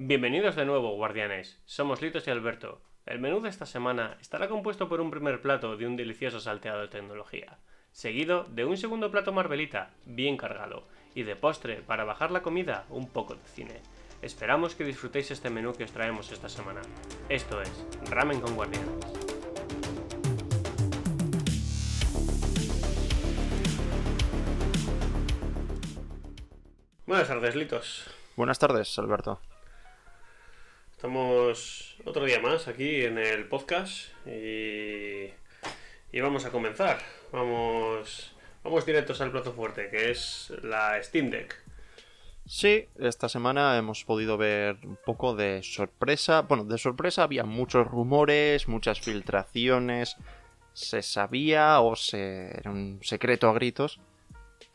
Bienvenidos 0.00 0.54
de 0.54 0.64
nuevo, 0.64 0.94
guardianes. 0.94 1.60
Somos 1.64 2.02
Litos 2.02 2.24
y 2.28 2.30
Alberto. 2.30 2.80
El 3.04 3.18
menú 3.18 3.40
de 3.40 3.48
esta 3.48 3.66
semana 3.66 4.16
estará 4.20 4.48
compuesto 4.48 4.88
por 4.88 5.00
un 5.00 5.10
primer 5.10 5.42
plato 5.42 5.76
de 5.76 5.88
un 5.88 5.96
delicioso 5.96 6.38
salteado 6.38 6.82
de 6.82 6.86
tecnología, 6.86 7.58
seguido 7.90 8.44
de 8.44 8.64
un 8.64 8.76
segundo 8.76 9.10
plato 9.10 9.32
marvelita, 9.32 9.90
bien 10.06 10.36
cargado, 10.36 10.86
y 11.16 11.24
de 11.24 11.34
postre, 11.34 11.82
para 11.82 12.04
bajar 12.04 12.30
la 12.30 12.42
comida, 12.42 12.86
un 12.90 13.08
poco 13.08 13.34
de 13.34 13.42
cine. 13.42 13.80
Esperamos 14.22 14.76
que 14.76 14.84
disfrutéis 14.84 15.32
este 15.32 15.50
menú 15.50 15.72
que 15.72 15.82
os 15.82 15.90
traemos 15.90 16.30
esta 16.30 16.48
semana. 16.48 16.82
Esto 17.28 17.60
es 17.60 17.84
Ramen 18.08 18.40
con 18.40 18.54
Guardianes. 18.54 19.04
Buenas 27.04 27.26
tardes, 27.26 27.56
Litos. 27.56 28.08
Buenas 28.36 28.60
tardes, 28.60 28.96
Alberto. 29.00 29.40
Estamos 30.98 31.96
otro 32.04 32.24
día 32.24 32.40
más 32.40 32.66
aquí 32.66 33.04
en 33.04 33.18
el 33.18 33.46
podcast 33.46 34.08
y, 34.26 35.30
y 36.10 36.20
vamos 36.20 36.44
a 36.44 36.50
comenzar. 36.50 36.98
Vamos, 37.30 38.34
vamos 38.64 38.84
directos 38.84 39.20
al 39.20 39.30
plato 39.30 39.52
fuerte, 39.52 39.90
que 39.90 40.10
es 40.10 40.52
la 40.64 41.00
Steam 41.00 41.30
Deck. 41.30 41.54
Sí, 42.46 42.88
esta 42.98 43.28
semana 43.28 43.78
hemos 43.78 44.02
podido 44.04 44.36
ver 44.36 44.78
un 44.82 44.98
poco 45.06 45.36
de 45.36 45.62
sorpresa. 45.62 46.42
Bueno, 46.42 46.64
de 46.64 46.78
sorpresa 46.78 47.22
había 47.22 47.44
muchos 47.44 47.86
rumores, 47.86 48.66
muchas 48.66 48.98
filtraciones. 49.00 50.16
Se 50.72 51.02
sabía 51.02 51.78
o 51.78 51.94
se... 51.94 52.48
era 52.58 52.72
un 52.72 52.98
secreto 53.04 53.48
a 53.48 53.52
gritos 53.52 54.00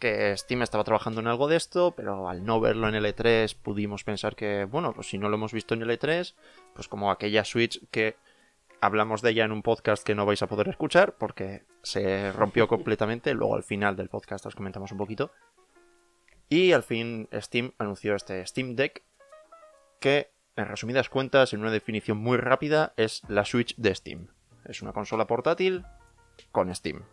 que 0.03 0.35
Steam 0.35 0.61
estaba 0.63 0.83
trabajando 0.83 1.21
en 1.21 1.27
algo 1.27 1.47
de 1.47 1.55
esto, 1.55 1.93
pero 1.95 2.27
al 2.27 2.43
no 2.43 2.59
verlo 2.59 2.89
en 2.89 2.95
el 2.95 3.05
E3 3.05 3.55
pudimos 3.55 4.03
pensar 4.03 4.35
que, 4.35 4.65
bueno, 4.65 4.91
pues 4.91 5.07
si 5.07 5.17
no 5.17 5.29
lo 5.29 5.35
hemos 5.35 5.53
visto 5.53 5.75
en 5.75 5.81
el 5.81 5.97
E3, 5.97 6.35
pues 6.73 6.89
como 6.89 7.09
aquella 7.09 7.45
Switch 7.45 7.79
que 7.89 8.17
hablamos 8.81 9.21
de 9.21 9.29
ella 9.29 9.45
en 9.45 9.53
un 9.53 9.61
podcast 9.61 10.03
que 10.03 10.13
no 10.13 10.25
vais 10.25 10.41
a 10.41 10.47
poder 10.47 10.67
escuchar 10.67 11.15
porque 11.17 11.63
se 11.83 12.33
rompió 12.33 12.67
completamente, 12.67 13.33
luego 13.33 13.55
al 13.55 13.63
final 13.63 13.95
del 13.95 14.09
podcast 14.09 14.45
os 14.45 14.55
comentamos 14.55 14.91
un 14.91 14.97
poquito. 14.97 15.31
Y 16.49 16.73
al 16.73 16.83
fin 16.83 17.29
Steam 17.33 17.71
anunció 17.77 18.13
este 18.13 18.45
Steam 18.45 18.75
Deck 18.75 19.03
que, 20.01 20.31
en 20.57 20.67
resumidas 20.67 21.07
cuentas, 21.07 21.53
en 21.53 21.61
una 21.61 21.71
definición 21.71 22.17
muy 22.17 22.35
rápida, 22.35 22.93
es 22.97 23.21
la 23.29 23.45
Switch 23.45 23.73
de 23.77 23.95
Steam. 23.95 24.27
Es 24.65 24.81
una 24.81 24.91
consola 24.91 25.27
portátil 25.27 25.85
con 26.51 26.75
Steam. 26.75 27.05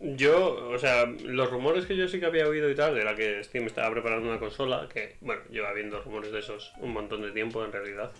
Yo, 0.00 0.70
o 0.70 0.78
sea, 0.78 1.06
los 1.06 1.50
rumores 1.50 1.86
que 1.86 1.96
yo 1.96 2.08
sí 2.08 2.18
que 2.18 2.26
había 2.26 2.48
oído 2.48 2.68
y 2.70 2.74
tal, 2.74 2.98
era 2.98 3.14
que 3.14 3.42
Steam 3.44 3.66
estaba 3.66 3.90
preparando 3.92 4.28
una 4.28 4.40
consola, 4.40 4.88
que, 4.92 5.16
bueno, 5.20 5.42
lleva 5.50 5.72
viendo 5.72 6.00
rumores 6.02 6.32
de 6.32 6.40
esos 6.40 6.72
un 6.80 6.92
montón 6.92 7.22
de 7.22 7.30
tiempo 7.30 7.64
en 7.64 7.72
realidad. 7.72 8.10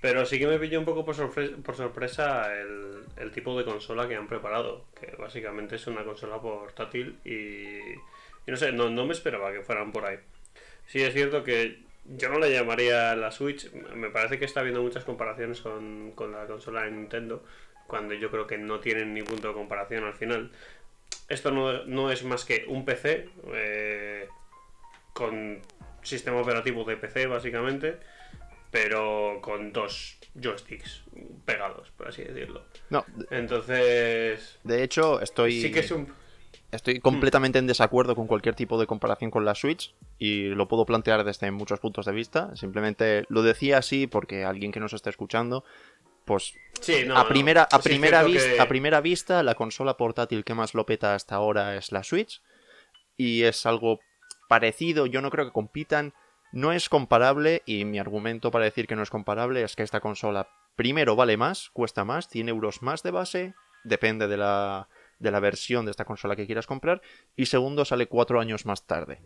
Pero 0.00 0.26
sí 0.26 0.38
que 0.38 0.46
me 0.46 0.58
pilló 0.58 0.78
un 0.80 0.84
poco 0.86 1.04
por, 1.04 1.16
sorpre- 1.16 1.56
por 1.62 1.76
sorpresa 1.76 2.52
el, 2.60 3.32
tipo 3.32 3.56
de 3.58 3.64
consola 3.64 4.08
que 4.08 4.16
han 4.16 4.28
preparado, 4.28 4.86
que 5.00 5.16
básicamente 5.16 5.76
es 5.76 5.86
una 5.86 6.04
consola 6.04 6.40
portátil 6.40 7.18
y, 7.24 7.78
y 7.78 8.50
no 8.50 8.56
sé, 8.56 8.72
no, 8.72 8.90
no 8.90 9.06
me 9.06 9.12
esperaba 9.12 9.52
que 9.52 9.62
fueran 9.62 9.92
por 9.92 10.04
ahí. 10.06 10.18
Sí 10.86 11.02
es 11.02 11.12
cierto 11.14 11.44
que 11.44 11.78
yo 12.04 12.28
no 12.30 12.38
la 12.38 12.48
llamaría 12.48 13.14
la 13.16 13.30
Switch, 13.30 13.70
me 13.72 14.10
parece 14.10 14.38
que 14.38 14.44
está 14.46 14.60
habiendo 14.60 14.82
muchas 14.82 15.04
comparaciones 15.04 15.60
con, 15.60 16.12
con 16.12 16.32
la 16.32 16.46
consola 16.46 16.82
de 16.84 16.90
Nintendo, 16.92 17.44
cuando 17.86 18.14
yo 18.14 18.30
creo 18.30 18.46
que 18.46 18.58
no 18.58 18.80
tienen 18.80 19.14
ni 19.14 19.22
punto 19.22 19.48
de 19.48 19.54
comparación 19.54 20.04
al 20.04 20.14
final. 20.14 20.50
Esto 21.28 21.50
no, 21.50 21.84
no 21.84 22.10
es 22.10 22.24
más 22.24 22.44
que 22.44 22.64
un 22.68 22.84
PC 22.84 23.28
eh, 23.52 24.28
con 25.12 25.60
sistema 26.02 26.40
operativo 26.40 26.84
de 26.84 26.96
PC 26.96 27.26
básicamente, 27.26 27.98
pero 28.70 29.38
con 29.42 29.72
dos 29.72 30.18
joysticks 30.34 31.02
pegados, 31.44 31.90
por 31.90 32.08
así 32.08 32.22
decirlo. 32.22 32.64
No, 32.90 33.04
Entonces, 33.30 34.58
de 34.64 34.82
hecho, 34.82 35.20
estoy. 35.20 35.60
sí 35.60 35.70
que 35.70 35.80
es 35.80 35.90
un... 35.90 36.12
Estoy 36.70 37.00
completamente 37.00 37.58
en 37.58 37.66
desacuerdo 37.66 38.14
con 38.14 38.26
cualquier 38.26 38.54
tipo 38.54 38.78
de 38.78 38.86
comparación 38.86 39.30
con 39.30 39.46
la 39.46 39.54
Switch 39.54 39.94
y 40.18 40.48
lo 40.48 40.68
puedo 40.68 40.84
plantear 40.84 41.24
desde 41.24 41.50
muchos 41.50 41.80
puntos 41.80 42.04
de 42.04 42.12
vista. 42.12 42.54
Simplemente 42.56 43.24
lo 43.30 43.42
decía 43.42 43.78
así 43.78 44.06
porque 44.06 44.44
alguien 44.44 44.70
que 44.70 44.78
nos 44.78 44.92
está 44.92 45.08
escuchando, 45.08 45.64
pues 46.28 46.54
Sí, 46.80 47.02
no, 47.04 47.16
a 47.16 47.24
no. 47.24 47.28
primera, 47.28 47.66
a, 47.72 47.80
primera 47.80 48.22
vista, 48.22 48.48
que- 48.54 48.60
a 48.60 48.68
primera 48.68 49.00
vista, 49.00 49.42
la 49.42 49.56
consola 49.56 49.96
portátil 49.96 50.44
que 50.44 50.54
más 50.54 50.74
lo 50.74 50.86
peta 50.86 51.14
hasta 51.16 51.34
ahora 51.34 51.74
es 51.74 51.90
la 51.90 52.04
Switch. 52.04 52.40
Y 53.16 53.42
es 53.42 53.66
algo 53.66 53.98
parecido, 54.48 55.06
yo 55.06 55.20
no 55.20 55.30
creo 55.30 55.46
que 55.46 55.52
compitan. 55.52 56.14
No 56.52 56.72
es 56.72 56.88
comparable, 56.88 57.62
y 57.66 57.84
mi 57.84 57.98
argumento 57.98 58.50
para 58.52 58.64
decir 58.64 58.86
que 58.86 58.94
no 58.96 59.02
es 59.02 59.10
comparable 59.10 59.62
es 59.64 59.74
que 59.74 59.82
esta 59.82 60.00
consola, 60.00 60.48
primero, 60.76 61.16
vale 61.16 61.36
más, 61.36 61.68
cuesta 61.70 62.04
más, 62.04 62.28
100 62.28 62.48
euros 62.48 62.80
más 62.80 63.02
de 63.02 63.10
base, 63.10 63.54
depende 63.84 64.28
de 64.28 64.36
la, 64.36 64.88
de 65.18 65.30
la 65.30 65.40
versión 65.40 65.84
de 65.84 65.90
esta 65.90 66.04
consola 66.06 66.36
que 66.36 66.46
quieras 66.46 66.66
comprar, 66.66 67.02
y 67.36 67.46
segundo, 67.46 67.84
sale 67.84 68.06
cuatro 68.06 68.40
años 68.40 68.64
más 68.64 68.86
tarde. 68.86 69.20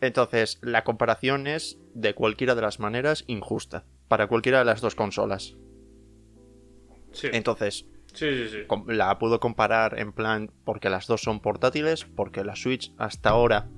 Entonces, 0.00 0.58
la 0.62 0.82
comparación 0.84 1.46
es, 1.46 1.78
de 1.94 2.14
cualquiera 2.14 2.54
de 2.54 2.62
las 2.62 2.78
maneras, 2.80 3.24
injusta, 3.26 3.84
para 4.08 4.28
cualquiera 4.28 4.60
de 4.60 4.64
las 4.64 4.80
dos 4.80 4.94
consolas. 4.94 5.56
Sí, 7.12 7.28
Entonces, 7.32 7.86
sí, 8.14 8.48
sí, 8.48 8.58
la 8.86 9.18
puedo 9.18 9.40
comparar 9.40 9.98
en 9.98 10.12
plan 10.12 10.50
porque 10.64 10.90
las 10.90 11.06
dos 11.06 11.22
son 11.22 11.40
portátiles, 11.40 12.04
porque 12.04 12.44
la 12.44 12.56
Switch 12.56 12.92
hasta 12.98 13.30
ahora 13.30 13.68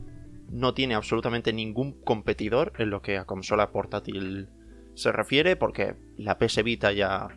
no 0.50 0.74
tiene 0.74 0.94
absolutamente 0.94 1.52
ningún 1.52 2.02
competidor 2.02 2.72
en 2.78 2.90
lo 2.90 3.00
que 3.00 3.16
a 3.16 3.24
consola 3.24 3.72
portátil 3.72 4.48
se 4.94 5.10
refiere, 5.10 5.56
porque 5.56 5.96
la 6.18 6.38
PS 6.38 6.62
Vita 6.62 6.92
ya 6.92 7.28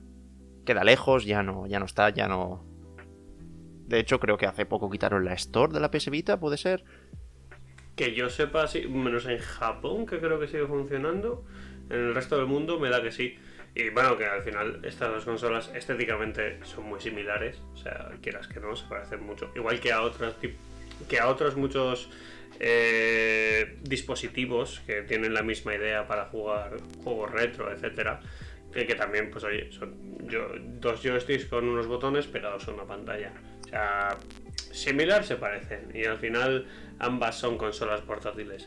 queda 0.66 0.84
lejos, 0.84 1.26
ya 1.26 1.42
no, 1.42 1.66
ya 1.68 1.80
no 1.80 1.86
está, 1.86 2.10
ya 2.10 2.28
no. 2.28 2.66
De 3.88 4.00
hecho, 4.00 4.20
creo 4.20 4.38
que 4.38 4.48
hace 4.48 4.66
poco 4.66 4.90
quitaron 4.90 5.24
la 5.24 5.34
Store 5.34 5.72
de 5.72 5.80
la 5.80 5.92
PS 5.92 6.10
Vita, 6.10 6.40
puede 6.40 6.58
ser. 6.58 6.84
Que 7.96 8.14
yo 8.14 8.30
sepa, 8.30 8.68
sí, 8.68 8.88
menos 8.88 9.26
en 9.28 9.40
Japón, 9.40 10.06
que 10.06 10.20
creo 10.20 10.40
que 10.40 10.48
sigue 10.48 10.66
funcionando. 10.68 11.46
En 11.90 12.00
el 12.00 12.16
resto 12.16 12.36
del 12.38 12.48
mundo 12.48 12.80
me 12.80 12.90
da 12.90 13.02
que 13.02 13.12
sí. 13.12 13.36
Y 13.76 13.90
bueno, 13.90 14.18
que 14.18 14.26
al 14.26 14.42
final 14.42 14.80
estas 14.84 15.10
dos 15.10 15.26
consolas 15.26 15.70
estéticamente 15.76 16.60
son 16.64 16.86
muy 16.86 17.02
similares. 17.02 17.62
O 17.74 17.78
sea, 17.78 18.10
quieras 18.22 18.48
que 18.48 18.60
no, 18.62 18.74
se 18.76 18.88
parecen 18.88 19.22
mucho. 19.24 19.52
Igual 19.56 19.80
que 19.82 19.92
a 19.92 20.02
otras 20.02 20.36
que 21.10 21.20
a 21.20 21.28
otros 21.28 21.58
muchos 21.58 22.10
eh, 22.62 23.78
dispositivos 23.82 24.82
que 24.88 25.02
tienen 25.02 25.34
la 25.34 25.42
misma 25.44 25.76
idea 25.76 26.08
para 26.08 26.26
jugar 26.28 26.78
juegos 27.04 27.32
retro, 27.32 27.70
etcétera. 27.72 28.22
Que, 28.74 28.86
que 28.88 28.96
también, 28.96 29.30
pues 29.30 29.44
oye, 29.44 29.70
son 29.72 29.94
yo- 30.28 30.54
dos 30.58 31.02
joysticks 31.02 31.46
con 31.46 31.68
unos 31.68 31.88
botones 31.88 32.28
pegados 32.28 32.68
a 32.68 32.72
una 32.72 32.86
pantalla. 32.86 33.34
O 33.66 33.68
sea, 33.68 34.18
similar 34.72 35.26
se 35.26 35.36
parecen. 35.36 35.92
Y 35.94 36.06
al 36.06 36.18
final 36.18 36.66
ambas 37.00 37.38
son 37.38 37.58
consolas 37.58 38.00
portátiles. 38.02 38.66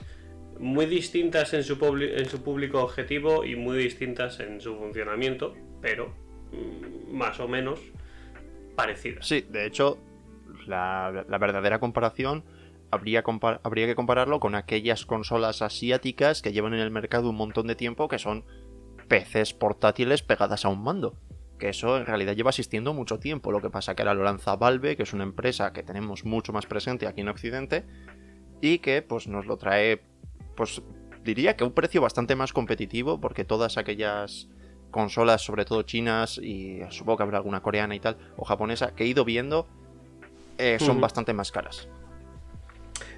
Muy 0.59 0.87
distintas 0.87 1.55
en 1.55 1.63
su, 1.63 1.79
en 1.97 2.27
su 2.27 2.43
público 2.43 2.83
objetivo 2.83 3.45
y 3.45 3.57
muy 3.57 3.79
distintas 3.79 4.41
en 4.41 4.61
su 4.61 4.77
funcionamiento, 4.77 5.55
pero 5.81 6.15
mm, 6.53 7.17
más 7.17 7.39
o 7.41 7.49
menos 7.49 7.81
parecidas. 8.75 9.27
Sí, 9.27 9.43
de 9.49 9.67
hecho, 9.67 9.99
la, 10.67 11.25
la 11.29 11.39
verdadera 11.39 11.79
comparación 11.79 12.45
habría, 12.91 13.23
habría 13.63 13.87
que 13.87 13.95
compararlo 13.95 14.41
con 14.41 14.55
aquellas 14.55 15.07
consolas 15.07 15.63
asiáticas 15.63 16.43
que 16.43 16.53
llevan 16.53 16.75
en 16.75 16.81
el 16.81 16.91
mercado 16.91 17.31
un 17.31 17.37
montón 17.37 17.67
de 17.67 17.75
tiempo, 17.75 18.09
que 18.09 18.19
son 18.19 18.45
PCs 19.09 19.55
portátiles 19.55 20.23
pegadas 20.23 20.65
a 20.65 20.69
un 20.69 20.83
mando. 20.83 21.17
Que 21.59 21.71
eso 21.71 21.97
en 21.97 22.07
realidad 22.07 22.37
lleva 22.37 22.51
existiendo 22.51 22.95
mucho 22.95 23.19
tiempo. 23.19 23.51
Lo 23.51 23.61
que 23.61 23.71
pasa 23.71 23.95
que 23.95 24.03
ahora 24.03 24.15
lo 24.15 24.23
lanza 24.23 24.55
Valve, 24.57 24.97
que 24.97 25.03
es 25.03 25.13
una 25.13 25.25
empresa 25.25 25.73
que 25.73 25.83
tenemos 25.83 26.25
mucho 26.25 26.53
más 26.53 26.67
presente 26.67 27.07
aquí 27.07 27.23
en 27.23 27.29
Occidente, 27.29 27.85
y 28.61 28.79
que 28.79 29.03
pues 29.03 29.27
nos 29.27 29.47
lo 29.47 29.57
trae, 29.57 30.01
pues 30.59 30.83
diría 31.23 31.57
que 31.57 31.63
a 31.63 31.69
un 31.69 31.73
precio 31.73 32.01
bastante 32.01 32.35
más 32.35 32.53
competitivo, 32.53 33.21
porque 33.21 33.45
todas 33.45 33.79
aquellas 33.79 34.49
consolas, 34.91 35.41
sobre 35.41 35.65
todo 35.65 35.83
chinas, 35.83 36.39
y 36.39 36.81
supongo 36.91 37.19
que 37.19 37.23
habrá 37.23 37.39
alguna 37.39 37.63
coreana 37.63 37.95
y 37.95 38.01
tal, 38.01 38.19
o 38.37 38.45
japonesa, 38.45 38.93
que 38.97 39.05
he 39.05 39.07
ido 39.07 39.25
viendo, 39.25 39.69
eh, 40.59 40.79
son 40.81 41.01
bastante 41.01 41.33
más 41.33 41.53
caras. 41.53 41.89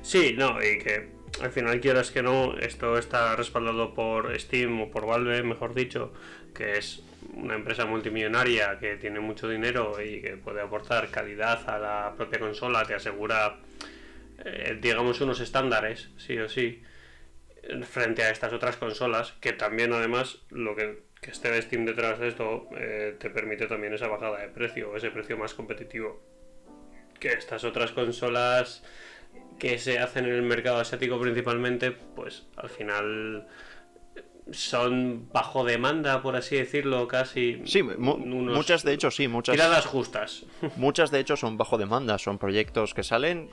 Sí, 0.03 0.35
no, 0.37 0.63
y 0.63 0.79
que 0.79 1.09
al 1.41 1.51
final 1.51 1.81
quieras 1.81 2.11
que 2.11 2.23
no, 2.23 2.59
esto 2.59 2.99
está 2.99 3.35
respaldado 3.37 3.95
por 3.95 4.39
Steam 4.39 4.83
o 4.83 4.91
por 4.91 5.07
Valve, 5.07 5.43
mejor 5.43 5.73
dicho, 5.75 6.13
que 6.55 6.77
es 6.77 7.03
una 7.33 7.55
empresa 7.55 7.87
multimillonaria 7.87 8.79
que 8.79 8.97
tiene 8.97 9.21
mucho 9.21 9.49
dinero 9.49 9.97
y 10.03 10.21
que 10.21 10.37
puede 10.37 10.61
aportar 10.61 11.11
calidad 11.11 11.67
a 11.71 11.79
la 11.79 12.15
propia 12.19 12.39
consola, 12.39 12.85
te 12.85 12.95
asegura, 12.95 13.61
eh, 14.45 14.79
digamos, 14.79 15.23
unos 15.23 15.41
estándares, 15.41 16.11
sí 16.19 16.37
o 16.37 16.47
sí, 16.47 16.83
frente 17.85 18.23
a 18.23 18.31
estas 18.31 18.53
otras 18.53 18.77
consolas, 18.77 19.33
que 19.41 19.53
también 19.53 19.93
además 19.93 20.39
lo 20.51 20.75
que, 20.77 21.03
que 21.21 21.31
esté 21.31 21.51
de 21.51 21.63
Steam 21.63 21.85
detrás 21.85 22.19
de 22.19 22.29
esto 22.29 22.69
eh, 22.77 23.17
te 23.19 23.31
permite 23.31 23.67
también 23.67 23.95
esa 23.95 24.09
bajada 24.09 24.39
de 24.39 24.49
precio, 24.49 24.97
ese 24.97 25.11
precio 25.11 25.37
más 25.37 25.55
competitivo 25.55 26.23
que 27.21 27.29
estas 27.29 27.65
otras 27.65 27.93
consolas 27.93 28.83
que 29.59 29.79
se 29.79 29.99
hacen 29.99 30.25
en 30.25 30.33
el 30.33 30.43
mercado 30.43 30.79
asiático 30.79 31.21
principalmente, 31.21 31.93
pues 31.93 32.47
al 32.57 32.71
final 32.71 33.47
son 34.51 35.29
bajo 35.33 35.65
demanda, 35.65 36.23
por 36.23 36.35
así 36.35 36.57
decirlo, 36.57 37.07
casi. 37.07 37.63
Sí, 37.67 37.83
muchas 37.83 38.83
de 38.83 38.95
hecho 38.95 39.11
sí, 39.11 39.29
muchas. 39.29 39.55
Tiradas 39.55 39.87
justas. 39.87 40.45
Muchas 40.77 41.11
de 41.11 41.21
hecho 41.21 41.37
son 41.37 41.57
bajo 41.57 41.79
demanda, 41.79 42.19
son 42.19 42.39
proyectos 42.39 42.95
que 42.95 43.05
salen 43.05 43.51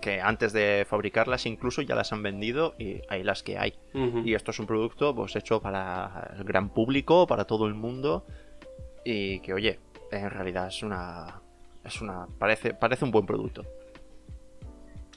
que 0.00 0.20
antes 0.20 0.52
de 0.52 0.86
fabricarlas 0.88 1.46
incluso 1.46 1.82
ya 1.82 1.94
las 1.94 2.12
han 2.12 2.22
vendido 2.22 2.74
y 2.78 3.00
hay 3.08 3.22
las 3.22 3.42
que 3.42 3.58
hay. 3.58 3.74
Y 4.24 4.34
esto 4.34 4.50
es 4.50 4.58
un 4.58 4.66
producto 4.66 5.14
pues 5.14 5.34
hecho 5.36 5.60
para 5.60 6.34
el 6.36 6.44
gran 6.44 6.70
público, 6.70 7.26
para 7.26 7.44
todo 7.44 7.66
el 7.66 7.74
mundo 7.74 8.26
y 9.04 9.40
que 9.40 9.54
oye, 9.54 9.78
en 10.10 10.30
realidad 10.30 10.68
es 10.68 10.82
una 10.82 11.40
es 11.84 12.00
una 12.00 12.26
parece 12.38 12.74
parece 12.74 13.04
un 13.04 13.10
buen 13.10 13.26
producto. 13.26 13.64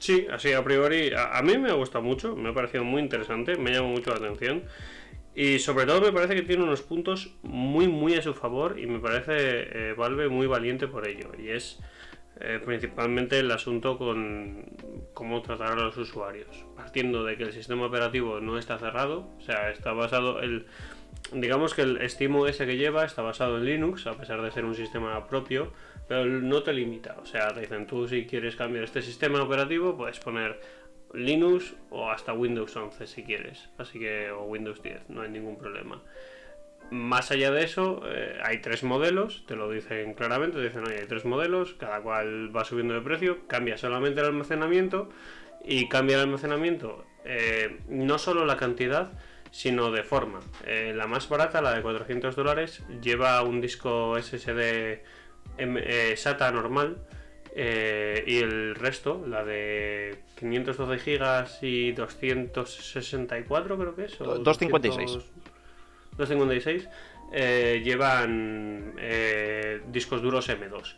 Sí, 0.00 0.26
así 0.32 0.52
a 0.52 0.64
priori 0.64 1.12
a, 1.16 1.40
mí 1.42 1.58
me 1.58 1.70
ha 1.70 1.74
gustado 1.74 2.02
mucho, 2.02 2.34
me 2.34 2.48
ha 2.48 2.54
parecido 2.54 2.82
muy 2.82 3.00
interesante, 3.00 3.56
me 3.56 3.72
llama 3.72 3.88
mucho 3.88 4.10
la 4.10 4.16
atención. 4.16 4.64
Y 5.34 5.60
sobre 5.60 5.86
todo 5.86 6.00
me 6.02 6.12
parece 6.12 6.34
que 6.34 6.42
tiene 6.42 6.62
unos 6.62 6.82
puntos 6.82 7.36
muy 7.42 7.88
muy 7.88 8.14
a 8.14 8.22
su 8.22 8.34
favor 8.34 8.78
y 8.78 8.86
me 8.86 8.98
parece 8.98 9.32
eh, 9.36 9.94
Valve 9.96 10.28
muy 10.28 10.46
valiente 10.46 10.88
por 10.88 11.08
ello. 11.08 11.30
Y 11.38 11.50
es 11.50 11.78
eh, 12.40 12.60
principalmente 12.64 13.38
el 13.38 13.50
asunto 13.50 13.98
con 13.98 14.64
cómo 15.14 15.42
tratar 15.42 15.72
a 15.72 15.76
los 15.76 15.96
usuarios, 15.96 16.64
partiendo 16.76 17.24
de 17.24 17.36
que 17.36 17.44
el 17.44 17.52
sistema 17.52 17.86
operativo 17.86 18.40
no 18.40 18.58
está 18.58 18.78
cerrado, 18.78 19.28
o 19.38 19.40
sea, 19.40 19.70
está 19.70 19.92
basado 19.92 20.40
el 20.40 20.66
digamos 21.32 21.74
que 21.74 21.82
el 21.82 22.08
SteamOS 22.08 22.56
que 22.58 22.76
lleva 22.76 23.04
está 23.04 23.22
basado 23.22 23.58
en 23.58 23.64
Linux, 23.64 24.06
a 24.06 24.14
pesar 24.14 24.42
de 24.42 24.50
ser 24.50 24.64
un 24.64 24.74
sistema 24.74 25.26
propio, 25.28 25.72
pero 26.08 26.26
no 26.26 26.62
te 26.62 26.72
limita, 26.72 27.16
o 27.22 27.26
sea, 27.26 27.48
te 27.48 27.60
dicen 27.60 27.86
tú 27.86 28.08
si 28.08 28.26
quieres 28.26 28.56
cambiar 28.56 28.84
este 28.84 29.02
sistema 29.02 29.42
operativo, 29.42 29.96
puedes 29.96 30.18
poner 30.18 30.60
Linux 31.14 31.74
o 31.90 32.10
hasta 32.10 32.32
Windows 32.32 32.74
11 32.74 33.06
si 33.06 33.22
quieres, 33.24 33.68
así 33.78 33.98
que 33.98 34.30
o 34.30 34.44
Windows 34.44 34.82
10, 34.82 35.10
no 35.10 35.22
hay 35.22 35.30
ningún 35.30 35.56
problema. 35.56 36.02
Más 36.90 37.30
allá 37.30 37.50
de 37.50 37.64
eso, 37.64 38.02
eh, 38.06 38.38
hay 38.44 38.58
tres 38.58 38.82
modelos, 38.82 39.44
te 39.46 39.56
lo 39.56 39.70
dicen 39.70 40.14
claramente, 40.14 40.58
te 40.58 40.64
dicen, 40.64 40.84
oye, 40.86 41.00
hay 41.00 41.06
tres 41.06 41.24
modelos, 41.24 41.74
cada 41.74 42.00
cual 42.02 42.54
va 42.54 42.64
subiendo 42.64 42.92
de 42.94 43.00
precio, 43.00 43.46
cambia 43.46 43.78
solamente 43.78 44.20
el 44.20 44.26
almacenamiento 44.26 45.08
y 45.64 45.88
cambia 45.88 46.16
el 46.16 46.22
almacenamiento 46.22 47.06
eh, 47.24 47.78
no 47.88 48.18
solo 48.18 48.44
la 48.44 48.56
cantidad, 48.56 49.12
sino 49.50 49.90
de 49.90 50.02
forma. 50.02 50.40
Eh, 50.66 50.92
la 50.94 51.06
más 51.06 51.28
barata, 51.28 51.62
la 51.62 51.72
de 51.74 51.82
400 51.82 52.36
dólares, 52.36 52.82
lleva 53.00 53.42
un 53.42 53.60
disco 53.60 54.20
SSD 54.20 55.00
SATA 56.16 56.50
normal 56.50 56.98
y 57.54 58.38
el 58.38 58.74
resto, 58.74 59.24
la 59.26 59.44
de 59.44 60.18
512 60.38 60.96
GB 60.96 61.46
y 61.62 61.92
264 61.92 63.78
creo 63.78 63.94
que 63.94 64.04
es. 64.04 64.18
256. 64.18 65.18
256 66.16 66.88
eh, 67.32 67.80
llevan 67.82 68.94
eh, 68.98 69.80
discos 69.88 70.20
duros 70.22 70.48
M2. 70.48 70.94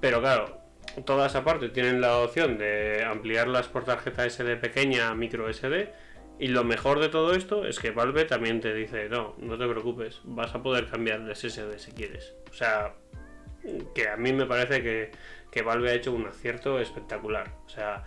Pero 0.00 0.20
claro, 0.20 0.60
todas 1.04 1.34
aparte 1.34 1.68
tienen 1.70 2.00
la 2.00 2.18
opción 2.18 2.56
de 2.58 3.04
ampliarlas 3.04 3.68
por 3.68 3.84
tarjeta 3.84 4.28
SD 4.28 4.56
pequeña 4.56 5.08
a 5.08 5.14
micro 5.14 5.52
SD. 5.52 5.92
Y 6.38 6.48
lo 6.48 6.64
mejor 6.64 7.00
de 7.00 7.08
todo 7.08 7.32
esto 7.32 7.64
es 7.64 7.78
que 7.78 7.90
Valve 7.90 8.26
también 8.26 8.60
te 8.60 8.74
dice, 8.74 9.08
no, 9.08 9.34
no 9.38 9.56
te 9.56 9.66
preocupes, 9.66 10.20
vas 10.24 10.54
a 10.54 10.62
poder 10.62 10.86
cambiar 10.86 11.24
de 11.24 11.34
SSD 11.34 11.78
si 11.78 11.92
quieres. 11.92 12.34
O 12.50 12.52
sea, 12.52 12.92
que 13.94 14.08
a 14.08 14.16
mí 14.16 14.34
me 14.34 14.44
parece 14.44 14.82
que, 14.82 15.10
que 15.50 15.62
Valve 15.62 15.90
ha 15.90 15.94
hecho 15.94 16.12
un 16.12 16.26
acierto 16.26 16.78
espectacular. 16.78 17.50
O 17.64 17.70
sea, 17.70 18.04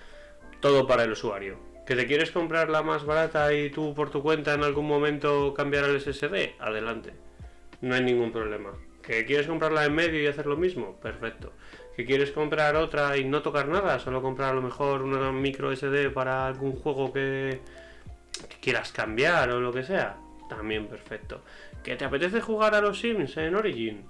todo 0.60 0.86
para 0.86 1.04
el 1.04 1.12
usuario. 1.12 1.58
¿Que 1.90 1.96
te 1.96 2.06
quieres 2.06 2.30
comprar 2.30 2.70
la 2.70 2.84
más 2.84 3.04
barata 3.04 3.52
y 3.52 3.72
tú 3.72 3.96
por 3.96 4.12
tu 4.12 4.22
cuenta 4.22 4.54
en 4.54 4.64
algún 4.64 4.86
momento 4.86 5.56
cambiar 5.56 5.86
el 5.86 6.00
SSD? 6.00 6.52
Adelante. 6.60 7.14
No 7.82 7.96
hay 7.96 8.04
ningún 8.04 8.32
problema. 8.32 8.74
¿Que 9.02 9.26
quieres 9.26 9.48
comprarla 9.48 9.86
en 9.86 9.96
medio 9.96 10.22
y 10.22 10.28
hacer 10.28 10.46
lo 10.46 10.56
mismo? 10.56 11.00
Perfecto. 11.00 11.52
¿Que 11.96 12.06
quieres 12.06 12.30
comprar 12.30 12.76
otra 12.76 13.18
y 13.18 13.26
no 13.26 13.42
tocar 13.42 13.68
nada? 13.68 13.98
Solo 13.98 14.22
comprar 14.22 14.52
a 14.52 14.54
lo 14.54 14.62
mejor 14.62 15.02
una 15.02 15.32
micro 15.32 15.76
SD 15.76 16.12
para 16.12 16.46
algún 16.46 16.74
juego 16.74 17.12
que, 17.12 17.60
quieras 18.62 18.92
cambiar 18.92 19.50
o 19.50 19.60
lo 19.60 19.74
que 19.74 19.82
sea? 19.82 20.16
También 20.48 20.86
perfecto. 20.86 21.42
¿Que 21.84 21.96
te 21.96 22.06
apetece 22.06 22.40
jugar 22.40 22.76
a 22.76 22.82
los 22.82 23.00
Sims 23.00 23.36
en 23.38 23.56
Origin? 23.56 24.06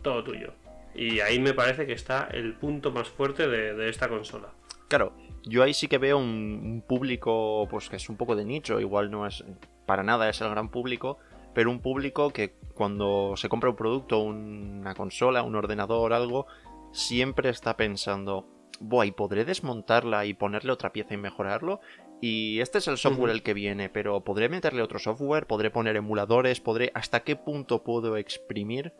Todo 0.00 0.24
tuyo. 0.24 0.54
Y 0.94 1.20
ahí 1.20 1.38
me 1.38 1.52
parece 1.52 1.84
que 1.84 1.92
está 1.92 2.28
el 2.32 2.54
punto 2.54 2.90
más 2.90 3.10
fuerte 3.10 3.48
de, 3.48 3.74
de 3.74 3.90
esta 3.90 4.08
consola. 4.08 4.48
Claro, 4.88 5.12
yo 5.44 5.62
ahí 5.62 5.74
sí 5.74 5.88
que 5.88 5.98
veo 5.98 6.18
un, 6.18 6.84
público 6.86 7.66
pues 7.70 7.88
que 7.88 7.96
es 7.96 8.08
un 8.08 8.16
poco 8.16 8.36
de 8.36 8.44
nicho, 8.44 8.80
igual 8.80 9.10
no 9.10 9.26
es 9.26 9.44
para 9.86 10.02
nada 10.02 10.28
es 10.28 10.40
el 10.40 10.50
gran 10.50 10.68
público, 10.68 11.18
pero 11.54 11.70
un 11.70 11.80
público 11.80 12.30
que 12.30 12.54
cuando 12.74 13.34
se 13.36 13.48
compra 13.48 13.70
un 13.70 13.76
producto, 13.76 14.20
una 14.20 14.94
consola, 14.94 15.42
un 15.42 15.54
ordenador, 15.54 16.12
algo, 16.12 16.46
siempre 16.92 17.50
está 17.50 17.76
pensando, 17.76 18.46
Buah, 18.80 19.06
¿y 19.06 19.12
podré 19.12 19.44
desmontarla 19.44 20.24
y 20.26 20.34
ponerle 20.34 20.72
otra 20.72 20.92
pieza 20.92 21.14
y 21.14 21.18
mejorarlo? 21.18 21.80
Y 22.20 22.60
este 22.60 22.78
es 22.78 22.88
el 22.88 22.98
software 22.98 23.32
el 23.32 23.42
que 23.42 23.54
viene, 23.54 23.88
pero 23.88 24.22
¿podré 24.22 24.48
meterle 24.48 24.82
otro 24.82 24.98
software? 24.98 25.46
¿Podré 25.46 25.70
poner 25.70 25.96
emuladores? 25.96 26.60
¿Podré 26.60 26.92
hasta 26.94 27.20
qué 27.20 27.36
punto 27.36 27.82
puedo 27.82 28.16
exprimir 28.16 28.92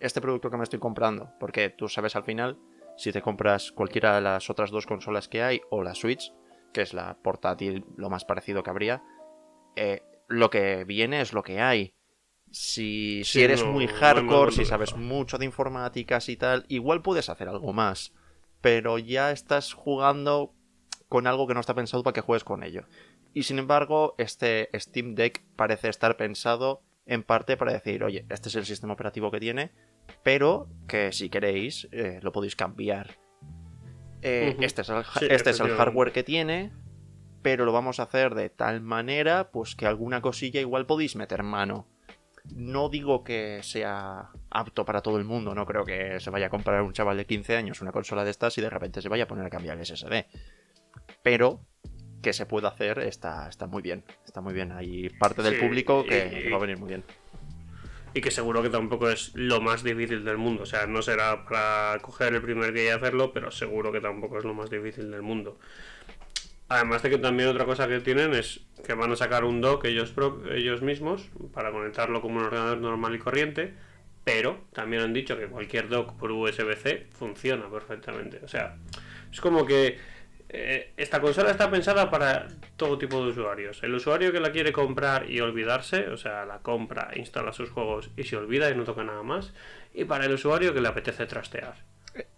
este 0.00 0.20
producto 0.20 0.50
que 0.50 0.56
me 0.56 0.64
estoy 0.64 0.80
comprando? 0.80 1.30
Porque 1.38 1.70
tú 1.70 1.88
sabes 1.88 2.16
al 2.16 2.24
final 2.24 2.58
si 2.96 3.12
te 3.12 3.22
compras 3.22 3.72
cualquiera 3.72 4.14
de 4.14 4.20
las 4.20 4.50
otras 4.50 4.70
dos 4.70 4.86
consolas 4.86 5.28
que 5.28 5.42
hay 5.42 5.60
o 5.70 5.82
la 5.82 5.94
Switch, 5.94 6.32
que 6.72 6.82
es 6.82 6.94
la 6.94 7.18
portátil 7.22 7.84
lo 7.96 8.10
más 8.10 8.24
parecido 8.24 8.62
que 8.62 8.70
habría, 8.70 9.02
eh, 9.76 10.02
lo 10.28 10.50
que 10.50 10.84
viene 10.84 11.20
es 11.20 11.32
lo 11.32 11.42
que 11.42 11.60
hay. 11.60 11.94
Si, 12.50 13.22
eres 13.34 13.64
muy 13.64 13.88
hardcore, 13.88 14.52
si 14.52 14.64
sabes 14.64 14.94
mucho 14.94 15.38
de 15.38 15.44
informáticas 15.44 16.28
y 16.28 16.36
tal, 16.36 16.64
igual 16.68 17.02
puedes 17.02 17.28
hacer 17.28 17.48
algo 17.48 17.72
más. 17.72 18.12
Pero 18.60 18.98
ya 18.98 19.32
estás 19.32 19.72
jugando 19.72 20.54
con 21.08 21.26
algo 21.26 21.46
que 21.46 21.54
no 21.54 21.60
está 21.60 21.74
pensado 21.74 22.02
para 22.02 22.14
que 22.14 22.20
juegues 22.20 22.44
con 22.44 22.62
ello. 22.62 22.86
Y 23.32 23.42
sin 23.42 23.58
embargo, 23.58 24.14
este 24.18 24.70
Steam 24.74 25.16
Deck 25.16 25.42
parece 25.56 25.88
estar 25.88 26.16
pensado 26.16 26.82
en 27.06 27.24
parte 27.24 27.56
para 27.56 27.72
decir, 27.72 28.04
oye, 28.04 28.24
este 28.30 28.48
es 28.48 28.54
el 28.54 28.64
sistema 28.64 28.94
operativo 28.94 29.30
que 29.30 29.40
tiene, 29.40 29.72
pero 30.22 30.68
que 30.88 31.12
si 31.12 31.28
queréis 31.28 31.88
eh, 31.92 32.18
lo 32.22 32.32
podéis 32.32 32.56
cambiar. 32.56 33.16
Eh, 34.22 34.56
este 34.60 34.82
es, 34.82 34.88
el, 34.88 35.04
este 35.30 35.50
es 35.50 35.60
el 35.60 35.76
hardware 35.76 36.12
que 36.12 36.22
tiene, 36.22 36.72
pero 37.42 37.66
lo 37.66 37.72
vamos 37.72 38.00
a 38.00 38.04
hacer 38.04 38.34
de 38.34 38.48
tal 38.48 38.80
manera 38.80 39.50
pues 39.50 39.76
que 39.76 39.86
alguna 39.86 40.22
cosilla 40.22 40.60
igual 40.60 40.86
podéis 40.86 41.14
meter 41.14 41.42
mano. 41.42 41.86
No 42.54 42.88
digo 42.88 43.24
que 43.24 43.60
sea 43.62 44.30
apto 44.50 44.84
para 44.84 45.02
todo 45.02 45.18
el 45.18 45.24
mundo, 45.24 45.54
no 45.54 45.64
creo 45.66 45.84
que 45.84 46.20
se 46.20 46.30
vaya 46.30 46.46
a 46.46 46.50
comprar 46.50 46.82
un 46.82 46.92
chaval 46.92 47.16
de 47.16 47.26
15 47.26 47.56
años 47.56 47.80
una 47.80 47.92
consola 47.92 48.24
de 48.24 48.30
estas 48.30 48.56
y 48.58 48.60
de 48.60 48.70
repente 48.70 49.00
se 49.00 49.08
vaya 49.08 49.24
a 49.24 49.28
poner 49.28 49.46
a 49.46 49.50
cambiar 49.50 49.78
el 49.78 49.84
SSD. 49.84 50.26
Pero 51.22 51.60
que 52.22 52.32
se 52.32 52.46
puede 52.46 52.66
hacer 52.66 53.00
está, 53.00 53.48
está 53.48 53.66
muy 53.66 53.82
bien, 53.82 54.04
está 54.24 54.40
muy 54.40 54.54
bien. 54.54 54.72
Hay 54.72 55.10
parte 55.10 55.42
del 55.42 55.58
público 55.58 56.04
que 56.04 56.48
va 56.50 56.56
a 56.56 56.60
venir 56.60 56.78
muy 56.78 56.88
bien 56.88 57.04
y 58.14 58.20
que 58.20 58.30
seguro 58.30 58.62
que 58.62 58.70
tampoco 58.70 59.10
es 59.10 59.32
lo 59.34 59.60
más 59.60 59.82
difícil 59.82 60.24
del 60.24 60.38
mundo. 60.38 60.62
O 60.62 60.66
sea, 60.66 60.86
no 60.86 61.02
será 61.02 61.44
para 61.44 61.98
coger 62.00 62.32
el 62.34 62.42
primer 62.42 62.72
día 62.72 62.84
y 62.84 62.88
hacerlo, 62.88 63.32
pero 63.32 63.50
seguro 63.50 63.90
que 63.90 64.00
tampoco 64.00 64.38
es 64.38 64.44
lo 64.44 64.54
más 64.54 64.70
difícil 64.70 65.10
del 65.10 65.22
mundo. 65.22 65.58
Además 66.68 67.02
de 67.02 67.10
que 67.10 67.18
también 67.18 67.48
otra 67.48 67.64
cosa 67.66 67.88
que 67.88 68.00
tienen 68.00 68.32
es 68.32 68.60
que 68.86 68.94
van 68.94 69.12
a 69.12 69.16
sacar 69.16 69.44
un 69.44 69.60
dock 69.60 69.84
ellos, 69.84 70.14
ellos 70.52 70.80
mismos 70.80 71.28
para 71.52 71.72
conectarlo 71.72 72.22
como 72.22 72.38
un 72.38 72.46
ordenador 72.46 72.78
normal 72.78 73.14
y 73.16 73.18
corriente, 73.18 73.74
pero 74.22 74.60
también 74.72 75.02
han 75.02 75.12
dicho 75.12 75.36
que 75.36 75.46
cualquier 75.46 75.88
dock 75.88 76.14
por 76.14 76.30
USB-C 76.30 77.08
funciona 77.10 77.68
perfectamente. 77.68 78.40
O 78.44 78.48
sea, 78.48 78.76
es 79.30 79.40
como 79.40 79.66
que 79.66 79.98
eh, 80.48 80.92
esta 80.96 81.20
consola 81.20 81.50
está 81.50 81.70
pensada 81.70 82.10
para 82.10 82.48
todo 82.76 82.98
tipo 82.98 83.22
de 83.22 83.30
usuarios. 83.30 83.82
El 83.82 83.94
usuario 83.94 84.32
que 84.32 84.40
la 84.40 84.52
quiere 84.52 84.72
comprar 84.72 85.30
y 85.30 85.40
olvidarse, 85.40 86.08
o 86.08 86.16
sea, 86.16 86.44
la 86.44 86.58
compra, 86.58 87.10
instala 87.16 87.52
sus 87.52 87.70
juegos 87.70 88.10
y 88.16 88.24
se 88.24 88.36
olvida 88.36 88.70
y 88.70 88.74
no 88.76 88.84
toca 88.84 89.04
nada 89.04 89.22
más. 89.22 89.52
Y 89.92 90.04
para 90.04 90.26
el 90.26 90.32
usuario 90.34 90.74
que 90.74 90.80
le 90.80 90.88
apetece 90.88 91.26
trastear. 91.26 91.74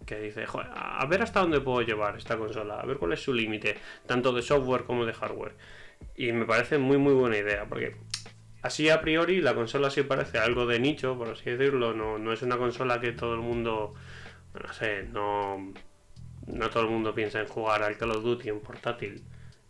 Que 0.05 0.19
dice, 0.19 0.45
Joder, 0.45 0.69
a 0.73 1.05
ver 1.05 1.21
hasta 1.21 1.41
dónde 1.41 1.61
puedo 1.61 1.81
llevar 1.81 2.17
esta 2.17 2.37
consola, 2.37 2.79
a 2.79 2.85
ver 2.85 2.97
cuál 2.97 3.13
es 3.13 3.21
su 3.21 3.33
límite, 3.33 3.77
tanto 4.07 4.31
de 4.31 4.41
software 4.41 4.85
como 4.85 5.05
de 5.05 5.13
hardware. 5.13 5.55
Y 6.15 6.31
me 6.31 6.45
parece 6.45 6.77
muy 6.77 6.97
muy 6.97 7.13
buena 7.13 7.37
idea, 7.37 7.65
porque 7.65 7.95
así 8.61 8.89
a 8.89 9.01
priori 9.01 9.41
la 9.41 9.53
consola 9.53 9.89
sí 9.91 10.03
parece 10.03 10.39
algo 10.39 10.65
de 10.65 10.79
nicho, 10.79 11.17
por 11.17 11.29
así 11.29 11.49
decirlo, 11.51 11.93
no, 11.93 12.17
no 12.17 12.33
es 12.33 12.41
una 12.41 12.57
consola 12.57 12.99
que 12.99 13.11
todo 13.11 13.35
el 13.35 13.41
mundo, 13.41 13.93
no 14.53 14.73
sé, 14.73 15.03
no 15.03 15.73
no 16.47 16.69
todo 16.69 16.83
el 16.83 16.89
mundo 16.89 17.13
piensa 17.13 17.39
en 17.39 17.47
jugar 17.47 17.83
al 17.83 17.97
Call 17.97 18.11
of 18.11 18.23
Duty 18.23 18.49
en 18.49 18.61
portátil. 18.61 19.23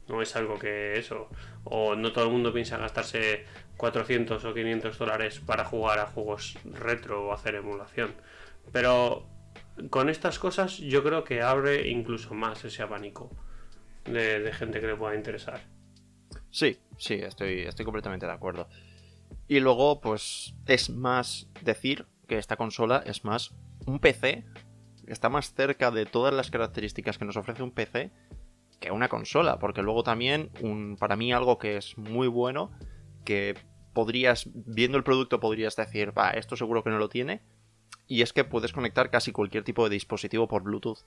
No 0.08 0.22
es 0.22 0.36
algo 0.36 0.58
que 0.58 0.98
eso. 0.98 1.30
O 1.64 1.96
no 1.96 2.14
todo 2.14 2.26
el 2.26 2.32
mundo 2.32 2.54
piensa 2.54 2.78
gastarse 2.78 3.46
400 3.76 4.44
o 4.46 4.54
500 4.54 4.98
dólares 4.98 5.40
para 5.40 5.66
jugar 5.66 6.00
a 6.00 6.08
juegos 6.08 6.58
retro 6.64 7.28
o 7.28 7.34
hacer 7.34 7.56
emulación. 7.56 8.16
Pero 8.72 9.28
con 9.90 10.10
estas 10.10 10.40
cosas 10.40 10.78
yo 10.78 11.04
creo 11.04 11.24
que 11.24 11.42
abre 11.42 11.90
incluso 11.90 12.34
más 12.34 12.64
ese 12.64 12.82
abanico 12.84 13.30
de, 14.06 14.52
gente 14.54 14.80
que 14.80 14.88
le 14.88 14.96
pueda 14.96 15.16
interesar. 15.16 15.62
Sí, 16.50 16.80
sí, 16.98 17.16
estoy, 17.16 17.62
estoy 17.62 17.86
completamente 17.86 18.26
de 18.26 18.32
acuerdo. 18.32 18.70
Y 19.48 19.60
luego, 19.60 20.02
pues 20.02 20.56
es 20.66 20.90
más 20.90 21.50
decir 21.62 22.06
que 22.28 22.38
esta 22.38 22.56
consola 22.56 23.04
es 23.06 23.24
más 23.24 23.54
un 23.86 24.00
PC. 24.00 24.46
Está 25.08 25.30
más 25.30 25.54
cerca 25.54 25.90
de 25.92 26.06
todas 26.06 26.34
las 26.34 26.52
características 26.52 27.18
que 27.18 27.26
nos 27.26 27.38
ofrece 27.38 27.64
un 27.64 27.72
PC 27.72 28.12
que 28.80 28.92
una 28.92 29.10
consola. 29.10 29.60
Porque 29.60 29.82
luego 29.82 30.04
también, 30.04 30.52
un, 30.62 30.98
para 30.98 31.16
mí 31.16 31.34
algo 31.34 31.58
que 31.58 31.78
es 31.78 31.98
muy 31.98 32.28
bueno, 32.28 32.72
que 33.26 33.56
podrías, 33.94 34.50
viendo 34.54 34.98
el 34.98 35.04
producto, 35.04 35.40
podrías 35.40 35.76
decir, 35.76 36.18
va, 36.18 36.32
esto 36.32 36.56
seguro 36.56 36.84
que 36.84 36.90
no 36.90 37.00
lo 37.00 37.10
tiene. 37.10 37.42
Y 38.08 38.22
es 38.22 38.34
que 38.34 38.44
puedes 38.44 38.72
conectar 38.72 39.10
casi 39.10 39.32
cualquier 39.32 39.64
tipo 39.64 39.84
de 39.84 39.94
dispositivo 39.94 40.48
por 40.48 40.64
Bluetooth. 40.64 41.00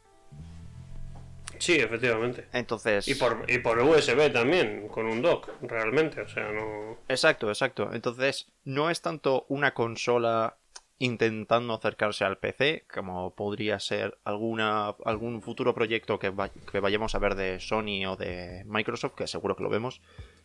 Sí, 1.59 1.75
efectivamente. 1.75 2.49
Entonces. 2.53 3.07
Y 3.07 3.15
por, 3.15 3.45
y 3.49 3.59
por 3.59 3.79
USB 3.79 4.33
también, 4.33 4.89
con 4.89 5.07
un 5.07 5.21
dock, 5.21 5.49
realmente. 5.63 6.23
O 6.23 6.29
sea, 6.29 6.51
no. 6.51 6.99
Exacto, 7.09 7.49
exacto. 7.49 7.91
Entonces, 7.93 8.51
no 8.65 8.89
es 8.89 9.03
tanto 9.03 9.45
una 9.49 9.75
consola 9.75 10.57
intentando 11.01 11.75
acercarse 11.75 12.25
al 12.25 12.39
PC, 12.39 12.85
como 12.93 13.35
podría 13.35 13.81
ser 13.81 14.19
alguna, 14.23 14.95
algún 15.05 15.43
futuro 15.43 15.75
proyecto 15.75 16.21
que, 16.21 16.33
que 16.71 16.79
vayamos 16.79 17.17
a 17.17 17.19
ver 17.19 17.35
de 17.35 17.59
Sony 17.59 18.07
o 18.07 18.15
de 18.15 18.63
Microsoft, 18.67 19.15
que 19.17 19.27
seguro 19.27 19.57
que 19.57 19.65
lo 19.65 19.69
vemos, 19.69 20.01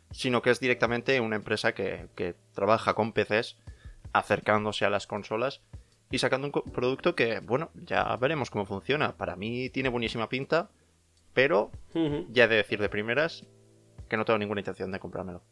sino 0.09 0.41
que 0.41 0.49
es 0.49 0.59
directamente 0.59 1.19
una 1.19 1.35
empresa 1.35 1.75
que, 1.75 2.07
que 2.15 2.33
trabaja 2.55 2.95
con 2.95 3.13
PCs 3.13 3.57
acercándose 4.13 4.85
a 4.85 4.89
las 4.89 5.05
consolas 5.05 5.61
y 6.09 6.17
sacando 6.17 6.47
un 6.47 6.71
producto 6.71 7.13
que, 7.13 7.39
bueno, 7.41 7.69
ya 7.75 8.15
veremos 8.15 8.49
cómo 8.49 8.65
funciona. 8.65 9.15
Para 9.15 9.35
mí 9.35 9.69
tiene 9.69 9.89
buenísima 9.89 10.29
pinta 10.29 10.71
pero 11.35 11.69
ya 12.29 12.45
he 12.45 12.47
de 12.47 12.55
decir 12.55 12.79
de 12.79 12.89
primeras 12.89 13.45
que 14.07 14.15
no 14.17 14.23
tengo 14.23 14.39
ninguna 14.39 14.61
intención 14.61 14.91
de 14.91 14.99
comprármelo. 14.99 15.43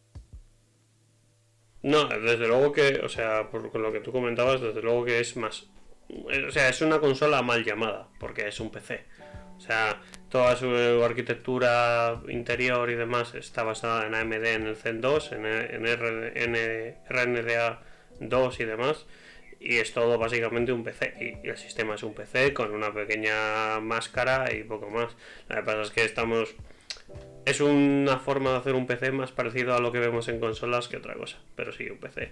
No, 1.83 2.05
desde 2.07 2.47
luego 2.47 2.71
que, 2.71 3.01
o 3.03 3.09
sea, 3.09 3.49
por 3.49 3.75
lo 3.75 3.91
que 3.91 3.99
tú 3.99 4.11
comentabas, 4.11 4.61
desde 4.61 4.81
luego 4.81 5.05
que 5.05 5.19
es 5.19 5.35
más. 5.35 5.67
O 6.47 6.51
sea, 6.51 6.69
es 6.69 6.81
una 6.81 6.99
consola 6.99 7.41
mal 7.41 7.63
llamada, 7.63 8.07
porque 8.19 8.47
es 8.47 8.59
un 8.59 8.71
PC. 8.71 9.03
O 9.57 9.61
sea, 9.61 10.01
toda 10.29 10.55
su 10.55 10.67
arquitectura 11.03 12.21
interior 12.29 12.89
y 12.89 12.95
demás 12.95 13.35
está 13.35 13.63
basada 13.63 14.07
en 14.07 14.15
AMD, 14.15 14.45
en 14.45 14.67
el 14.67 14.75
Zen 14.75 15.01
2, 15.01 15.31
en, 15.33 15.45
en 15.45 16.97
RNDA 17.09 17.81
2 18.19 18.59
y 18.59 18.65
demás 18.65 19.05
y 19.63 19.77
es 19.77 19.93
todo 19.93 20.17
básicamente 20.17 20.73
un 20.73 20.83
PC 20.83 21.39
y 21.43 21.47
el 21.47 21.57
sistema 21.57 21.95
es 21.95 22.03
un 22.03 22.13
PC 22.13 22.53
con 22.53 22.71
una 22.73 22.93
pequeña 22.93 23.79
máscara 23.79 24.53
y 24.53 24.63
poco 24.63 24.89
más. 24.89 25.15
Lo 25.47 25.55
que 25.55 25.63
pasa 25.63 25.81
es 25.83 25.91
que 25.91 26.03
estamos 26.03 26.53
es 27.45 27.61
una 27.61 28.19
forma 28.19 28.51
de 28.51 28.57
hacer 28.57 28.75
un 28.75 28.87
PC 28.87 29.11
más 29.11 29.31
parecido 29.31 29.75
a 29.75 29.79
lo 29.79 29.91
que 29.91 29.99
vemos 29.99 30.27
en 30.27 30.39
consolas 30.39 30.87
que 30.87 30.97
otra 30.97 31.15
cosa, 31.15 31.37
pero 31.55 31.71
sí 31.71 31.89
un 31.89 31.97
PC. 31.97 32.31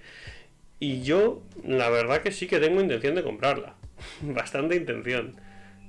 Y 0.80 1.04
yo 1.04 1.44
la 1.64 1.90
verdad 1.90 2.22
que 2.22 2.32
sí 2.32 2.48
que 2.48 2.60
tengo 2.60 2.82
intención 2.82 3.16
de 3.16 3.24
comprarla, 3.24 3.76
bastante 4.22 4.76
intención. 4.76 5.36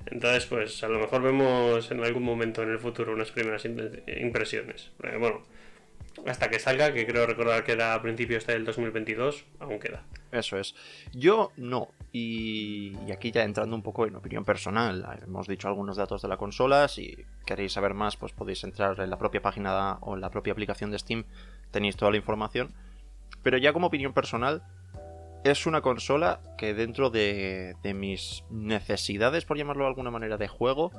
Entonces, 0.07 0.47
pues 0.47 0.83
a 0.83 0.89
lo 0.89 0.99
mejor 0.99 1.23
vemos 1.23 1.91
en 1.91 2.03
algún 2.03 2.25
momento 2.25 2.63
en 2.63 2.71
el 2.71 2.79
futuro 2.79 3.13
unas 3.13 3.31
primeras 3.31 3.65
impresiones. 3.65 4.91
Bueno, 4.99 5.43
hasta 6.27 6.49
que 6.51 6.59
salga, 6.59 6.93
que 6.93 7.07
creo 7.07 7.27
recordar 7.27 7.65
que 7.65 7.73
era 7.73 7.95
a 7.95 8.03
principios 8.03 8.47
del 8.47 8.65
2022, 8.65 9.45
aún 9.61 9.79
queda. 9.79 10.05
Eso 10.31 10.59
es. 10.59 10.75
Yo 11.13 11.53
no. 11.57 11.89
Y, 12.13 12.95
aquí 13.11 13.31
ya 13.31 13.43
entrando 13.43 13.75
un 13.75 13.83
poco 13.83 14.07
en 14.07 14.17
opinión 14.17 14.45
personal, 14.45 15.21
hemos 15.27 15.47
dicho 15.47 15.69
algunos 15.69 15.97
datos 15.97 16.23
de 16.23 16.29
la 16.29 16.37
consola. 16.37 16.89
Si 16.89 17.25
queréis 17.45 17.73
saber 17.73 17.95
más, 17.95 18.17
pues 18.17 18.33
podéis 18.33 18.65
entrar 18.65 18.99
en 19.01 19.11
la 19.11 19.19
propia 19.19 19.43
página 19.43 19.99
o 20.01 20.15
en 20.15 20.21
la 20.21 20.31
propia 20.31 20.53
aplicación 20.53 20.91
de 20.91 20.99
Steam. 20.99 21.25
Tenéis 21.71 21.97
toda 21.97 22.11
la 22.11 22.17
información. 22.17 22.73
Pero 23.43 23.59
ya 23.59 23.73
como 23.73 23.89
opinión 23.89 24.13
personal, 24.13 24.63
es 25.45 25.67
una 25.67 25.81
consola 25.81 26.41
que 26.57 26.75
dentro 26.75 27.11
de, 27.11 27.75
de 27.83 27.95
mis 27.95 28.45
necesidades, 28.51 29.45
por 29.45 29.57
llamarlo 29.57 29.85
de 29.85 29.89
alguna 29.89 30.11
manera, 30.11 30.37
de 30.37 30.49
juego, 30.49 30.93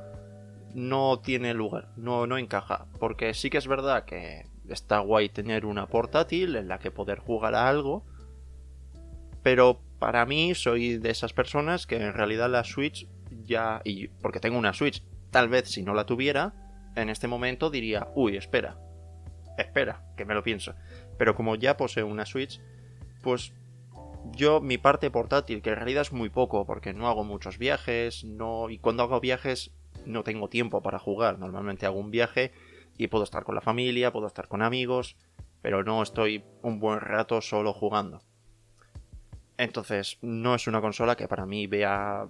no 0.74 1.20
tiene 1.20 1.54
lugar, 1.54 1.90
no, 1.96 2.28
no 2.28 2.38
encaja. 2.38 2.88
Porque 3.00 3.34
sí 3.34 3.50
que 3.50 3.58
es 3.58 3.68
verdad 3.68 4.06
que 4.06 4.53
está 4.70 5.00
guay 5.00 5.30
tener 5.30 5.66
una 5.66 5.88
portátil 5.88 6.56
en 6.56 6.68
la 6.68 6.80
que 6.80 6.92
poder 6.92 7.20
jugar 7.20 7.56
a 7.56 7.68
algo. 7.68 8.04
Pero 9.42 9.82
para 10.00 10.26
mí 10.26 10.56
soy 10.56 10.98
de 10.98 11.10
esas 11.10 11.34
personas 11.34 11.86
que 11.88 11.98
en 11.98 12.14
realidad 12.14 12.50
la 12.50 12.64
Switch 12.64 13.08
ya... 13.46 13.82
Y 13.84 14.08
porque 14.08 14.40
tengo 14.40 14.58
una 14.58 14.74
Switch, 14.74 15.04
tal 15.32 15.50
vez 15.50 15.70
si 15.70 15.84
no 15.84 15.94
la 15.94 16.06
tuviera, 16.06 16.54
en 16.96 17.10
este 17.10 17.28
momento 17.28 17.70
diría, 17.70 18.08
uy, 18.16 18.38
espera, 18.38 18.78
espera, 19.58 20.04
que 20.16 20.26
me 20.26 20.34
lo 20.34 20.44
pienso. 20.44 20.76
Pero 21.18 21.36
como 21.36 21.56
ya 21.56 21.78
poseo 21.78 22.08
una 22.08 22.26
Switch, 22.26 22.62
pues 23.22 23.54
yo 24.32 24.62
mi 24.62 24.78
parte 24.78 25.12
portátil, 25.12 25.62
que 25.62 25.70
en 25.70 25.76
realidad 25.76 26.02
es 26.04 26.14
muy 26.14 26.30
poco, 26.30 26.66
porque 26.66 26.94
no 26.94 27.08
hago 27.08 27.24
muchos 27.24 27.58
viajes, 27.58 28.24
no 28.24 28.70
y 28.70 28.78
cuando 28.78 29.04
hago 29.04 29.20
viajes 29.20 29.72
no 30.06 30.24
tengo 30.24 30.50
tiempo 30.50 30.82
para 30.82 31.00
jugar. 31.00 31.40
Normalmente 31.40 31.86
hago 31.86 32.00
un 32.00 32.12
viaje 32.12 32.52
y 32.98 33.08
puedo 33.08 33.24
estar 33.24 33.44
con 33.44 33.56
la 33.56 33.62
familia, 33.62 34.12
puedo 34.12 34.28
estar 34.28 34.48
con 34.48 34.62
amigos, 34.62 35.16
pero 35.62 35.84
no 35.84 36.04
estoy 36.04 36.44
un 36.62 36.80
buen 36.80 37.00
rato 37.00 37.42
solo 37.42 37.74
jugando. 37.74 38.22
Entonces, 39.58 40.18
no 40.22 40.56
es 40.56 40.68
una 40.68 40.82
consola 40.82 41.16
que 41.16 41.28
para 41.28 41.46
mí 41.46 41.68
vea 41.68 42.28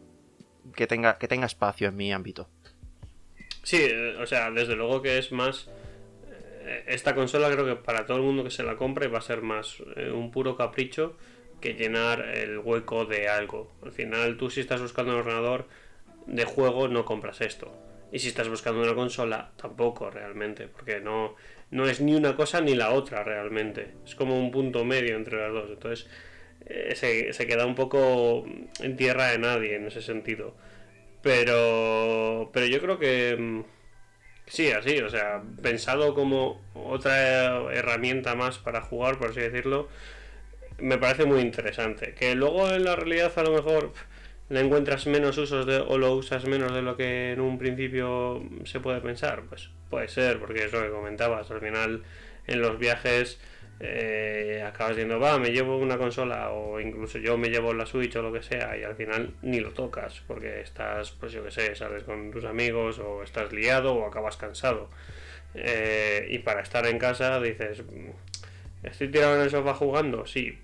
que 0.75 0.87
tenga, 0.87 1.17
que 1.17 1.27
tenga 1.27 1.45
espacio 1.45 1.87
en 1.87 1.95
mi 1.95 2.11
ámbito. 2.13 2.49
Sí, 3.63 3.77
eh, 3.79 4.15
o 4.17 4.25
sea, 4.25 4.51
desde 4.51 4.75
luego 4.75 5.01
que 5.01 5.17
es 5.17 5.31
más... 5.31 5.69
Eh, 6.65 6.85
esta 6.87 7.15
consola 7.15 7.49
creo 7.51 7.65
que 7.65 7.75
para 7.75 8.05
todo 8.05 8.17
el 8.17 8.23
mundo 8.23 8.43
que 8.43 8.51
se 8.51 8.63
la 8.63 8.75
compre 8.75 9.07
va 9.07 9.19
a 9.19 9.21
ser 9.21 9.41
más 9.41 9.81
eh, 9.95 10.11
un 10.11 10.31
puro 10.31 10.55
capricho 10.55 11.15
que 11.61 11.73
llenar 11.73 12.21
el 12.21 12.59
hueco 12.59 13.05
de 13.05 13.29
algo. 13.29 13.71
Al 13.83 13.93
final, 13.93 14.37
tú 14.37 14.49
si 14.49 14.59
estás 14.59 14.81
buscando 14.81 15.13
un 15.13 15.19
ordenador 15.19 15.67
de 16.27 16.43
juego, 16.43 16.87
no 16.87 17.05
compras 17.05 17.39
esto. 17.41 17.73
Y 18.13 18.19
si 18.19 18.27
estás 18.27 18.47
buscando 18.47 18.79
una 18.83 18.93
consola, 18.93 19.49
tampoco 19.57 20.11
realmente, 20.11 20.67
porque 20.67 20.99
no, 20.99 21.35
no 21.71 21.87
es 21.87 21.99
ni 21.99 22.13
una 22.13 22.35
cosa 22.35 22.61
ni 22.61 22.75
la 22.75 22.91
otra 22.91 23.23
realmente. 23.23 23.95
Es 24.05 24.13
como 24.13 24.39
un 24.39 24.51
punto 24.51 24.85
medio 24.85 25.15
entre 25.15 25.41
las 25.41 25.51
dos. 25.51 25.71
Entonces 25.71 26.07
eh, 26.67 27.33
se, 27.33 27.47
queda 27.47 27.65
un 27.65 27.73
poco 27.73 28.45
en 28.79 28.95
tierra 28.97 29.31
de 29.31 29.39
nadie 29.39 29.77
en 29.77 29.87
ese 29.87 30.03
sentido. 30.03 30.55
Pero, 31.23 32.51
pero 32.53 32.67
yo 32.67 32.79
creo 32.81 32.99
que 32.99 33.35
mm, 33.35 33.63
sí, 34.45 34.71
así, 34.71 34.99
o 34.99 35.09
sea, 35.09 35.41
pensado 35.63 36.13
como 36.13 36.61
otra 36.75 37.73
herramienta 37.73 38.35
más 38.35 38.59
para 38.59 38.81
jugar, 38.81 39.17
por 39.17 39.31
así 39.31 39.39
decirlo, 39.39 39.89
me 40.77 40.99
parece 40.99 41.25
muy 41.25 41.41
interesante. 41.41 42.13
Que 42.13 42.35
luego 42.35 42.69
en 42.69 42.83
la 42.83 42.95
realidad 42.95 43.33
a 43.35 43.43
lo 43.43 43.53
mejor 43.53 43.93
le 44.53 44.59
encuentras 44.59 45.07
menos 45.07 45.35
usos 45.39 45.65
de, 45.65 45.77
o 45.77 45.97
lo 45.97 46.13
usas 46.13 46.45
menos 46.45 46.71
de 46.73 46.83
lo 46.83 46.95
que 46.95 47.31
en 47.31 47.41
un 47.41 47.57
principio 47.57 48.43
se 48.65 48.79
puede 48.79 49.01
pensar, 49.01 49.41
pues 49.49 49.71
puede 49.89 50.07
ser, 50.07 50.39
porque 50.39 50.65
es 50.65 50.71
lo 50.71 50.81
que 50.83 50.89
comentabas, 50.89 51.49
al 51.49 51.59
final 51.59 52.03
en 52.45 52.61
los 52.61 52.77
viajes 52.77 53.39
eh, 53.79 54.63
acabas 54.63 54.95
diciendo, 54.95 55.19
va, 55.19 55.39
me 55.39 55.49
llevo 55.49 55.77
una 55.77 55.97
consola 55.97 56.51
o 56.51 56.79
incluso 56.79 57.17
yo 57.17 57.35
me 57.35 57.49
llevo 57.49 57.73
la 57.73 57.87
Switch 57.87 58.15
o 58.15 58.21
lo 58.21 58.31
que 58.31 58.43
sea 58.43 58.77
y 58.77 58.83
al 58.83 58.95
final 58.95 59.33
ni 59.41 59.59
lo 59.59 59.71
tocas 59.71 60.21
porque 60.27 60.61
estás, 60.61 61.09
pues 61.11 61.31
yo 61.31 61.43
que 61.43 61.49
sé, 61.49 61.73
sales 61.75 62.03
con 62.03 62.29
tus 62.29 62.45
amigos 62.45 62.99
o 62.99 63.23
estás 63.23 63.51
liado 63.53 63.95
o 63.95 64.05
acabas 64.05 64.37
cansado. 64.37 64.87
Eh, 65.55 66.27
y 66.29 66.39
para 66.39 66.61
estar 66.61 66.85
en 66.85 66.99
casa 66.99 67.39
dices, 67.39 67.83
mm, 67.83 68.85
¿estoy 68.85 69.07
tirado 69.07 69.35
en 69.35 69.41
el 69.41 69.49
sofá 69.49 69.73
jugando? 69.73 70.27
Sí, 70.27 70.59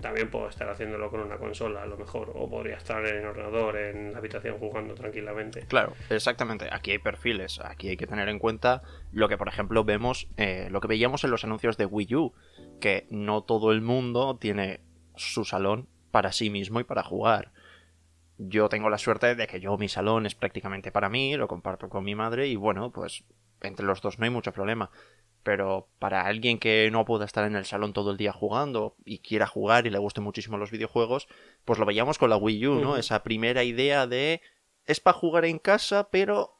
también 0.00 0.30
puedo 0.30 0.48
estar 0.48 0.68
haciéndolo 0.68 1.10
con 1.10 1.20
una 1.20 1.36
consola 1.36 1.82
a 1.82 1.86
lo 1.86 1.96
mejor, 1.96 2.32
o 2.34 2.48
podría 2.48 2.76
estar 2.76 3.04
en 3.06 3.24
ordenador, 3.24 3.76
en 3.76 4.12
la 4.12 4.18
habitación 4.18 4.58
jugando 4.58 4.94
tranquilamente. 4.94 5.66
Claro, 5.66 5.94
exactamente. 6.10 6.68
Aquí 6.70 6.92
hay 6.92 6.98
perfiles, 6.98 7.60
aquí 7.60 7.88
hay 7.88 7.96
que 7.96 8.06
tener 8.06 8.28
en 8.28 8.38
cuenta 8.38 8.82
lo 9.12 9.28
que, 9.28 9.36
por 9.36 9.48
ejemplo, 9.48 9.84
vemos, 9.84 10.28
eh, 10.36 10.68
lo 10.70 10.80
que 10.80 10.88
veíamos 10.88 11.24
en 11.24 11.30
los 11.30 11.44
anuncios 11.44 11.76
de 11.76 11.86
Wii 11.86 12.14
U, 12.14 12.34
que 12.80 13.06
no 13.10 13.42
todo 13.42 13.72
el 13.72 13.80
mundo 13.80 14.36
tiene 14.36 14.80
su 15.16 15.44
salón 15.44 15.88
para 16.10 16.32
sí 16.32 16.50
mismo 16.50 16.80
y 16.80 16.84
para 16.84 17.02
jugar. 17.02 17.52
Yo 18.38 18.68
tengo 18.68 18.90
la 18.90 18.98
suerte 18.98 19.34
de 19.34 19.46
que 19.46 19.60
yo 19.60 19.76
mi 19.78 19.88
salón 19.88 20.26
es 20.26 20.34
prácticamente 20.34 20.90
para 20.90 21.08
mí, 21.08 21.36
lo 21.36 21.48
comparto 21.48 21.88
con 21.88 22.04
mi 22.04 22.14
madre 22.14 22.48
y 22.48 22.56
bueno, 22.56 22.90
pues 22.90 23.24
entre 23.60 23.86
los 23.86 24.00
dos 24.02 24.18
no 24.18 24.24
hay 24.24 24.30
mucho 24.30 24.52
problema 24.52 24.90
pero 25.44 25.88
para 25.98 26.22
alguien 26.22 26.58
que 26.58 26.88
no 26.90 27.04
pueda 27.04 27.26
estar 27.26 27.44
en 27.44 27.54
el 27.54 27.66
salón 27.66 27.92
todo 27.92 28.10
el 28.10 28.16
día 28.16 28.32
jugando 28.32 28.96
y 29.04 29.18
quiera 29.18 29.46
jugar 29.46 29.86
y 29.86 29.90
le 29.90 29.98
guste 29.98 30.22
muchísimo 30.22 30.56
los 30.56 30.70
videojuegos, 30.70 31.28
pues 31.64 31.78
lo 31.78 31.86
veíamos 31.86 32.18
con 32.18 32.30
la 32.30 32.36
Wii 32.36 32.66
U, 32.66 32.74
¿no? 32.80 32.96
Esa 32.96 33.22
primera 33.22 33.62
idea 33.62 34.06
de 34.06 34.40
es 34.86 35.00
para 35.00 35.16
jugar 35.16 35.44
en 35.44 35.58
casa, 35.58 36.08
pero 36.10 36.54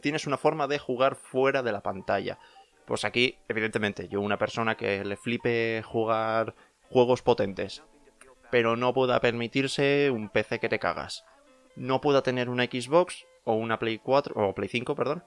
tienes 0.00 0.26
una 0.26 0.38
forma 0.38 0.66
de 0.66 0.78
jugar 0.78 1.14
fuera 1.14 1.62
de 1.62 1.72
la 1.72 1.82
pantalla. 1.82 2.38
Pues 2.86 3.04
aquí, 3.04 3.36
evidentemente, 3.48 4.08
yo 4.08 4.20
una 4.20 4.38
persona 4.38 4.76
que 4.76 5.04
le 5.04 5.16
flipe 5.16 5.82
jugar 5.84 6.54
juegos 6.88 7.22
potentes, 7.22 7.82
pero 8.50 8.76
no 8.76 8.94
pueda 8.94 9.20
permitirse 9.20 10.10
un 10.10 10.30
PC 10.30 10.58
que 10.58 10.68
te 10.70 10.78
cagas. 10.78 11.24
No 11.76 12.00
pueda 12.00 12.22
tener 12.22 12.48
una 12.48 12.64
Xbox 12.64 13.26
o 13.44 13.54
una 13.54 13.78
Play 13.78 13.98
4 13.98 14.34
o 14.36 14.54
Play 14.54 14.68
5, 14.68 14.94
perdón, 14.94 15.22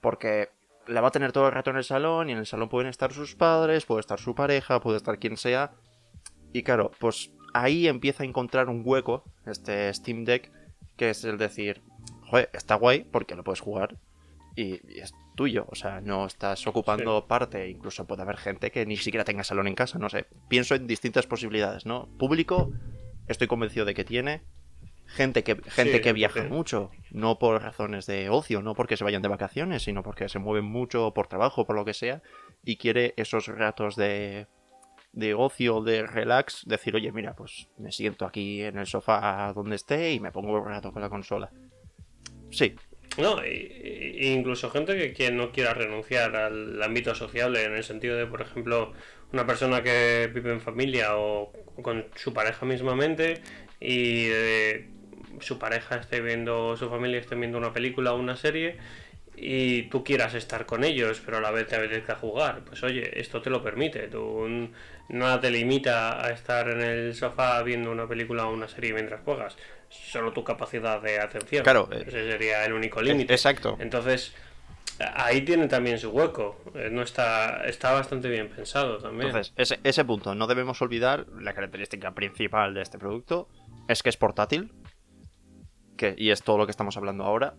porque 0.00 0.50
la 0.86 1.00
va 1.00 1.08
a 1.08 1.10
tener 1.10 1.32
todo 1.32 1.46
el 1.46 1.52
rato 1.52 1.70
en 1.70 1.76
el 1.76 1.84
salón 1.84 2.28
y 2.28 2.32
en 2.32 2.38
el 2.38 2.46
salón 2.46 2.68
pueden 2.68 2.88
estar 2.88 3.12
sus 3.12 3.34
padres, 3.34 3.86
puede 3.86 4.00
estar 4.00 4.20
su 4.20 4.34
pareja, 4.34 4.80
puede 4.80 4.96
estar 4.96 5.18
quien 5.18 5.36
sea 5.36 5.72
Y 6.52 6.62
claro, 6.62 6.90
pues 6.98 7.30
ahí 7.54 7.88
empieza 7.88 8.22
a 8.22 8.26
encontrar 8.26 8.68
un 8.68 8.82
hueco 8.84 9.24
este 9.46 9.92
Steam 9.92 10.24
Deck, 10.24 10.50
que 10.96 11.10
es 11.10 11.24
el 11.24 11.38
decir, 11.38 11.82
joder, 12.30 12.50
está 12.52 12.74
guay 12.74 13.04
porque 13.04 13.34
lo 13.34 13.44
puedes 13.44 13.60
jugar 13.60 13.96
y, 14.56 14.80
es 14.98 15.12
tuyo, 15.36 15.66
o 15.68 15.74
sea, 15.74 16.00
no 16.00 16.26
estás 16.26 16.66
ocupando 16.66 17.26
parte, 17.26 17.68
incluso 17.68 18.06
puede 18.06 18.22
haber 18.22 18.38
gente 18.38 18.70
que 18.70 18.86
ni 18.86 18.96
siquiera 18.96 19.24
tenga 19.24 19.44
salón 19.44 19.68
en 19.68 19.74
casa, 19.74 19.98
no 19.98 20.08
sé. 20.08 20.26
Pienso 20.48 20.74
en 20.74 20.86
distintas 20.86 21.26
posibilidades, 21.26 21.84
¿no? 21.84 22.08
Público, 22.18 22.72
estoy 23.28 23.46
convencido 23.46 23.84
de 23.84 23.92
que 23.92 24.04
tiene. 24.04 24.42
Gente 25.06 25.44
que, 25.44 25.56
gente 25.68 26.00
que 26.00 26.12
viaja 26.12 26.44
mucho, 26.44 26.90
no 27.10 27.38
por 27.38 27.62
razones 27.62 28.06
de 28.06 28.28
ocio, 28.28 28.62
no 28.62 28.74
porque 28.74 28.96
se 28.96 29.04
vayan 29.04 29.22
de 29.22 29.28
vacaciones, 29.28 29.84
sino 29.84 30.02
porque 30.02 30.28
se 30.28 30.38
mueven 30.38 30.64
mucho 30.64 31.14
por 31.14 31.28
trabajo, 31.28 31.64
por 31.64 31.76
lo 31.76 31.84
que 31.84 31.94
sea, 31.94 32.22
y 32.64 32.76
quiere 32.76 33.14
esos 33.16 33.46
ratos 33.46 33.96
de, 33.96 34.46
de 35.12 35.34
ocio, 35.34 35.80
de 35.80 36.06
relax, 36.06 36.64
decir, 36.66 36.94
oye, 36.96 37.12
mira, 37.12 37.34
pues 37.34 37.68
me 37.78 37.92
siento 37.92 38.26
aquí 38.26 38.62
en 38.62 38.78
el 38.78 38.86
sofá 38.86 39.52
donde 39.54 39.76
esté 39.76 40.12
y 40.12 40.20
me 40.20 40.32
pongo 40.32 40.60
un 40.60 40.66
rato 40.66 40.92
con 40.92 41.02
la 41.02 41.08
consola. 41.08 41.50
Sí, 42.50 42.74
no, 43.18 43.40
incluso 43.46 44.70
gente 44.70 44.94
que, 44.96 45.12
quien 45.14 45.36
no 45.36 45.50
quiera 45.50 45.72
renunciar 45.72 46.36
al 46.36 46.82
ámbito 46.82 47.14
sociable, 47.14 47.64
en 47.64 47.74
el 47.74 47.82
sentido 47.82 48.16
de, 48.16 48.26
por 48.26 48.42
ejemplo, 48.42 48.92
una 49.32 49.46
persona 49.46 49.82
que 49.82 50.30
vive 50.34 50.52
en 50.52 50.60
familia 50.60 51.16
o 51.16 51.50
con 51.82 52.06
su 52.14 52.34
pareja 52.34 52.66
mismamente 52.66 53.40
y 53.80 54.26
eh, 54.28 54.88
su 55.40 55.58
pareja 55.58 55.96
esté 55.96 56.20
viendo, 56.20 56.76
su 56.76 56.88
familia 56.88 57.18
esté 57.18 57.34
viendo 57.34 57.58
una 57.58 57.72
película 57.72 58.12
o 58.12 58.18
una 58.18 58.36
serie 58.36 58.78
y 59.36 59.82
tú 59.84 60.02
quieras 60.02 60.34
estar 60.34 60.64
con 60.64 60.82
ellos, 60.82 61.20
pero 61.24 61.36
a 61.36 61.40
la 61.40 61.50
vez 61.50 61.66
te 61.66 61.76
apetezca 61.76 62.16
jugar, 62.16 62.62
pues 62.64 62.82
oye, 62.82 63.20
esto 63.20 63.42
te 63.42 63.50
lo 63.50 63.62
permite. 63.62 64.08
Tú 64.08 64.70
nada 65.10 65.40
te 65.40 65.50
limita 65.50 66.24
a 66.24 66.30
estar 66.30 66.68
en 66.68 66.80
el 66.80 67.14
sofá 67.14 67.62
viendo 67.62 67.90
una 67.90 68.08
película 68.08 68.46
o 68.46 68.52
una 68.52 68.66
serie 68.66 68.94
mientras 68.94 69.20
juegas. 69.22 69.56
Solo 69.88 70.32
tu 70.32 70.42
capacidad 70.42 71.00
de 71.00 71.20
atención. 71.20 71.62
Claro. 71.62 71.88
Ese 71.92 72.30
sería 72.30 72.64
el 72.64 72.72
único 72.72 73.02
límite. 73.02 73.34
Exacto. 73.34 73.76
Entonces, 73.78 74.34
ahí 74.98 75.42
tiene 75.42 75.68
también 75.68 75.98
su 75.98 76.10
hueco. 76.10 76.60
Eh, 76.74 76.88
no 76.90 77.02
está, 77.02 77.64
está 77.66 77.92
bastante 77.92 78.28
bien 78.28 78.48
pensado 78.48 78.98
también. 78.98 79.28
Entonces, 79.28 79.52
ese, 79.56 79.78
ese 79.84 80.04
punto, 80.04 80.34
no 80.34 80.46
debemos 80.46 80.80
olvidar 80.82 81.26
la 81.38 81.52
característica 81.52 82.12
principal 82.12 82.74
de 82.74 82.82
este 82.82 82.98
producto, 82.98 83.48
es 83.86 84.02
que 84.02 84.08
es 84.08 84.16
portátil. 84.16 84.72
Que, 85.96 86.14
y 86.16 86.30
es 86.30 86.42
todo 86.42 86.58
lo 86.58 86.66
que 86.66 86.70
estamos 86.70 86.96
hablando 86.96 87.24
ahora. 87.24 87.54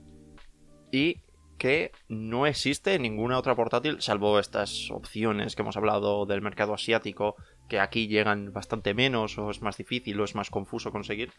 Y 0.91 1.21
que 1.57 1.91
no 2.07 2.45
existe 2.45 2.97
ninguna 2.99 3.37
otra 3.37 3.55
portátil, 3.55 4.01
salvo 4.01 4.39
estas 4.39 4.91
opciones 4.91 5.55
que 5.55 5.63
hemos 5.63 5.75
hablado 5.75 6.25
del 6.25 6.41
mercado 6.41 6.73
asiático, 6.73 7.35
que 7.67 7.79
aquí 7.79 8.07
llegan 8.07 8.53
bastante 8.53 8.93
menos, 8.93 9.37
o 9.37 9.49
es 9.49 9.61
más 9.61 9.77
difícil, 9.77 10.19
o 10.19 10.23
es 10.23 10.35
más 10.35 10.49
confuso 10.49 10.91
conseguir. 10.91 11.31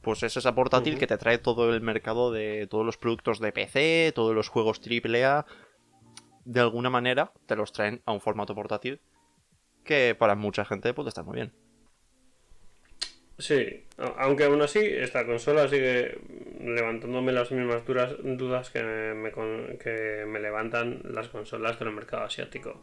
Pues 0.00 0.22
es 0.22 0.36
esa 0.36 0.54
portátil 0.54 0.98
que 0.98 1.06
te 1.06 1.18
trae 1.18 1.38
todo 1.38 1.72
el 1.74 1.80
mercado 1.80 2.32
de 2.32 2.66
todos 2.68 2.86
los 2.86 2.96
productos 2.96 3.40
de 3.40 3.52
PC, 3.52 4.12
todos 4.14 4.34
los 4.34 4.48
juegos 4.48 4.80
AAA. 4.80 5.44
De 6.44 6.60
alguna 6.60 6.88
manera 6.88 7.32
te 7.46 7.56
los 7.56 7.72
traen 7.72 8.00
a 8.06 8.12
un 8.12 8.20
formato 8.20 8.54
portátil 8.54 9.00
que 9.84 10.14
para 10.18 10.34
mucha 10.34 10.64
gente 10.64 10.94
puede 10.94 11.08
estar 11.08 11.24
muy 11.24 11.34
bien. 11.36 11.52
Sí, 13.38 13.84
aunque 14.16 14.44
aún 14.44 14.60
así 14.62 14.80
esta 14.80 15.24
consola 15.24 15.68
sigue 15.68 16.18
levantándome 16.60 17.30
las 17.30 17.52
mismas 17.52 17.86
duras, 17.86 18.16
dudas 18.20 18.70
que 18.70 18.82
me, 18.82 19.30
que 19.78 20.24
me 20.26 20.40
levantan 20.40 21.02
las 21.04 21.28
consolas 21.28 21.78
del 21.78 21.92
mercado 21.92 22.24
asiático. 22.24 22.82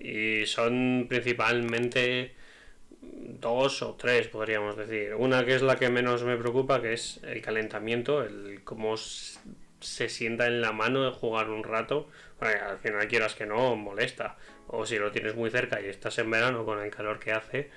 Y 0.00 0.46
son 0.46 1.06
principalmente 1.08 2.34
dos 3.02 3.82
o 3.82 3.94
tres, 3.94 4.28
podríamos 4.28 4.76
decir. 4.76 5.14
Una 5.14 5.44
que 5.44 5.54
es 5.54 5.62
la 5.62 5.76
que 5.76 5.90
menos 5.90 6.24
me 6.24 6.36
preocupa, 6.36 6.82
que 6.82 6.94
es 6.94 7.20
el 7.22 7.40
calentamiento, 7.40 8.22
el 8.22 8.62
cómo 8.64 8.96
se 8.96 10.08
sienta 10.08 10.46
en 10.46 10.60
la 10.60 10.72
mano 10.72 11.04
de 11.04 11.10
jugar 11.12 11.50
un 11.50 11.62
rato. 11.62 12.08
al 12.40 12.78
final 12.78 13.06
quieras 13.08 13.34
que 13.34 13.46
no, 13.46 13.76
molesta. 13.76 14.36
O 14.66 14.86
si 14.86 14.98
lo 14.98 15.12
tienes 15.12 15.36
muy 15.36 15.50
cerca 15.50 15.80
y 15.80 15.86
estás 15.86 16.18
en 16.18 16.30
verano 16.30 16.64
con 16.64 16.80
el 16.80 16.90
calor 16.90 17.20
que 17.20 17.32
hace, 17.32 17.70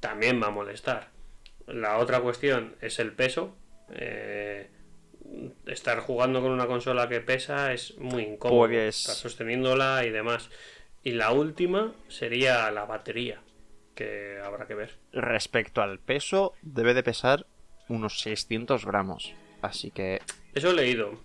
también 0.00 0.40
va 0.40 0.48
a 0.48 0.50
molestar. 0.50 1.15
La 1.66 1.98
otra 1.98 2.20
cuestión 2.20 2.76
es 2.80 2.98
el 2.98 3.12
peso. 3.12 3.56
Eh, 3.90 4.70
estar 5.66 6.00
jugando 6.00 6.40
con 6.40 6.52
una 6.52 6.66
consola 6.66 7.08
que 7.08 7.20
pesa 7.20 7.72
es 7.72 7.96
muy 7.98 8.22
incómodo. 8.22 8.66
Pues 8.68 9.00
estar 9.00 9.14
sosteniéndola 9.14 10.04
y 10.04 10.10
demás. 10.10 10.50
Y 11.02 11.12
la 11.12 11.32
última 11.32 11.94
sería 12.08 12.70
la 12.70 12.84
batería, 12.84 13.40
que 13.94 14.40
habrá 14.44 14.66
que 14.66 14.74
ver. 14.74 14.98
Respecto 15.12 15.82
al 15.82 16.00
peso, 16.00 16.54
debe 16.62 16.94
de 16.94 17.02
pesar 17.02 17.46
unos 17.88 18.20
600 18.20 18.84
gramos. 18.84 19.34
Así 19.62 19.90
que... 19.90 20.20
Eso 20.54 20.70
he 20.70 20.74
leído. 20.74 21.20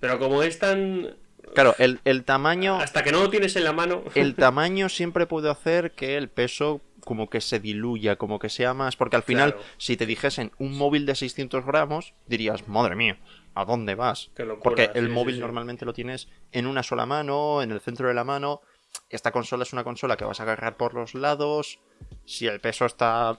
Pero 0.00 0.18
como 0.18 0.42
es 0.42 0.58
tan... 0.58 1.16
Claro, 1.54 1.74
el, 1.78 2.00
el 2.04 2.24
tamaño... 2.24 2.76
Hasta 2.76 3.02
que 3.02 3.12
no 3.12 3.20
lo 3.20 3.30
tienes 3.30 3.56
en 3.56 3.64
la 3.64 3.72
mano... 3.72 4.02
El 4.14 4.34
tamaño 4.36 4.88
siempre 4.88 5.26
puede 5.26 5.50
hacer 5.50 5.92
que 5.92 6.16
el 6.16 6.28
peso 6.28 6.80
como 7.04 7.28
que 7.28 7.40
se 7.40 7.60
diluya, 7.60 8.16
como 8.16 8.38
que 8.38 8.48
sea 8.48 8.74
más... 8.74 8.96
Porque 8.96 9.16
al 9.16 9.22
final, 9.22 9.56
si 9.76 9.96
te 9.96 10.06
dijesen 10.06 10.52
un 10.58 10.76
móvil 10.76 11.06
de 11.06 11.14
600 11.14 11.64
gramos, 11.64 12.14
dirías, 12.26 12.66
madre 12.66 12.96
mía, 12.96 13.18
¿a 13.54 13.64
dónde 13.64 13.94
vas? 13.94 14.30
Porque 14.62 14.90
el 14.94 15.08
móvil 15.08 15.38
normalmente 15.40 15.84
lo 15.84 15.92
tienes 15.92 16.28
en 16.52 16.66
una 16.66 16.82
sola 16.82 17.06
mano, 17.06 17.62
en 17.62 17.70
el 17.70 17.80
centro 17.80 18.08
de 18.08 18.14
la 18.14 18.24
mano. 18.24 18.62
Esta 19.10 19.32
consola 19.32 19.64
es 19.64 19.72
una 19.72 19.84
consola 19.84 20.16
que 20.16 20.24
vas 20.24 20.40
a 20.40 20.44
agarrar 20.44 20.76
por 20.76 20.94
los 20.94 21.14
lados. 21.14 21.78
Si 22.24 22.46
el 22.46 22.60
peso 22.60 22.86
está... 22.86 23.38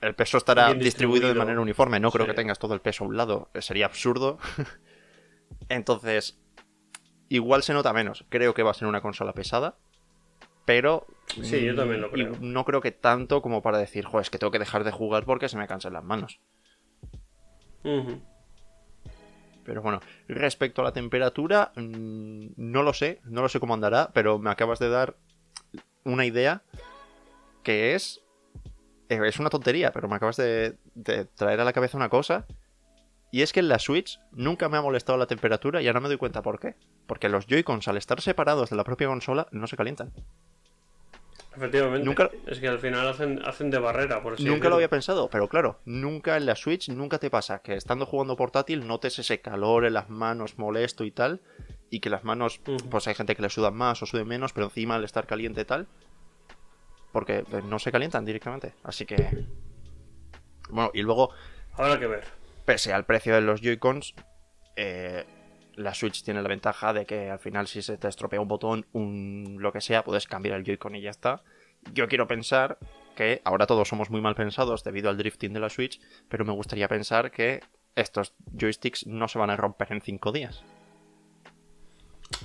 El 0.00 0.14
peso 0.14 0.38
estará 0.38 0.72
distribuido. 0.74 1.28
de 1.28 1.34
manera 1.34 1.60
uniforme. 1.60 1.98
No 1.98 2.10
creo 2.10 2.26
que 2.26 2.34
tengas 2.34 2.58
todo 2.58 2.74
el 2.74 2.80
peso 2.80 3.04
a 3.04 3.06
un 3.08 3.16
lado. 3.16 3.48
Sería 3.60 3.86
absurdo. 3.86 4.38
Entonces, 5.68 6.38
igual 7.28 7.62
se 7.62 7.72
nota 7.72 7.92
menos. 7.92 8.24
Creo 8.28 8.54
que 8.54 8.62
va 8.62 8.70
a 8.70 8.74
ser 8.74 8.88
una 8.88 9.00
consola 9.00 9.32
pesada 9.32 9.76
pero 10.66 11.06
sí, 11.42 11.64
yo 11.64 11.74
también 11.74 12.02
lo 12.02 12.10
creo. 12.10 12.32
no 12.40 12.64
creo 12.64 12.82
que 12.82 12.90
tanto 12.90 13.40
como 13.40 13.62
para 13.62 13.78
decir, 13.78 14.04
joder, 14.04 14.22
es 14.22 14.30
que 14.30 14.38
tengo 14.38 14.50
que 14.50 14.58
dejar 14.58 14.82
de 14.84 14.90
jugar 14.90 15.24
porque 15.24 15.48
se 15.48 15.56
me 15.56 15.68
cansan 15.68 15.94
las 15.94 16.04
manos. 16.04 16.40
Pero 19.64 19.80
bueno, 19.80 20.00
respecto 20.26 20.82
a 20.82 20.84
la 20.84 20.92
temperatura, 20.92 21.70
mm, 21.76 22.48
no 22.56 22.82
lo 22.82 22.92
sé, 22.92 23.20
no 23.24 23.42
lo 23.42 23.48
sé 23.48 23.60
cómo 23.60 23.74
andará, 23.74 24.10
pero 24.12 24.40
me 24.40 24.50
acabas 24.50 24.80
de 24.80 24.88
dar 24.88 25.16
una 26.04 26.26
idea 26.26 26.62
que 27.62 27.94
es... 27.94 28.22
Eh, 29.08 29.20
es 29.24 29.38
una 29.38 29.50
tontería, 29.50 29.92
pero 29.92 30.08
me 30.08 30.16
acabas 30.16 30.36
de, 30.36 30.76
de 30.94 31.26
traer 31.26 31.60
a 31.60 31.64
la 31.64 31.72
cabeza 31.72 31.96
una 31.96 32.08
cosa. 32.08 32.44
Y 33.30 33.42
es 33.42 33.52
que 33.52 33.60
en 33.60 33.68
la 33.68 33.78
Switch 33.78 34.18
nunca 34.32 34.68
me 34.68 34.78
ha 34.78 34.82
molestado 34.82 35.16
la 35.16 35.26
temperatura 35.26 35.80
y 35.80 35.86
ahora 35.86 36.00
me 36.00 36.08
doy 36.08 36.16
cuenta 36.16 36.42
por 36.42 36.58
qué. 36.58 36.74
Porque 37.06 37.28
los 37.28 37.46
Joy-Cons 37.46 37.88
al 37.88 37.96
estar 37.96 38.20
separados 38.20 38.70
de 38.70 38.76
la 38.76 38.84
propia 38.84 39.06
consola 39.06 39.46
no 39.52 39.66
se 39.66 39.76
calientan. 39.76 40.12
Efectivamente. 41.56 42.04
Nunca... 42.04 42.30
Es 42.46 42.58
que 42.58 42.68
al 42.68 42.78
final 42.78 43.08
hacen, 43.08 43.40
hacen 43.44 43.70
de 43.70 43.78
barrera, 43.78 44.22
por 44.22 44.38
Nunca 44.40 44.68
lo 44.68 44.74
había 44.74 44.90
pensado, 44.90 45.30
pero 45.30 45.48
claro, 45.48 45.80
nunca 45.86 46.36
en 46.36 46.44
la 46.44 46.54
Switch, 46.54 46.90
nunca 46.90 47.18
te 47.18 47.30
pasa 47.30 47.60
que 47.60 47.74
estando 47.74 48.04
jugando 48.04 48.36
portátil 48.36 48.86
notes 48.86 49.18
ese 49.18 49.40
calor 49.40 49.86
en 49.86 49.94
las 49.94 50.10
manos 50.10 50.58
molesto 50.58 51.04
y 51.04 51.10
tal, 51.10 51.40
y 51.88 52.00
que 52.00 52.10
las 52.10 52.24
manos, 52.24 52.60
pues 52.90 53.06
hay 53.08 53.14
gente 53.14 53.34
que 53.34 53.42
le 53.42 53.48
sudan 53.48 53.74
más 53.74 54.02
o 54.02 54.06
sudan 54.06 54.28
menos, 54.28 54.52
pero 54.52 54.66
encima 54.66 54.96
al 54.96 55.04
estar 55.04 55.26
caliente 55.26 55.62
y 55.62 55.64
tal, 55.64 55.86
porque 57.12 57.44
pues, 57.48 57.64
no 57.64 57.78
se 57.78 57.90
calientan 57.90 58.26
directamente. 58.26 58.74
Así 58.82 59.06
que... 59.06 59.46
Bueno, 60.68 60.90
y 60.92 61.02
luego... 61.02 61.30
Habrá 61.74 61.98
que 61.98 62.06
ver. 62.06 62.24
Pese 62.66 62.92
al 62.92 63.06
precio 63.06 63.34
de 63.34 63.40
los 63.40 63.62
Joy-Cons, 63.62 64.14
eh, 64.74 65.24
la 65.76 65.94
Switch 65.94 66.22
tiene 66.22 66.42
la 66.42 66.48
ventaja 66.48 66.92
de 66.92 67.06
que 67.06 67.30
al 67.30 67.38
final 67.38 67.66
si 67.66 67.82
se 67.82 67.96
te 67.96 68.08
estropea 68.08 68.40
un 68.40 68.48
botón, 68.48 68.86
un 68.92 69.56
lo 69.60 69.72
que 69.72 69.80
sea, 69.80 70.04
puedes 70.04 70.26
cambiar 70.26 70.56
el 70.56 70.64
Joy-Con 70.64 70.96
y 70.96 71.02
ya 71.02 71.10
está. 71.10 71.42
Yo 71.92 72.08
quiero 72.08 72.26
pensar 72.26 72.78
que 73.14 73.40
ahora 73.44 73.66
todos 73.66 73.88
somos 73.88 74.10
muy 74.10 74.20
mal 74.20 74.34
pensados 74.34 74.84
debido 74.84 75.08
al 75.08 75.16
drifting 75.16 75.52
de 75.52 75.60
la 75.60 75.70
Switch, 75.70 76.00
pero 76.28 76.44
me 76.44 76.52
gustaría 76.52 76.88
pensar 76.88 77.30
que 77.30 77.60
estos 77.94 78.34
joysticks 78.52 79.06
no 79.06 79.28
se 79.28 79.38
van 79.38 79.50
a 79.50 79.56
romper 79.56 79.92
en 79.92 80.00
5 80.00 80.32
días. 80.32 80.62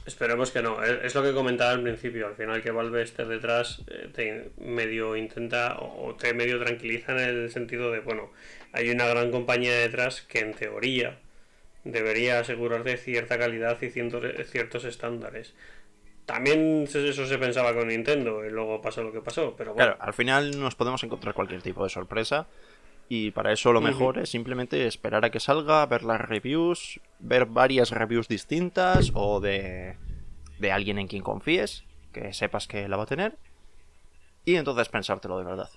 Esperemos 0.06 0.52
que 0.52 0.62
no. 0.62 0.82
Es 0.84 1.16
lo 1.16 1.24
que 1.24 1.34
comentaba 1.34 1.72
al 1.72 1.82
principio. 1.82 2.28
Al 2.28 2.36
final 2.36 2.62
que 2.62 2.72
Valve 2.72 3.02
esté 3.02 3.26
detrás 3.26 3.82
eh, 3.88 4.10
te 4.14 4.52
medio 4.58 5.16
intenta 5.16 5.78
o 5.80 6.16
te 6.16 6.34
medio 6.34 6.60
tranquiliza 6.64 7.14
en 7.14 7.20
el 7.20 7.52
sentido 7.52 7.92
de, 7.92 8.00
bueno, 8.00 8.32
hay 8.74 8.90
una 8.90 9.08
gran 9.08 9.32
compañía 9.32 9.76
detrás 9.76 10.22
que 10.22 10.40
en 10.40 10.54
teoría 10.54 11.20
debería 11.84 12.40
asegurarte 12.40 12.98
cierta 12.98 13.38
calidad 13.38 13.82
y 13.82 13.90
ciertos 13.90 14.84
estándares. 14.84 15.54
También 16.26 16.84
eso 16.84 17.26
se 17.26 17.38
pensaba 17.38 17.74
con 17.74 17.88
Nintendo 17.88 18.46
y 18.46 18.50
luego 18.50 18.82
pasó 18.82 19.04
lo 19.04 19.12
que 19.12 19.22
pasó, 19.22 19.56
pero 19.58 19.74
bueno. 19.74 19.94
Claro, 19.94 20.02
al 20.02 20.14
final 20.14 20.60
nos 20.60 20.76
podemos 20.76 21.04
encontrar 21.04 21.34
cualquier 21.34 21.62
tipo 21.62 21.84
de 21.84 21.90
sorpresa 21.90 22.48
y 23.10 23.32
para 23.32 23.52
eso 23.52 23.74
lo 23.74 23.82
mejor 23.82 24.20
es 24.20 24.30
simplemente 24.30 24.88
esperar 24.88 25.26
a 25.26 25.32
que 25.32 25.40
salga, 25.40 25.86
ver 25.88 26.04
las 26.04 26.22
reviews, 26.22 27.02
ver 27.20 27.46
varias 27.46 27.92
reviews 27.92 28.28
distintas 28.28 29.12
o 29.14 29.42
de, 29.42 29.98
de 30.60 30.72
alguien 30.72 31.00
en 31.00 31.08
quien 31.08 31.24
confíes, 31.24 31.84
que 32.14 32.32
sepas 32.32 32.68
que 32.68 32.88
la 32.88 32.96
va 32.96 33.04
a 33.04 33.08
tener 33.08 33.38
y 34.46 34.56
entonces 34.56 34.90
pensártelo 34.90 35.38
de 35.38 35.46
verdad. 35.46 35.70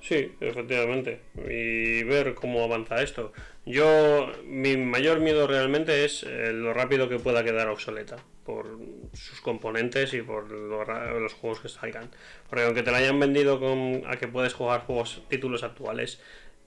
Sí, 0.00 0.34
efectivamente. 0.40 1.20
Y 1.36 2.02
ver 2.04 2.34
cómo 2.34 2.64
avanza 2.64 3.02
esto. 3.02 3.32
Yo, 3.66 4.32
mi 4.44 4.76
mayor 4.76 5.20
miedo 5.20 5.46
realmente 5.46 6.04
es 6.04 6.22
eh, 6.22 6.52
lo 6.52 6.72
rápido 6.72 7.08
que 7.08 7.18
pueda 7.18 7.44
quedar 7.44 7.68
obsoleta 7.68 8.16
por 8.44 8.78
sus 9.12 9.40
componentes 9.42 10.14
y 10.14 10.22
por 10.22 10.50
los 10.50 11.34
juegos 11.34 11.60
que 11.60 11.68
salgan. 11.68 12.10
Porque 12.48 12.64
aunque 12.64 12.82
te 12.82 12.90
la 12.90 12.98
hayan 12.98 13.20
vendido 13.20 13.60
con, 13.60 14.02
a 14.06 14.16
que 14.16 14.26
puedes 14.26 14.54
jugar 14.54 14.80
juegos, 14.80 15.22
títulos 15.28 15.62
actuales, 15.62 16.20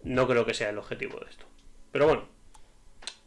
no 0.04 0.28
creo 0.28 0.46
que 0.46 0.54
sea 0.54 0.69
el 0.69 0.78
objetivo 0.78 1.19
de 1.19 1.30
esto. 1.30 1.46
Pero 1.91 2.08
bueno, 2.08 2.30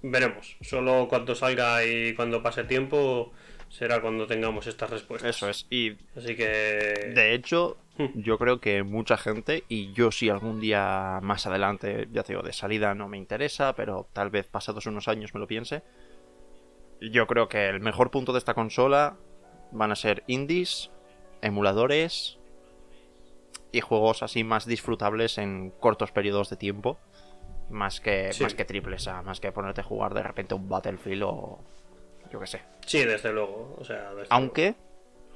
veremos. 0.02 0.56
Solo 0.60 1.08
cuando 1.08 1.34
salga 1.34 1.84
y 1.84 2.14
cuando 2.14 2.42
pase 2.42 2.64
tiempo 2.64 3.32
será 3.68 4.00
cuando 4.00 4.26
tengamos 4.26 4.66
estas 4.66 4.90
respuestas. 4.90 5.36
Eso 5.36 5.48
es. 5.48 5.66
Y 5.70 5.96
así 6.16 6.36
que 6.36 7.12
de 7.14 7.34
hecho. 7.34 7.78
Yo 8.14 8.38
creo 8.38 8.60
que 8.60 8.82
mucha 8.82 9.16
gente 9.16 9.64
y 9.68 9.92
yo 9.92 10.10
si 10.10 10.28
algún 10.28 10.60
día 10.60 11.20
más 11.22 11.46
adelante, 11.46 12.08
ya 12.12 12.22
te 12.22 12.32
digo, 12.32 12.42
de 12.42 12.52
salida 12.52 12.94
no 12.94 13.08
me 13.08 13.16
interesa, 13.16 13.74
pero 13.74 14.08
tal 14.12 14.30
vez 14.30 14.46
pasados 14.46 14.86
unos 14.86 15.08
años 15.08 15.34
me 15.34 15.40
lo 15.40 15.46
piense. 15.46 15.82
Yo 17.00 17.26
creo 17.26 17.48
que 17.48 17.68
el 17.68 17.80
mejor 17.80 18.10
punto 18.10 18.32
de 18.32 18.38
esta 18.38 18.54
consola 18.54 19.16
van 19.72 19.92
a 19.92 19.96
ser 19.96 20.24
indies, 20.26 20.90
emuladores 21.42 22.38
y 23.72 23.80
juegos 23.80 24.22
así 24.22 24.44
más 24.44 24.66
disfrutables 24.66 25.38
en 25.38 25.70
cortos 25.70 26.12
periodos 26.12 26.50
de 26.50 26.56
tiempo. 26.56 26.98
Más 27.68 28.00
que, 28.00 28.30
más 28.40 28.54
que 28.54 28.64
triples 28.64 29.08
A, 29.08 29.22
más 29.22 29.40
que 29.40 29.50
ponerte 29.50 29.80
a 29.80 29.84
jugar 29.84 30.14
de 30.14 30.22
repente 30.22 30.54
un 30.54 30.68
Battlefield 30.68 31.24
o, 31.24 31.58
yo 32.30 32.38
qué 32.38 32.46
sé. 32.46 32.62
Sí, 32.86 33.04
desde 33.04 33.32
luego. 33.32 33.74
O 33.78 33.84
sea, 33.84 34.12
aunque, 34.30 34.76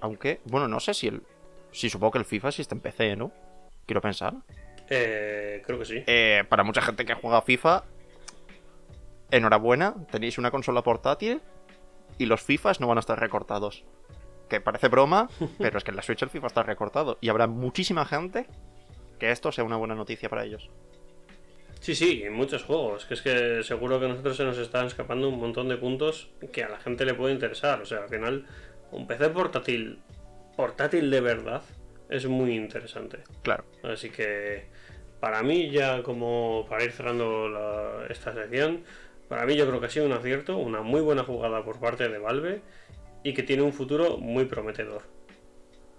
aunque, 0.01 0.41
bueno, 0.45 0.69
no 0.69 0.81
sé 0.81 0.95
si 0.95 1.09
el. 1.09 1.23
Si 1.73 1.89
supongo 1.89 2.13
que 2.13 2.19
el 2.19 2.25
FIFA 2.25 2.53
sí 2.53 2.63
está 2.63 2.75
en 2.75 2.81
PC, 2.81 3.17
¿no? 3.17 3.33
Quiero 3.87 4.01
pensar. 4.01 4.35
Eh, 4.89 5.63
creo 5.65 5.79
que 5.79 5.85
sí. 5.85 6.03
Eh, 6.07 6.45
para 6.49 6.65
mucha 6.65 6.83
gente 6.83 7.05
que 7.05 7.15
juega 7.15 7.43
FIFA, 7.43 7.85
enhorabuena, 9.31 9.95
tenéis 10.11 10.39
una 10.39 10.51
consola 10.51 10.83
portátil 10.83 11.41
y 12.19 12.27
los 12.27 12.43
FIFAs 12.43 12.81
no 12.81 12.89
van 12.89 12.99
a 12.99 13.01
estar 13.01 13.19
recortados. 13.19 13.85
Que 14.49 14.61
parece 14.61 14.89
broma, 14.89 15.29
pero 15.59 15.79
es 15.79 15.85
que 15.85 15.91
en 15.91 15.97
la 15.97 16.03
Switch 16.03 16.23
el 16.23 16.31
FIFA 16.31 16.49
está 16.49 16.63
recortado. 16.63 17.19
Y 17.21 17.29
habrá 17.29 17.47
muchísima 17.47 18.05
gente 18.05 18.47
que 19.19 19.31
esto 19.31 19.53
sea 19.53 19.65
una 19.65 19.77
buena 19.77 19.95
noticia 19.95 20.29
para 20.29 20.45
ellos. 20.45 20.71
Sí, 21.81 21.95
sí, 21.95 22.23
en 22.25 22.35
muchos 22.35 22.65
juegos. 22.65 23.07
Que 23.07 23.15
es 23.15 23.23
que 23.23 23.63
seguro 23.63 23.99
que 23.99 24.07
a 24.07 24.09
nosotros 24.09 24.37
se 24.37 24.45
nos 24.45 24.59
están 24.59 24.87
escapando 24.87 25.29
un 25.29 25.39
montón 25.39 25.69
de 25.69 25.77
puntos 25.77 26.31
que 26.53 26.65
a 26.65 26.69
la 26.69 26.79
gente 26.79 27.05
le 27.05 27.15
puede 27.15 27.33
interesar. 27.33 27.81
O 27.81 27.87
sea, 27.87 28.03
al 28.03 28.09
final, 28.09 28.47
un 28.91 29.07
PC 29.07 29.31
portátil, 29.31 30.01
portátil 30.57 31.11
de 31.11 31.21
verdad, 31.21 31.63
es 32.09 32.27
muy 32.27 32.55
interesante. 32.55 33.19
Claro. 33.43 33.65
Así 33.83 34.11
que, 34.11 34.67
para 35.21 35.43
mí, 35.43 35.71
ya 35.71 36.03
como 36.03 36.67
para 36.69 36.85
ir 36.85 36.93
cerrando 36.93 38.05
esta 38.09 38.35
sección, 38.35 38.85
para 39.29 39.47
mí 39.47 39.57
yo 39.57 39.67
creo 39.67 39.81
que 39.81 39.87
ha 39.87 39.91
sido 39.91 40.07
un 40.07 40.13
acierto, 40.13 40.57
una 40.57 40.83
muy 40.83 41.01
buena 41.01 41.25
jugada 41.25 41.65
por 41.65 41.79
parte 41.79 42.09
de 42.09 42.19
Valve 42.19 42.63
y 43.23 43.35
que 43.35 43.43
tiene 43.43 43.63
un 43.63 43.73
futuro 43.73 44.19
muy 44.19 44.47
prometedor. 44.47 45.03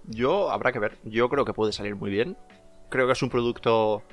Yo, 0.06 0.52
habrá 0.52 0.72
que 0.72 0.80
ver. 0.80 0.98
Yo 1.04 1.30
creo 1.30 1.46
que 1.46 1.54
puede 1.54 1.72
salir 1.72 1.96
muy 1.96 2.10
bien. 2.10 2.36
Creo 2.90 3.06
que 3.06 3.14
es 3.14 3.22
un 3.22 3.30
producto 3.30 4.04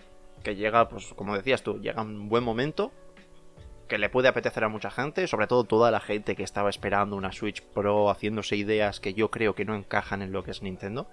que 0.42 0.54
llega, 0.54 0.88
pues 0.88 1.12
como 1.14 1.34
decías 1.34 1.62
tú, 1.62 1.80
llega 1.80 2.02
en 2.02 2.08
un 2.08 2.28
buen 2.28 2.44
momento, 2.44 2.92
que 3.88 3.98
le 3.98 4.10
puede 4.10 4.28
apetecer 4.28 4.62
a 4.64 4.68
mucha 4.68 4.90
gente, 4.90 5.26
sobre 5.26 5.46
todo 5.46 5.64
toda 5.64 5.90
la 5.90 6.00
gente 6.00 6.36
que 6.36 6.42
estaba 6.42 6.70
esperando 6.70 7.16
una 7.16 7.32
Switch 7.32 7.62
Pro 7.62 8.10
haciéndose 8.10 8.56
ideas 8.56 9.00
que 9.00 9.14
yo 9.14 9.30
creo 9.30 9.54
que 9.54 9.64
no 9.64 9.74
encajan 9.74 10.22
en 10.22 10.32
lo 10.32 10.44
que 10.44 10.50
es 10.50 10.62
Nintendo. 10.62 11.08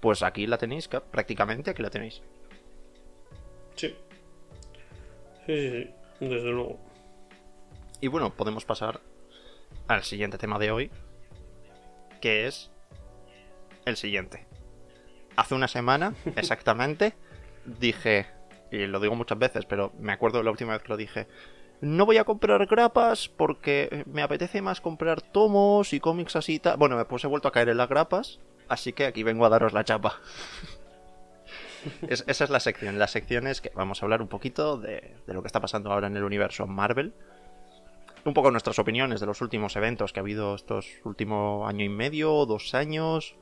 Pues 0.00 0.22
aquí 0.22 0.46
la 0.46 0.58
tenéis, 0.58 0.88
prácticamente 0.88 1.70
aquí 1.70 1.82
la 1.82 1.90
tenéis. 1.90 2.22
Sí. 3.76 3.96
Sí, 5.46 5.56
sí, 5.56 5.70
sí, 5.70 6.26
desde 6.26 6.50
luego. 6.50 6.78
Y 8.00 8.08
bueno, 8.08 8.34
podemos 8.34 8.64
pasar 8.64 9.00
al 9.86 10.02
siguiente 10.02 10.38
tema 10.38 10.58
de 10.58 10.72
hoy, 10.72 10.90
que 12.20 12.46
es 12.46 12.70
el 13.84 13.96
siguiente. 13.96 14.46
Hace 15.36 15.54
una 15.54 15.68
semana, 15.68 16.14
exactamente, 16.36 17.14
dije, 17.64 18.26
y 18.72 18.86
lo 18.86 18.98
digo 18.98 19.14
muchas 19.14 19.38
veces, 19.38 19.66
pero 19.66 19.92
me 19.98 20.12
acuerdo 20.12 20.38
de 20.38 20.44
la 20.44 20.50
última 20.50 20.72
vez 20.72 20.82
que 20.82 20.88
lo 20.88 20.96
dije. 20.96 21.26
No 21.82 22.06
voy 22.06 22.16
a 22.16 22.24
comprar 22.24 22.64
grapas 22.66 23.28
porque 23.28 24.04
me 24.06 24.22
apetece 24.22 24.62
más 24.62 24.80
comprar 24.80 25.20
tomos 25.20 25.92
y 25.92 25.98
cómics 25.98 26.36
así 26.36 26.54
y 26.54 26.58
tal. 26.60 26.76
Bueno, 26.76 27.04
pues 27.08 27.24
he 27.24 27.26
vuelto 27.26 27.48
a 27.48 27.52
caer 27.52 27.70
en 27.70 27.76
las 27.76 27.88
grapas, 27.88 28.38
así 28.68 28.92
que 28.92 29.04
aquí 29.04 29.24
vengo 29.24 29.44
a 29.44 29.48
daros 29.48 29.72
la 29.72 29.82
chapa. 29.82 30.20
esa 32.08 32.44
es 32.44 32.50
la 32.50 32.60
sección. 32.60 33.00
La 33.00 33.08
sección 33.08 33.48
es 33.48 33.60
que 33.60 33.72
vamos 33.74 34.00
a 34.00 34.06
hablar 34.06 34.22
un 34.22 34.28
poquito 34.28 34.76
de, 34.76 35.16
lo 35.26 35.42
que 35.42 35.48
está 35.48 35.58
pasando 35.58 35.92
ahora 35.92 36.06
en 36.06 36.16
el 36.16 36.22
universo 36.22 36.68
Marvel. 36.68 37.14
Un 38.24 38.32
poco 38.32 38.52
nuestras 38.52 38.78
opiniones 38.78 39.18
de 39.18 39.26
los 39.26 39.40
últimos 39.40 39.74
eventos 39.74 40.12
que 40.12 40.20
ha 40.20 40.22
habido 40.22 40.54
estos 40.54 40.86
últimos 41.02 41.68
año 41.68 41.84
y 41.84 41.88
medio, 41.88 42.46
dos 42.46 42.76
años. 42.76 43.34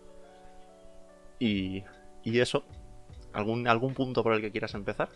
Y, 1.38 1.84
y 2.24 2.40
eso. 2.40 2.64
¿Algún, 3.34 3.68
¿Algún 3.68 3.92
punto 3.92 4.22
por 4.22 4.32
el 4.32 4.40
que 4.40 4.50
quieras 4.50 4.72
empezar? 4.72 5.10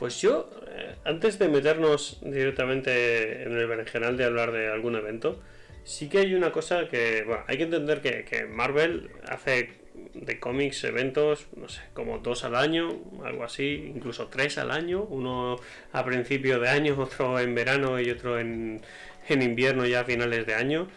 Pues 0.00 0.18
yo, 0.22 0.48
eh, 0.66 0.94
antes 1.04 1.38
de 1.38 1.50
meternos 1.50 2.20
directamente 2.22 3.42
en 3.42 3.52
el 3.52 3.66
berenjenal 3.66 4.16
de 4.16 4.24
hablar 4.24 4.50
de 4.50 4.68
algún 4.72 4.96
evento, 4.96 5.42
sí 5.84 6.08
que 6.08 6.20
hay 6.20 6.34
una 6.34 6.52
cosa 6.52 6.88
que, 6.88 7.22
bueno, 7.26 7.44
hay 7.46 7.58
que 7.58 7.64
entender 7.64 8.00
que, 8.00 8.46
Marvel 8.46 9.10
hace 9.28 9.74
de 10.14 10.40
cómics 10.40 10.84
eventos, 10.84 11.48
no 11.54 11.68
sé, 11.68 11.82
como 11.92 12.20
dos 12.20 12.44
al 12.44 12.54
año, 12.54 12.98
algo 13.22 13.44
así, 13.44 13.92
incluso 13.94 14.28
tres 14.28 14.56
al 14.56 14.70
año, 14.70 15.02
uno 15.02 15.56
a 15.92 16.02
principio 16.02 16.58
de 16.60 16.70
año, 16.70 16.96
otro 16.98 17.38
en 17.38 17.54
verano 17.54 18.00
y 18.00 18.08
otro 18.08 18.40
en, 18.40 18.80
en 19.28 19.42
invierno 19.42 19.84
ya 19.84 20.00
a 20.00 20.04
finales 20.04 20.46
de 20.46 20.54
año. 20.54 20.88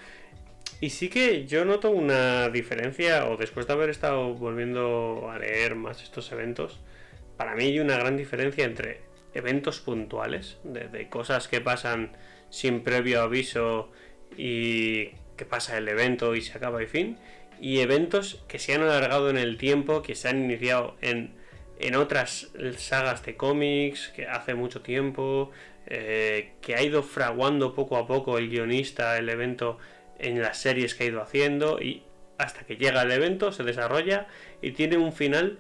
Y 0.80 0.92
sí 0.92 1.10
que 1.10 1.46
yo 1.46 1.66
noto 1.66 1.92
una 1.92 2.48
diferencia, 2.48 3.28
o 3.28 3.36
después 3.36 3.68
de 3.68 3.74
haber 3.74 3.90
estado 3.90 4.34
volviendo 4.34 5.30
a 5.30 5.40
leer 5.40 5.76
más 5.76 6.02
estos 6.04 6.32
eventos, 6.32 6.80
para 7.44 7.58
mí 7.58 7.66
hay 7.66 7.82
una 7.82 7.98
gran 7.98 8.16
diferencia 8.16 8.64
entre 8.64 9.02
eventos 9.34 9.82
puntuales, 9.82 10.60
de, 10.64 11.10
cosas 11.10 11.50
que 11.50 11.60
pasan 11.60 12.16
sin 12.50 12.84
previo 12.86 13.22
aviso 13.22 13.92
y 14.38 15.08
que 15.36 15.44
pasa 15.44 15.78
el 15.78 15.90
evento 15.90 16.36
y 16.36 16.42
se 16.42 16.58
acaba 16.58 16.82
y 16.82 16.86
fin, 16.86 17.18
y 17.60 17.82
eventos 17.82 18.42
que 18.48 18.60
se 18.60 18.74
han 18.74 18.82
alargado 18.82 19.30
en 19.30 19.38
el 19.38 19.58
tiempo, 19.58 20.02
que 20.04 20.16
se 20.16 20.30
han 20.30 20.46
iniciado 20.46 20.96
en, 21.02 21.36
en 21.80 21.96
otras 21.96 22.50
sagas 22.78 23.26
de 23.26 23.36
cómics, 23.36 24.14
que 24.16 24.26
hace 24.26 24.54
mucho 24.54 24.80
tiempo, 24.82 25.52
eh, 25.88 26.54
que 26.62 26.76
ha 26.76 26.82
ido 26.82 27.04
fraguando 27.04 27.76
poco 27.76 27.98
a 27.98 28.08
poco 28.08 28.38
el 28.38 28.50
guionista 28.50 29.18
el 29.18 29.28
evento 29.28 29.80
en 30.18 30.42
las 30.42 30.60
series 30.60 30.96
que 30.96 31.04
ha 31.04 31.08
ido 31.08 31.22
haciendo 31.22 31.82
y 31.82 32.04
hasta 32.38 32.66
que 32.66 32.78
llega 32.78 33.02
el 33.02 33.12
evento 33.12 33.52
se 33.52 33.64
desarrolla 33.64 34.28
y 34.62 34.72
tiene 34.72 34.96
un 34.96 35.12
final 35.12 35.60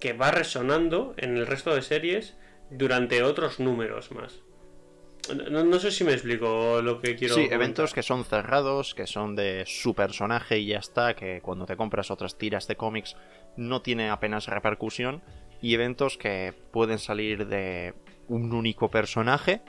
que 0.00 0.12
va 0.12 0.30
resonando 0.30 1.14
en 1.16 1.36
el 1.36 1.46
resto 1.46 1.74
de 1.74 1.82
series 1.82 2.36
durante 2.70 3.22
otros 3.22 3.60
números 3.60 4.12
más. 4.12 4.42
No, 5.50 5.78
sé 5.78 5.90
si 5.90 6.04
me 6.04 6.12
explico 6.12 6.80
lo 6.80 7.00
que 7.00 7.14
quiero. 7.14 7.34
Sí, 7.34 7.48
eventos 7.50 7.92
que 7.92 8.02
son 8.02 8.24
cerrados, 8.24 8.94
que 8.94 9.06
son 9.06 9.36
de 9.36 9.64
su 9.66 9.94
personaje 9.94 10.58
y 10.58 10.68
ya 10.68 10.78
está, 10.78 11.14
que 11.14 11.40
cuando 11.42 11.66
te 11.66 11.76
compras 11.76 12.10
otras 12.10 12.38
tiras 12.38 12.66
de 12.66 12.76
cómics 12.76 13.14
no 13.56 13.82
tiene 13.82 14.08
apenas 14.08 14.46
repercusión. 14.46 15.22
Y 15.60 15.74
eventos 15.74 16.16
que 16.16 16.54
pueden 16.72 16.98
salir 16.98 17.46
de 17.46 17.94
un 18.28 18.54
único 18.54 18.90
personaje 18.90 19.60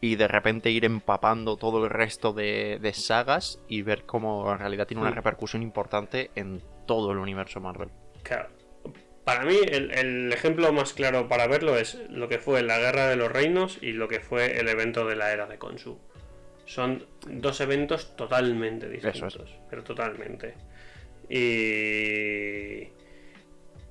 y 0.00 0.16
de 0.16 0.28
repente 0.28 0.70
ir 0.70 0.84
empapando 0.84 1.56
todo 1.56 1.84
el 1.84 1.90
resto 1.90 2.32
de, 2.32 2.92
sagas 2.94 3.60
y 3.68 3.82
ver 3.82 4.04
cómo 4.04 4.50
en 4.52 4.58
realidad 4.58 4.86
tiene 4.86 5.02
una 5.02 5.10
repercusión 5.10 5.62
importante 5.62 6.30
en 6.36 6.62
todo 6.86 7.12
el 7.12 7.18
universo 7.18 7.60
Marvel. 7.60 7.90
Claro. 8.22 8.48
Para 9.26 9.44
mí 9.44 9.56
el, 9.68 10.32
ejemplo 10.32 10.72
más 10.72 10.92
claro 10.92 11.26
para 11.26 11.48
verlo 11.48 11.76
es 11.76 11.98
lo 12.10 12.28
que 12.28 12.38
fue 12.38 12.62
la 12.62 12.78
Guerra 12.78 13.08
de 13.08 13.16
los 13.16 13.28
Reinos 13.28 13.76
y 13.82 13.90
lo 13.90 14.06
que 14.06 14.20
fue 14.20 14.60
el 14.60 14.68
evento 14.68 15.04
de 15.04 15.16
la 15.16 15.32
Era 15.32 15.48
de 15.48 15.58
Konsu. 15.58 15.98
Son 16.64 17.04
dos 17.26 17.60
eventos 17.60 18.14
totalmente 18.14 18.88
distintos, 18.88 19.58
pero 19.68 19.82
totalmente. 19.82 20.54
Y 21.28 22.92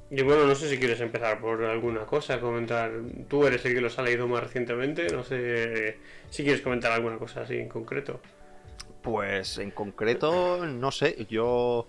y 0.10 0.22
bueno, 0.22 0.46
no 0.46 0.56
sé 0.56 0.70
si 0.70 0.78
quieres 0.78 1.02
empezar 1.02 1.42
por 1.42 1.66
alguna 1.66 2.06
cosa, 2.06 2.40
comentar. 2.40 2.94
Tú 3.28 3.46
eres 3.46 3.66
el 3.66 3.74
que 3.74 3.82
los 3.82 4.00
ha 4.00 4.04
leído 4.04 4.30
más 4.30 4.42
recientemente, 4.42 5.08
no 5.10 5.26
sé 5.26 5.98
si 6.30 6.44
quieres 6.44 6.62
comentar 6.62 6.94
alguna 6.94 7.18
cosa 7.18 7.42
así 7.42 7.58
en 7.58 7.68
concreto. 7.68 8.22
Pues 9.02 9.58
en 9.58 9.72
concreto, 9.72 10.66
no 10.66 10.92
sé, 10.92 11.26
yo 11.30 11.88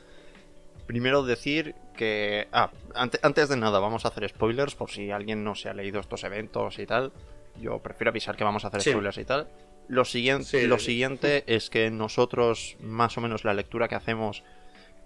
primero 0.87 1.23
decir 1.23 1.77
que... 1.97 2.49
Ah, 2.53 2.71
antes, 2.95 3.49
de 3.49 3.57
nada, 3.57 3.81
vamos 3.81 4.05
a 4.05 4.09
hacer 4.09 4.29
spoilers 4.29 4.75
por 4.75 4.91
si 4.91 5.11
alguien 5.11 5.43
no 5.43 5.55
se 5.55 5.69
ha 5.69 5.75
leído 5.75 6.01
estos 6.01 6.23
eventos 6.25 6.79
y 6.79 6.87
tal. 6.87 7.13
Yo 7.61 7.79
prefiero 7.81 8.11
avisar 8.11 8.37
que 8.37 8.45
vamos 8.45 8.65
a 8.65 8.69
hacer 8.69 8.83
spoilers 8.83 9.19
y 9.19 9.25
tal. 9.25 9.49
Lo 9.89 10.05
siguiente, 10.05 10.67
lo 10.67 10.79
siguiente 10.79 11.45
es 11.47 11.71
que 11.71 11.91
nosotros, 11.91 12.77
más 12.81 13.17
o 13.19 13.21
menos 13.21 13.45
la 13.45 13.55
lectura 13.55 13.89
que 13.89 13.95
hacemos 13.95 14.43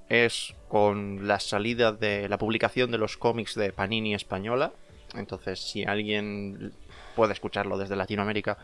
es 0.09 0.55
con 0.69 1.29
la 1.29 1.39
salida 1.39 1.93
de 1.93 2.29
la 2.29 2.39
publicación 2.39 2.91
de 2.91 2.99
los 2.99 3.17
cómics 3.17 3.55
de 3.55 3.73
Panini 3.73 4.15
Española. 4.15 4.73
Entonces, 5.15 5.61
si 5.61 5.85
alguien 5.85 6.73
puede 7.15 7.33
escucharlo 7.33 7.79
desde 7.79 7.97
Latinoamérica 7.97 8.59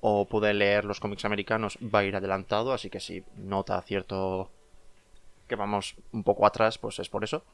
o 0.00 0.26
puede 0.26 0.54
leer 0.54 0.84
los 0.84 1.00
cómics 1.00 1.24
americanos, 1.24 1.78
va 1.82 2.00
a 2.00 2.04
ir 2.04 2.16
adelantado. 2.16 2.72
Así 2.72 2.90
que 2.90 3.00
si 3.00 3.22
nota 3.36 3.80
cierto 3.82 4.50
que 5.46 5.56
vamos 5.56 5.94
un 6.12 6.24
poco 6.24 6.46
atrás, 6.46 6.78
pues 6.78 6.98
es 6.98 7.08
por 7.08 7.24
eso. 7.24 7.44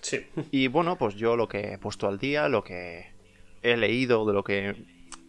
Sí. 0.00 0.26
Y 0.50 0.68
bueno, 0.68 0.96
pues 0.96 1.14
yo 1.14 1.36
lo 1.36 1.48
que 1.48 1.72
he 1.72 1.78
puesto 1.78 2.08
al 2.08 2.18
día, 2.18 2.48
lo 2.48 2.64
que 2.64 3.12
he 3.62 3.76
leído, 3.76 4.26
de 4.26 4.32
lo 4.32 4.44
que 4.44 4.76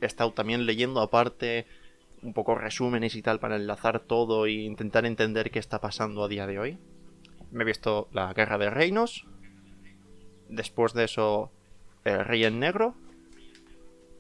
he 0.02 0.06
estado 0.06 0.34
también 0.34 0.66
leyendo 0.66 1.02
aparte, 1.02 1.66
un 2.22 2.34
poco 2.34 2.56
resúmenes 2.56 3.16
y 3.16 3.22
tal 3.22 3.40
para 3.40 3.56
enlazar 3.56 4.00
todo 4.00 4.46
e 4.46 4.52
intentar 4.52 5.06
entender 5.06 5.52
qué 5.52 5.60
está 5.60 5.80
pasando 5.80 6.24
a 6.24 6.28
día 6.28 6.48
de 6.48 6.60
hoy. 6.60 6.78
Me 7.52 7.64
he 7.64 7.66
visto 7.66 8.10
la 8.12 8.34
Guerra 8.34 8.58
de 8.58 8.70
Reinos. 8.70 9.26
Después 10.50 10.94
de 10.94 11.06
eso, 11.06 11.52
el 12.04 12.26
Rey 12.26 12.44
en 12.44 12.60
Negro. 12.60 12.96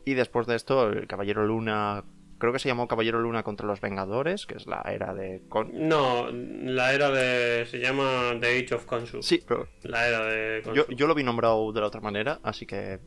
Y 0.05 0.13
después 0.13 0.47
de 0.47 0.55
esto, 0.55 0.89
el 0.89 1.07
Caballero 1.07 1.45
Luna. 1.45 2.03
Creo 2.37 2.51
que 2.51 2.59
se 2.59 2.67
llamó 2.67 2.87
Caballero 2.87 3.19
Luna 3.19 3.43
contra 3.43 3.65
los 3.65 3.79
Vengadores, 3.79 4.45
que 4.45 4.55
es 4.55 4.67
la 4.67 4.81
era 4.81 5.13
de. 5.13 5.41
No, 5.71 6.29
la 6.31 6.93
era 6.93 7.09
de. 7.09 7.65
Se 7.65 7.79
llama 7.79 8.33
The 8.41 8.59
Age 8.59 8.75
of 8.75 8.85
Khonshu. 8.85 9.21
Sí, 9.23 9.41
pero. 9.47 9.69
La 9.83 10.07
era 10.07 10.25
de. 10.25 10.61
Yo, 10.73 10.87
yo, 10.89 11.07
lo 11.07 11.15
vi 11.15 11.23
nombrado 11.23 11.71
de 11.71 11.79
la 11.79 11.87
otra 11.87 12.01
manera, 12.01 12.39
así 12.43 12.65
que 12.65 12.99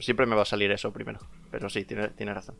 siempre 0.00 0.24
me 0.24 0.34
va 0.34 0.42
a 0.42 0.46
salir 0.46 0.70
eso 0.70 0.92
primero. 0.92 1.20
Pero 1.50 1.68
sí, 1.68 1.84
tiene, 1.84 2.08
tiene 2.08 2.32
razón. 2.32 2.56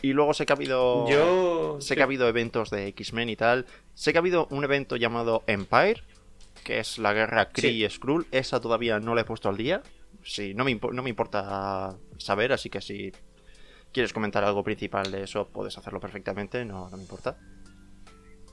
Y 0.00 0.14
luego 0.14 0.32
sé 0.32 0.46
que 0.46 0.52
ha 0.54 0.56
habido. 0.56 1.08
Yo. 1.08 1.76
Sé 1.80 1.94
que 1.94 2.00
ha 2.00 2.04
habido 2.04 2.26
eventos 2.26 2.70
de 2.70 2.86
X-Men 2.88 3.28
y 3.28 3.36
tal. 3.36 3.66
Sé 3.94 4.12
que 4.12 4.18
ha 4.18 4.20
habido 4.20 4.48
un 4.50 4.64
evento 4.64 4.96
llamado 4.96 5.44
Empire, 5.46 6.02
que 6.64 6.80
es 6.80 6.98
la 6.98 7.12
guerra 7.12 7.50
Kree 7.50 7.72
y 7.72 7.88
Skrull. 7.88 8.26
Esa 8.30 8.60
todavía 8.60 8.98
no 8.98 9.14
la 9.14 9.20
he 9.20 9.24
puesto 9.24 9.50
al 9.50 9.58
día. 9.58 9.82
Sí, 10.24 10.54
no 10.54 10.64
me, 10.64 10.74
no 10.74 11.02
me 11.02 11.10
importa 11.10 11.98
saber, 12.16 12.52
así 12.52 12.70
que 12.70 12.80
si 12.80 13.12
quieres 13.92 14.12
comentar 14.12 14.44
algo 14.44 14.64
principal 14.64 15.10
de 15.10 15.22
eso, 15.22 15.48
puedes 15.48 15.76
hacerlo 15.78 16.00
perfectamente, 16.00 16.64
no, 16.64 16.88
no 16.90 16.96
me 16.96 17.02
importa. 17.02 17.38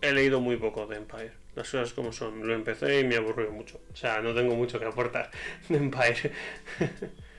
He 0.01 0.13
leído 0.13 0.39
muy 0.39 0.57
poco 0.57 0.87
de 0.87 0.97
Empire, 0.97 1.33
las 1.55 1.69
cosas 1.69 1.93
como 1.93 2.13
son. 2.13 2.47
Lo 2.47 2.53
empecé 2.53 3.01
y 3.01 3.03
me 3.03 3.17
aburrió 3.17 3.51
mucho. 3.51 3.81
O 3.91 3.95
sea, 3.95 4.21
no 4.21 4.33
tengo 4.33 4.55
mucho 4.55 4.79
que 4.79 4.85
aportar 4.85 5.29
de 5.67 5.77
Empire. 5.77 6.31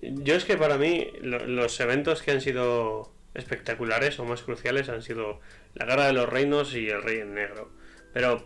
Yo 0.00 0.34
es 0.34 0.44
que 0.44 0.56
para 0.56 0.76
mí 0.76 1.08
los 1.22 1.80
eventos 1.80 2.22
que 2.22 2.32
han 2.32 2.40
sido 2.40 3.12
espectaculares 3.34 4.18
o 4.18 4.24
más 4.24 4.42
cruciales 4.42 4.88
han 4.88 5.02
sido 5.02 5.40
la 5.74 5.86
Guerra 5.86 6.06
de 6.06 6.12
los 6.12 6.28
Reinos 6.28 6.74
y 6.74 6.88
el 6.88 7.02
Rey 7.02 7.20
en 7.20 7.34
Negro. 7.34 7.70
Pero 8.12 8.44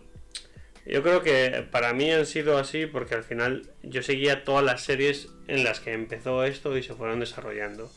yo 0.85 1.03
creo 1.03 1.21
que 1.21 1.67
para 1.69 1.93
mí 1.93 2.11
han 2.11 2.25
sido 2.25 2.57
así 2.57 2.85
porque 2.85 3.15
al 3.15 3.23
final 3.23 3.71
yo 3.83 4.01
seguía 4.01 4.43
todas 4.43 4.63
las 4.63 4.83
series 4.83 5.29
en 5.47 5.63
las 5.63 5.79
que 5.79 5.93
empezó 5.93 6.43
esto 6.43 6.77
y 6.77 6.83
se 6.83 6.93
fueron 6.93 7.19
desarrollando. 7.19 7.91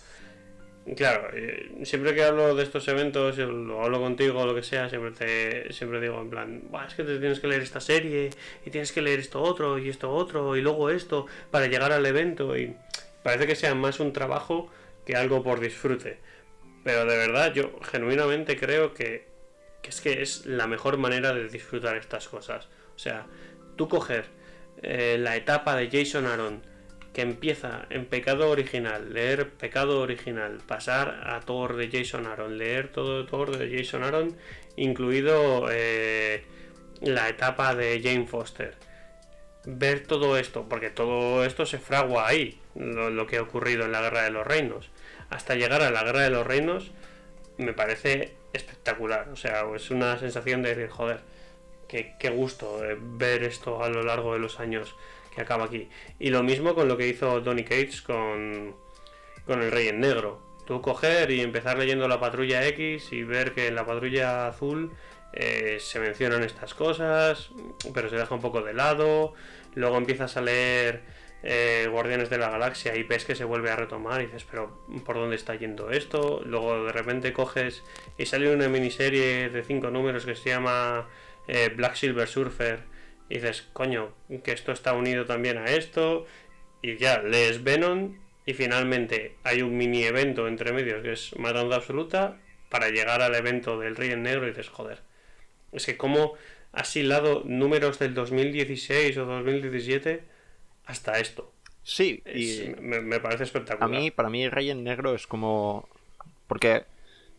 Claro, 0.96 1.30
eh, 1.32 1.70
siempre 1.84 2.12
que 2.12 2.24
hablo 2.24 2.56
de 2.56 2.64
estos 2.64 2.88
eventos, 2.88 3.38
lo 3.38 3.82
hablo 3.82 4.00
contigo 4.00 4.40
o 4.40 4.46
lo 4.46 4.54
que 4.54 4.64
sea, 4.64 4.88
siempre 4.88 5.12
te 5.12 5.72
siempre 5.72 6.00
digo 6.00 6.20
en 6.20 6.28
plan, 6.28 6.62
es 6.88 6.94
que 6.94 7.04
te 7.04 7.20
tienes 7.20 7.38
que 7.38 7.46
leer 7.46 7.62
esta 7.62 7.80
serie 7.80 8.30
y 8.66 8.70
tienes 8.70 8.90
que 8.90 9.00
leer 9.00 9.20
esto 9.20 9.40
otro 9.40 9.78
y 9.78 9.88
esto 9.88 10.10
otro 10.10 10.56
y 10.56 10.60
luego 10.60 10.90
esto 10.90 11.26
para 11.52 11.68
llegar 11.68 11.92
al 11.92 12.04
evento 12.04 12.56
y 12.56 12.74
parece 13.22 13.46
que 13.46 13.54
sea 13.54 13.76
más 13.76 14.00
un 14.00 14.12
trabajo 14.12 14.70
que 15.06 15.14
algo 15.14 15.44
por 15.44 15.60
disfrute. 15.60 16.18
Pero 16.82 17.04
de 17.04 17.16
verdad, 17.16 17.52
yo 17.54 17.78
genuinamente 17.82 18.56
creo 18.56 18.92
que, 18.92 19.28
es 19.84 20.00
que 20.00 20.22
es 20.22 20.46
la 20.46 20.66
mejor 20.66 20.98
manera 20.98 21.32
de 21.32 21.48
disfrutar 21.48 21.96
estas 21.96 22.28
cosas. 22.28 22.68
O 22.96 22.98
sea, 22.98 23.26
tú 23.76 23.88
coger 23.88 24.24
eh, 24.82 25.16
la 25.18 25.36
etapa 25.36 25.76
de 25.76 25.88
Jason 25.90 26.26
Aaron, 26.26 26.62
que 27.12 27.20
empieza 27.20 27.87
en 27.90 28.07
Pecado 28.07 28.48
Original, 28.51 29.12
leer 29.12 29.51
Pecado 29.51 30.01
Original, 30.01 30.59
pasar 30.66 31.22
a 31.27 31.40
Thor 31.40 31.77
de 31.77 31.90
Jason 31.90 32.27
Aaron, 32.27 32.57
leer 32.57 32.88
todo 32.88 33.27
Thor 33.27 33.57
de 33.57 33.77
Jason 33.77 34.03
Aaron, 34.03 34.37
incluido 34.77 35.68
eh, 35.70 36.44
la 37.03 37.29
etapa 37.29 37.75
de 37.75 38.01
Jane 38.03 38.27
Foster. 38.27 38.75
Ver 39.64 40.07
todo 40.07 40.38
esto, 40.38 40.66
porque 40.68 40.90
todo 40.90 41.44
esto 41.44 41.66
se 41.66 41.79
fragua 41.79 42.27
ahí 42.27 42.59
lo, 42.75 43.27
que 43.27 43.37
ha 43.37 43.42
ocurrido 43.42 43.85
en 43.85 43.92
la 43.92 44.01
Guerra 44.01 44.22
de 44.22 44.31
los 44.31 44.46
Reinos. 44.46 44.90
Hasta 45.31 45.55
llegar 45.55 45.83
a 45.83 45.90
la 45.90 46.03
Guerra 46.03 46.22
de 46.22 46.31
los 46.31 46.46
Reinos 46.46 46.90
me 47.59 47.75
parece 47.75 48.35
espectacular. 48.55 49.29
O 49.29 49.37
sea, 49.37 49.64
es 49.77 49.90
una 49.90 50.18
sensación 50.18 50.62
de 50.62 50.75
decir, 50.75 50.90
joder, 50.90 51.20
qué, 51.88 52.14
qué 52.18 52.31
gusto 52.31 52.81
ver 53.01 53.44
esto 53.44 53.85
a 53.85 53.88
lo 53.88 54.03
largo 54.03 54.33
de 54.33 54.40
los 54.40 54.59
años 54.59 54.96
que 55.34 55.40
acaba 55.40 55.64
aquí. 55.64 55.88
Y 56.18 56.30
lo 56.30 56.42
mismo 56.42 56.74
con 56.74 56.88
lo 56.88 56.96
que 56.96 57.08
hizo 57.08 57.40
Donny 57.40 57.64
Cates 57.64 58.02
con, 58.02 58.74
con 59.46 59.62
el 59.62 59.70
Rey 59.70 59.88
en 59.88 60.00
Negro. 60.00 60.40
Tú 60.66 60.80
coger 60.80 61.30
y 61.30 61.40
empezar 61.40 61.78
leyendo 61.78 62.06
la 62.08 62.20
patrulla 62.20 62.66
X 62.68 63.12
y 63.12 63.24
ver 63.24 63.52
que 63.52 63.66
en 63.66 63.74
la 63.74 63.84
patrulla 63.84 64.46
azul 64.46 64.92
eh, 65.32 65.78
se 65.80 65.98
mencionan 65.98 66.44
estas 66.44 66.74
cosas, 66.74 67.50
pero 67.92 68.08
se 68.08 68.16
deja 68.16 68.34
un 68.34 68.40
poco 68.40 68.62
de 68.62 68.74
lado. 68.74 69.34
Luego 69.74 69.96
empiezas 69.96 70.36
a 70.36 70.42
leer 70.42 71.02
eh, 71.42 71.88
Guardianes 71.90 72.30
de 72.30 72.38
la 72.38 72.50
Galaxia 72.50 72.94
y 72.94 73.02
ves 73.02 73.24
que 73.24 73.34
se 73.34 73.44
vuelve 73.44 73.70
a 73.70 73.76
retomar 73.76 74.20
y 74.20 74.26
dices, 74.26 74.46
pero 74.48 74.78
¿por 75.04 75.16
dónde 75.16 75.36
está 75.36 75.54
yendo 75.56 75.90
esto? 75.90 76.42
Luego 76.44 76.84
de 76.84 76.92
repente 76.92 77.32
coges 77.32 77.82
y 78.16 78.26
sale 78.26 78.54
una 78.54 78.68
miniserie 78.68 79.48
de 79.48 79.64
cinco 79.64 79.90
números 79.90 80.24
que 80.24 80.36
se 80.36 80.50
llama 80.50 81.08
eh, 81.48 81.72
Black 81.74 81.96
Silver 81.96 82.28
Surfer 82.28 82.91
y 83.32 83.36
dices, 83.36 83.66
coño, 83.72 84.12
que 84.44 84.52
esto 84.52 84.72
está 84.72 84.92
unido 84.92 85.24
también 85.24 85.56
a 85.56 85.64
esto 85.64 86.26
y 86.82 86.98
ya 86.98 87.22
lees 87.22 87.64
Venom 87.64 88.18
y 88.44 88.52
finalmente 88.52 89.36
hay 89.42 89.62
un 89.62 89.74
mini 89.74 90.02
evento 90.04 90.46
entre 90.48 90.74
medios 90.74 91.02
que 91.02 91.12
es 91.12 91.34
Matando 91.38 91.74
Absoluta 91.74 92.36
para 92.68 92.90
llegar 92.90 93.22
al 93.22 93.34
evento 93.34 93.80
del 93.80 93.96
Rey 93.96 94.10
en 94.10 94.22
Negro 94.22 94.44
y 94.44 94.50
dices, 94.50 94.68
joder, 94.68 95.00
es 95.72 95.86
que 95.86 95.96
como 95.96 96.34
has 96.72 96.94
hilado 96.94 97.42
números 97.46 97.98
del 97.98 98.12
2016 98.12 99.16
o 99.16 99.24
2017 99.24 100.24
hasta 100.84 101.18
esto. 101.18 101.50
Sí, 101.82 102.22
y 102.26 102.74
me, 102.82 103.18
parece 103.18 103.44
espectacular. 103.44 103.88
A 103.88 103.98
mí, 103.98 104.10
para 104.10 104.28
mí, 104.28 104.46
Rey 104.50 104.68
en 104.68 104.84
Negro 104.84 105.14
es 105.14 105.26
como. 105.26 105.88
Porque 106.48 106.84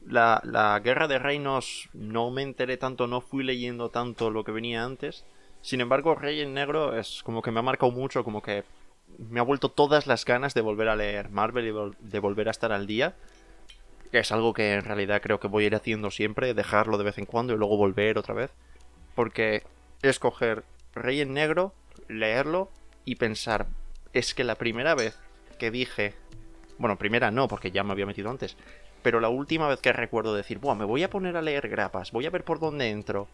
la, 0.08 0.42
la, 0.44 0.80
Guerra 0.80 1.08
de 1.08 1.20
Reinos 1.20 1.88
no 1.94 2.32
me 2.32 2.42
enteré 2.42 2.78
tanto, 2.78 3.06
no 3.06 3.22
fui 3.22 3.44
leyendo 3.44 3.90
tanto 3.90 4.32
lo 4.32 4.44
que 4.44 4.52
venía 4.52 4.84
antes. 4.84 5.24
Sin 5.64 5.80
embargo, 5.80 6.14
Rey 6.14 6.42
en 6.42 6.54
Negro 6.54 6.94
es 7.00 7.24
como 7.24 7.42
que 7.42 7.50
me 7.50 7.60
ha 7.60 7.64
marcado 7.64 7.90
mucho, 7.90 8.26
como 8.26 8.42
que 8.42 8.66
me 9.18 9.40
ha 9.40 9.44
vuelto 9.44 9.70
todas 9.70 10.08
las 10.08 10.26
ganas 10.26 10.54
de 10.54 10.60
volver 10.60 10.90
a 10.90 10.98
leer 10.98 11.30
Marvel 11.30 11.68
y 11.68 12.08
de 12.12 12.20
volver 12.20 12.50
a 12.50 12.52
estar 12.52 12.74
al 12.74 12.86
día. 12.86 13.16
Es 14.12 14.34
algo 14.34 14.54
que 14.54 14.74
en 14.74 14.84
realidad 14.84 15.22
creo 15.22 15.40
que 15.40 15.48
voy 15.48 15.64
a 15.64 15.68
ir 15.68 15.76
haciendo 15.76 16.12
siempre, 16.12 16.54
dejarlo 16.54 16.98
de 16.98 17.06
vez 17.06 17.18
en 17.18 17.26
cuando 17.26 17.54
y 17.54 17.58
luego 17.58 17.78
volver 17.78 18.18
otra 18.18 18.34
vez. 18.34 18.52
Porque 19.16 19.64
escoger 20.02 20.66
Rey 20.94 21.22
en 21.22 21.34
Negro, 21.34 21.74
leerlo 22.10 22.70
y 23.06 23.16
pensar, 23.16 23.68
es 24.12 24.34
que 24.34 24.44
la 24.44 24.56
primera 24.56 24.96
vez 24.96 25.18
que 25.60 25.72
dije, 25.72 26.14
bueno, 26.78 26.98
primera 26.98 27.32
no, 27.32 27.48
porque 27.48 27.72
ya 27.72 27.86
me 27.86 27.94
había 27.94 28.06
metido 28.06 28.30
antes, 28.30 28.58
pero 29.02 29.22
la 29.22 29.30
última 29.30 29.70
vez 29.70 29.80
que 29.80 29.94
recuerdo 29.94 30.36
decir, 30.36 30.60
Buah, 30.60 30.76
me 30.76 30.84
voy 30.84 31.04
a 31.04 31.10
poner 31.10 31.38
a 31.38 31.42
leer 31.42 31.70
grapas, 31.70 32.12
voy 32.12 32.26
a 32.26 32.32
ver 32.32 32.44
por 32.44 32.60
dónde 32.60 32.90
entro. 32.90 33.30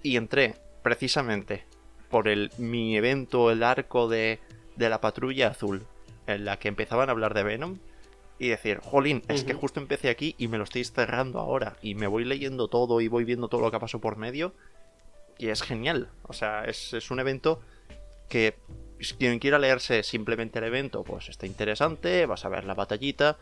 Y 0.00 0.16
entré, 0.16 0.54
precisamente, 0.88 1.64
por 2.08 2.28
el 2.28 2.50
mi 2.56 2.96
evento, 2.96 3.50
el 3.50 3.62
arco 3.62 4.08
de, 4.08 4.38
de 4.76 4.88
la 4.88 5.02
patrulla 5.02 5.48
azul, 5.48 5.82
en 6.26 6.46
la 6.46 6.58
que 6.58 6.68
empezaban 6.68 7.10
a 7.10 7.12
hablar 7.12 7.34
de 7.34 7.42
Venom, 7.42 7.76
y 8.38 8.48
decir, 8.48 8.80
jolín, 8.82 9.22
es 9.28 9.44
que 9.44 9.52
justo 9.52 9.80
empecé 9.80 10.08
aquí 10.08 10.34
y 10.38 10.48
me 10.48 10.56
lo 10.56 10.64
estáis 10.64 10.92
cerrando 10.92 11.40
ahora, 11.40 11.76
y 11.82 11.94
me 11.94 12.06
voy 12.06 12.24
leyendo 12.24 12.68
todo 12.68 13.02
y 13.02 13.08
voy 13.08 13.24
viendo 13.24 13.48
todo 13.48 13.60
lo 13.60 13.70
que 13.70 13.78
pasó 13.78 14.00
por 14.00 14.16
medio, 14.16 14.54
y 15.36 15.48
es 15.48 15.60
genial. 15.60 16.08
O 16.22 16.32
sea, 16.32 16.64
es, 16.64 16.94
es 16.94 17.10
un 17.10 17.20
evento 17.20 17.60
que 18.30 18.56
quien 19.18 19.38
quiera 19.40 19.58
leerse 19.58 20.02
simplemente 20.02 20.58
el 20.58 20.64
evento, 20.64 21.04
pues 21.04 21.28
está 21.28 21.44
interesante, 21.44 22.24
vas 22.24 22.46
a 22.46 22.48
ver 22.48 22.64
la 22.64 22.72
batallita. 22.72 23.36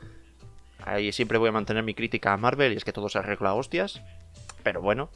Ahí 0.80 1.12
siempre 1.12 1.38
voy 1.38 1.50
a 1.50 1.52
mantener 1.52 1.84
mi 1.84 1.94
crítica 1.94 2.32
a 2.32 2.36
Marvel 2.36 2.72
y 2.72 2.76
es 2.76 2.84
que 2.84 2.92
todo 2.92 3.08
se 3.08 3.18
arregla 3.18 3.50
a 3.50 3.54
hostias. 3.54 4.02
Pero 4.64 4.82
bueno. 4.82 5.10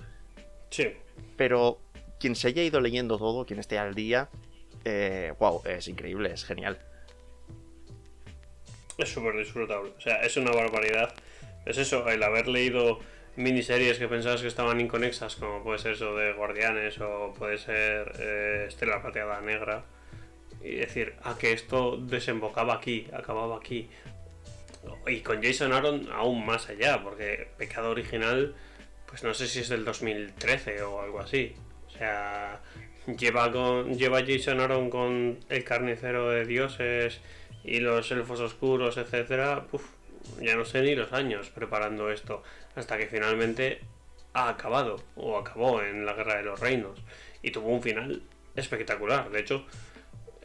Sí. 0.71 0.93
Pero 1.37 1.81
quien 2.21 2.37
se 2.37 2.49
haya 2.49 2.63
ido 2.63 2.81
leyendo 2.81 3.19
todo, 3.19 3.47
quien 3.47 3.59
esté 3.59 3.79
al 3.79 3.95
día, 3.95 4.29
eh, 4.85 5.33
wow, 5.41 5.63
es 5.65 5.89
increíble, 5.89 6.31
es 6.33 6.45
genial. 6.45 6.79
Es 8.99 9.09
súper 9.09 9.37
disfrutable. 9.37 9.93
O 9.97 10.01
sea, 10.01 10.17
es 10.21 10.37
una 10.37 10.53
barbaridad. 10.53 11.13
Es 11.65 11.79
eso, 11.79 12.09
el 12.09 12.23
haber 12.23 12.49
leído 12.49 13.01
miniseries 13.37 13.99
que 13.99 14.09
pensabas 14.09 14.43
que 14.43 14.49
estaban 14.49 14.81
inconexas, 14.81 15.37
como 15.37 15.63
puede 15.63 15.79
ser 15.79 15.93
eso 15.93 16.15
de 16.15 16.35
Guardianes 16.35 17.01
o 17.01 17.33
puede 17.37 17.57
ser 17.57 18.13
eh, 18.19 18.67
Estela 18.69 19.01
Plateada 19.01 19.41
Negra, 19.41 19.85
y 20.63 20.77
decir, 20.77 21.15
ah, 21.23 21.37
que 21.39 21.53
esto 21.53 21.97
desembocaba 21.97 22.75
aquí, 22.75 23.07
acababa 23.13 23.57
aquí. 23.57 23.89
Y 25.07 25.21
con 25.21 25.43
Jason 25.43 25.73
Aaron 25.73 26.09
aún 26.13 26.45
más 26.45 26.69
allá, 26.69 27.03
porque 27.03 27.49
Pecado 27.57 27.91
Original, 27.91 28.55
pues 29.07 29.23
no 29.23 29.33
sé 29.33 29.47
si 29.49 29.61
es 29.61 29.71
del 29.71 29.85
2013 29.85 30.83
o 30.83 31.01
algo 31.01 31.21
así. 31.21 31.55
Sea, 32.01 32.59
lleva, 33.19 33.53
con, 33.53 33.99
lleva 33.99 34.25
Jason 34.27 34.59
Aaron 34.59 34.89
con 34.89 35.39
el 35.51 35.65
carnicero 35.65 36.31
de 36.31 36.47
dioses 36.47 37.21
y 37.63 37.81
los 37.81 38.11
elfos 38.11 38.41
oscuros, 38.41 38.97
etcétera. 38.97 39.67
ya 40.41 40.57
no 40.57 40.65
sé 40.65 40.81
ni 40.81 40.95
los 40.95 41.13
años 41.13 41.51
preparando 41.51 42.11
esto. 42.11 42.43
Hasta 42.75 42.97
que 42.97 43.07
finalmente 43.07 43.81
ha 44.33 44.49
acabado, 44.49 44.97
o 45.15 45.37
acabó 45.37 45.83
en 45.83 46.07
la 46.07 46.15
Guerra 46.15 46.39
de 46.39 46.45
los 46.45 46.59
Reinos. 46.59 47.03
Y 47.43 47.51
tuvo 47.51 47.69
un 47.69 47.83
final 47.83 48.23
espectacular. 48.57 49.29
De 49.29 49.41
hecho, 49.41 49.67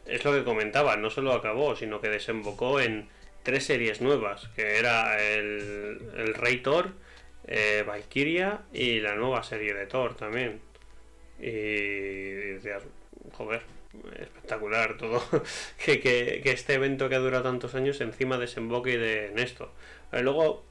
es 0.04 0.22
lo 0.26 0.34
que 0.34 0.44
comentaba, 0.44 0.94
no 0.98 1.08
solo 1.08 1.32
acabó, 1.32 1.74
sino 1.74 2.02
que 2.02 2.10
desembocó 2.10 2.80
en 2.80 3.08
tres 3.44 3.64
series 3.64 4.02
nuevas, 4.02 4.50
que 4.54 4.76
era 4.76 5.18
el, 5.22 6.02
el 6.18 6.34
Rey 6.34 6.58
Thor, 6.58 6.92
eh, 7.46 7.82
Valkyria 7.86 8.60
y 8.74 9.00
la 9.00 9.14
nueva 9.14 9.42
serie 9.42 9.72
de 9.72 9.86
Thor 9.86 10.16
también. 10.16 10.60
Y, 11.38 11.50
decías, 11.50 12.82
joder, 13.32 13.62
espectacular 14.18 14.96
todo, 14.96 15.22
que, 15.84 16.00
que, 16.00 16.42
este 16.44 16.74
evento 16.74 17.08
que 17.08 17.14
ha 17.16 17.20
durado 17.20 17.44
tantos 17.44 17.74
años 17.74 18.00
encima 18.00 18.38
desemboque 18.38 18.98
de, 18.98 19.28
en 19.28 19.38
esto. 19.38 19.72
Eh, 20.12 20.22
luego 20.22 20.64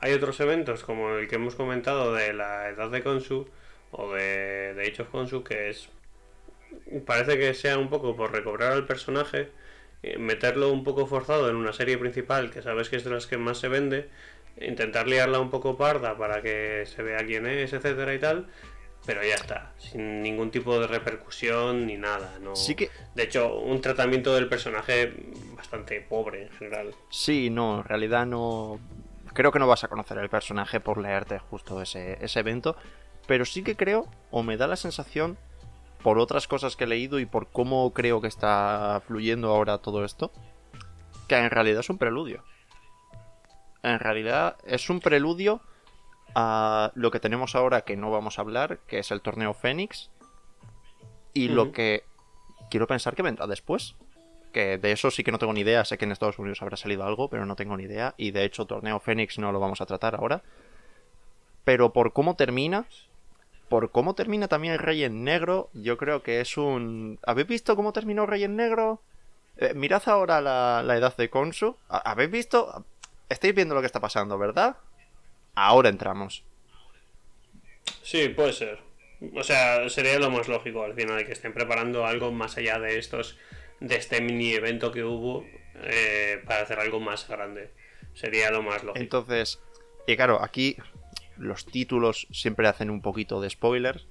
hay 0.00 0.12
otros 0.12 0.38
eventos 0.40 0.84
como 0.84 1.10
el 1.16 1.28
que 1.28 1.36
hemos 1.36 1.54
comentado 1.54 2.12
de 2.14 2.32
la 2.32 2.68
edad 2.68 2.90
de 2.90 3.02
Konsu 3.02 3.48
o 3.92 4.12
de, 4.12 4.74
de 4.74 4.82
Age 4.82 5.02
of 5.02 5.08
Konsu 5.08 5.42
que 5.42 5.70
es 5.70 5.88
parece 7.06 7.38
que 7.38 7.54
sea 7.54 7.78
un 7.78 7.88
poco 7.88 8.16
por 8.16 8.32
recobrar 8.32 8.72
al 8.72 8.86
personaje, 8.86 9.48
eh, 10.02 10.18
meterlo 10.18 10.72
un 10.72 10.84
poco 10.84 11.06
forzado 11.06 11.48
en 11.50 11.56
una 11.56 11.72
serie 11.72 11.98
principal 11.98 12.50
que 12.50 12.62
sabes 12.62 12.88
que 12.88 12.96
es 12.96 13.04
de 13.04 13.10
las 13.10 13.26
que 13.26 13.38
más 13.38 13.58
se 13.58 13.68
vende, 13.68 14.08
intentar 14.60 15.06
liarla 15.08 15.40
un 15.40 15.50
poco 15.50 15.76
parda 15.76 16.16
para 16.16 16.42
que 16.42 16.84
se 16.86 17.02
vea 17.02 17.24
quién 17.26 17.46
es, 17.46 17.72
etcétera 17.72 18.14
y 18.14 18.18
tal, 18.18 18.46
pero 19.06 19.22
ya 19.22 19.36
está, 19.36 19.72
sin 19.78 20.20
ningún 20.20 20.50
tipo 20.50 20.78
de 20.80 20.88
repercusión 20.88 21.86
ni 21.86 21.96
nada. 21.96 22.38
No... 22.40 22.56
Sí 22.56 22.74
que... 22.74 22.90
De 23.14 23.22
hecho, 23.22 23.56
un 23.56 23.80
tratamiento 23.80 24.34
del 24.34 24.48
personaje 24.48 25.14
bastante 25.56 26.00
pobre 26.00 26.42
en 26.42 26.50
general. 26.50 26.94
Sí, 27.08 27.48
no, 27.48 27.78
en 27.78 27.84
realidad 27.84 28.26
no... 28.26 28.80
Creo 29.32 29.52
que 29.52 29.58
no 29.58 29.68
vas 29.68 29.84
a 29.84 29.88
conocer 29.88 30.18
el 30.18 30.28
personaje 30.28 30.80
por 30.80 30.98
leerte 30.98 31.38
justo 31.38 31.80
ese, 31.80 32.18
ese 32.24 32.40
evento, 32.40 32.76
pero 33.26 33.44
sí 33.44 33.62
que 33.62 33.76
creo, 33.76 34.08
o 34.30 34.42
me 34.42 34.56
da 34.56 34.66
la 34.66 34.76
sensación 34.76 35.38
por 36.02 36.18
otras 36.18 36.48
cosas 36.48 36.74
que 36.74 36.84
he 36.84 36.86
leído 36.88 37.20
y 37.20 37.26
por 37.26 37.48
cómo 37.48 37.92
creo 37.92 38.20
que 38.20 38.28
está 38.28 39.02
fluyendo 39.06 39.50
ahora 39.50 39.78
todo 39.78 40.04
esto, 40.04 40.32
que 41.28 41.36
en 41.36 41.50
realidad 41.50 41.80
es 41.80 41.90
un 41.90 41.98
preludio. 41.98 42.44
En 43.82 43.98
realidad 43.98 44.56
es 44.64 44.88
un 44.90 45.00
preludio 45.00 45.60
a 46.38 46.92
lo 46.94 47.10
que 47.10 47.18
tenemos 47.18 47.56
ahora 47.56 47.80
que 47.80 47.96
no 47.96 48.10
vamos 48.10 48.38
a 48.38 48.42
hablar, 48.42 48.80
que 48.86 48.98
es 48.98 49.10
el 49.10 49.22
torneo 49.22 49.54
Fénix, 49.54 50.10
y 51.32 51.48
lo 51.48 51.72
que 51.72 52.04
quiero 52.70 52.86
pensar 52.86 53.14
que 53.14 53.22
vendrá 53.22 53.46
después. 53.46 53.96
Que 54.52 54.76
de 54.76 54.92
eso 54.92 55.10
sí 55.10 55.24
que 55.24 55.32
no 55.32 55.38
tengo 55.38 55.54
ni 55.54 55.60
idea, 55.60 55.84
sé 55.86 55.96
que 55.96 56.04
en 56.04 56.12
Estados 56.12 56.38
Unidos 56.38 56.60
habrá 56.60 56.76
salido 56.76 57.04
algo, 57.04 57.30
pero 57.30 57.46
no 57.46 57.56
tengo 57.56 57.74
ni 57.78 57.84
idea, 57.84 58.14
y 58.18 58.32
de 58.32 58.44
hecho 58.44 58.66
torneo 58.66 59.00
Fénix 59.00 59.38
no 59.38 59.50
lo 59.50 59.60
vamos 59.60 59.80
a 59.80 59.86
tratar 59.86 60.14
ahora. 60.14 60.42
Pero 61.64 61.94
por 61.94 62.12
cómo 62.12 62.36
termina, 62.36 62.84
por 63.70 63.90
cómo 63.90 64.14
termina 64.14 64.46
también 64.46 64.74
el 64.74 64.78
Rey 64.78 65.04
en 65.04 65.24
Negro, 65.24 65.70
yo 65.72 65.96
creo 65.96 66.22
que 66.22 66.42
es 66.42 66.58
un... 66.58 67.18
¿Habéis 67.26 67.48
visto 67.48 67.76
cómo 67.76 67.94
terminó 67.94 68.26
Rey 68.26 68.44
en 68.44 68.56
Negro? 68.56 69.00
Eh, 69.56 69.72
mirad 69.74 70.02
ahora 70.06 70.42
la, 70.42 70.96
edad 70.96 71.16
de 71.16 71.30
Konsu. 71.30 71.76
¿Habéis 71.88 72.30
visto? 72.30 72.84
Estáis 73.30 73.54
viendo 73.54 73.74
lo 73.74 73.80
que 73.80 73.86
está 73.86 74.00
pasando, 74.00 74.36
¿verdad? 74.36 74.76
Ahora 75.56 75.88
entramos. 75.88 76.44
Sí, 78.02 78.28
puede 78.28 78.52
ser. 78.52 78.78
O 79.34 79.42
sea, 79.42 79.88
sería 79.88 80.18
lo 80.18 80.30
más 80.30 80.46
lógico 80.48 80.84
al 80.84 80.94
final 80.94 81.24
que 81.24 81.32
estén 81.32 81.54
preparando 81.54 82.06
algo 82.06 82.30
más 82.30 82.58
allá 82.58 82.78
de 82.78 82.98
estos, 82.98 83.38
de 83.80 83.96
este 83.96 84.20
mini 84.20 84.52
evento 84.52 84.92
que 84.92 85.02
hubo 85.02 85.44
eh, 85.82 86.42
para 86.46 86.62
hacer 86.62 86.78
algo 86.78 87.00
más 87.00 87.26
grande. 87.26 87.70
Sería 88.12 88.50
lo 88.50 88.62
más 88.62 88.84
lógico. 88.84 89.02
Entonces, 89.02 89.58
y 90.06 90.14
claro, 90.14 90.42
aquí 90.42 90.76
los 91.38 91.64
títulos 91.64 92.26
siempre 92.30 92.68
hacen 92.68 92.90
un 92.90 93.00
poquito 93.00 93.40
de 93.40 93.48
spoilers. 93.48 94.06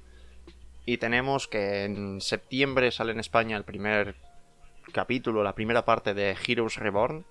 Y 0.87 0.97
tenemos 0.97 1.47
que 1.47 1.83
en 1.83 2.21
septiembre 2.21 2.91
sale 2.91 3.11
en 3.11 3.19
España 3.19 3.57
el 3.57 3.63
primer 3.63 4.15
capítulo, 4.91 5.43
la 5.43 5.55
primera 5.55 5.85
parte 5.85 6.13
de 6.13 6.35
Heroes 6.47 6.77
Reborn. 6.77 7.25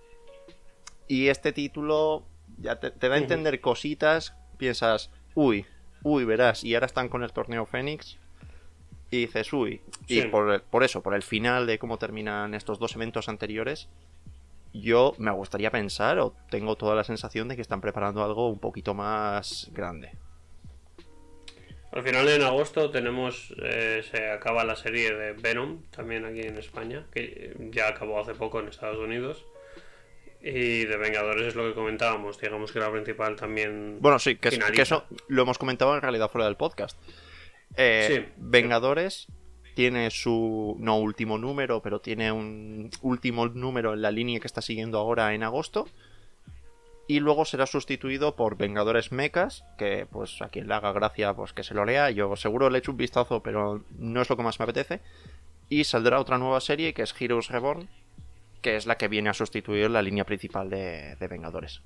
Y 1.08 1.28
este 1.28 1.52
título 1.52 2.26
ya 2.58 2.80
te, 2.80 2.90
da 3.08 3.14
a 3.14 3.18
entender 3.18 3.60
cositas. 3.60 4.34
Piensas, 4.56 5.10
uy, 5.34 5.66
uy, 6.02 6.24
verás. 6.24 6.64
Y 6.64 6.74
ahora 6.74 6.86
están 6.86 7.08
con 7.08 7.22
el 7.22 7.32
torneo 7.32 7.66
Fénix. 7.66 8.18
Y 9.10 9.26
dices, 9.26 9.52
uy. 9.52 9.80
Y 10.08 10.22
por, 10.22 10.62
por 10.62 10.82
eso, 10.84 11.02
por 11.02 11.14
el 11.14 11.22
final 11.22 11.66
de 11.66 11.78
cómo 11.78 11.98
terminan 11.98 12.54
estos 12.54 12.78
dos 12.78 12.94
eventos 12.96 13.28
anteriores, 13.28 13.88
yo 14.72 15.14
me 15.18 15.30
gustaría 15.30 15.70
pensar, 15.70 16.18
o 16.18 16.34
tengo 16.50 16.76
toda 16.76 16.96
la 16.96 17.04
sensación 17.04 17.48
de 17.48 17.56
que 17.56 17.62
están 17.62 17.80
preparando 17.80 18.24
algo 18.24 18.48
un 18.48 18.58
poquito 18.58 18.92
más 18.92 19.70
grande. 19.72 20.10
Al 21.92 22.02
final 22.02 22.28
en 22.28 22.42
agosto 22.42 22.90
tenemos, 22.90 23.54
eh, 23.62 24.02
se 24.10 24.28
acaba 24.28 24.64
la 24.64 24.74
serie 24.74 25.14
de 25.14 25.32
Venom, 25.32 25.82
también 25.90 26.24
aquí 26.24 26.40
en 26.40 26.58
España, 26.58 27.06
que 27.12 27.54
ya 27.70 27.86
acabó 27.86 28.20
hace 28.20 28.34
poco 28.34 28.58
en 28.58 28.66
Estados 28.66 28.98
Unidos. 28.98 29.46
Y 30.46 30.84
de 30.84 30.98
Vengadores 30.98 31.46
es 31.46 31.54
lo 31.54 31.66
que 31.66 31.72
comentábamos, 31.72 32.38
digamos 32.38 32.70
que 32.70 32.78
la 32.78 32.92
principal 32.92 33.34
también. 33.34 33.96
Bueno, 34.00 34.18
sí, 34.18 34.36
que, 34.36 34.50
que 34.50 34.82
eso 34.82 35.04
lo 35.28 35.42
hemos 35.42 35.56
comentado 35.56 35.94
en 35.94 36.02
realidad 36.02 36.30
fuera 36.30 36.44
del 36.44 36.56
podcast. 36.56 36.98
Eh, 37.78 38.06
sí, 38.10 38.32
Vengadores 38.36 39.26
tiene 39.74 40.10
su, 40.10 40.76
no 40.78 40.98
último 40.98 41.38
número, 41.38 41.80
pero 41.80 42.00
tiene 42.00 42.30
un 42.30 42.90
último 43.00 43.48
número 43.48 43.94
en 43.94 44.02
la 44.02 44.10
línea 44.10 44.38
que 44.38 44.46
está 44.46 44.60
siguiendo 44.60 44.98
ahora 44.98 45.32
en 45.32 45.44
agosto. 45.44 45.88
Y 47.06 47.20
luego 47.20 47.46
será 47.46 47.64
sustituido 47.64 48.36
por 48.36 48.58
Vengadores 48.58 49.12
Mechas, 49.12 49.64
que 49.78 50.06
pues 50.10 50.42
a 50.42 50.50
quien 50.50 50.68
le 50.68 50.74
haga 50.74 50.92
gracia 50.92 51.32
pues 51.32 51.54
que 51.54 51.64
se 51.64 51.72
lo 51.72 51.86
lea. 51.86 52.10
Yo 52.10 52.36
seguro 52.36 52.68
le 52.68 52.80
echo 52.80 52.90
un 52.90 52.98
vistazo, 52.98 53.42
pero 53.42 53.82
no 53.98 54.20
es 54.20 54.28
lo 54.28 54.36
que 54.36 54.42
más 54.42 54.58
me 54.58 54.64
apetece. 54.64 55.00
Y 55.70 55.84
saldrá 55.84 56.20
otra 56.20 56.36
nueva 56.36 56.60
serie 56.60 56.92
que 56.92 57.00
es 57.00 57.14
Heroes 57.18 57.48
Reborn, 57.48 57.88
que 58.64 58.76
es 58.76 58.86
la 58.86 58.96
que 58.96 59.08
viene 59.08 59.28
a 59.28 59.34
sustituir 59.34 59.90
la 59.90 60.00
línea 60.00 60.24
principal 60.24 60.70
de, 60.70 61.16
Vengadores. 61.28 61.82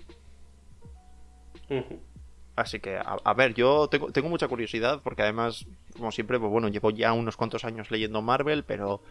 Así 2.55 2.79
que, 2.79 3.01
a, 3.05 3.35
ver, 3.35 3.53
yo 3.55 3.89
tengo, 3.89 4.13
tengo, 4.13 4.29
mucha 4.29 4.47
curiosidad 4.47 5.01
porque 5.03 5.23
además, 5.23 5.67
como 5.97 6.13
siempre, 6.13 6.39
pues 6.39 6.53
bueno, 6.53 6.69
llevo 6.69 6.91
ya 6.91 7.13
unos 7.13 7.37
cuantos 7.37 7.65
años 7.65 7.91
leyendo 7.91 8.23
Marvel, 8.23 8.63
pero 8.63 9.03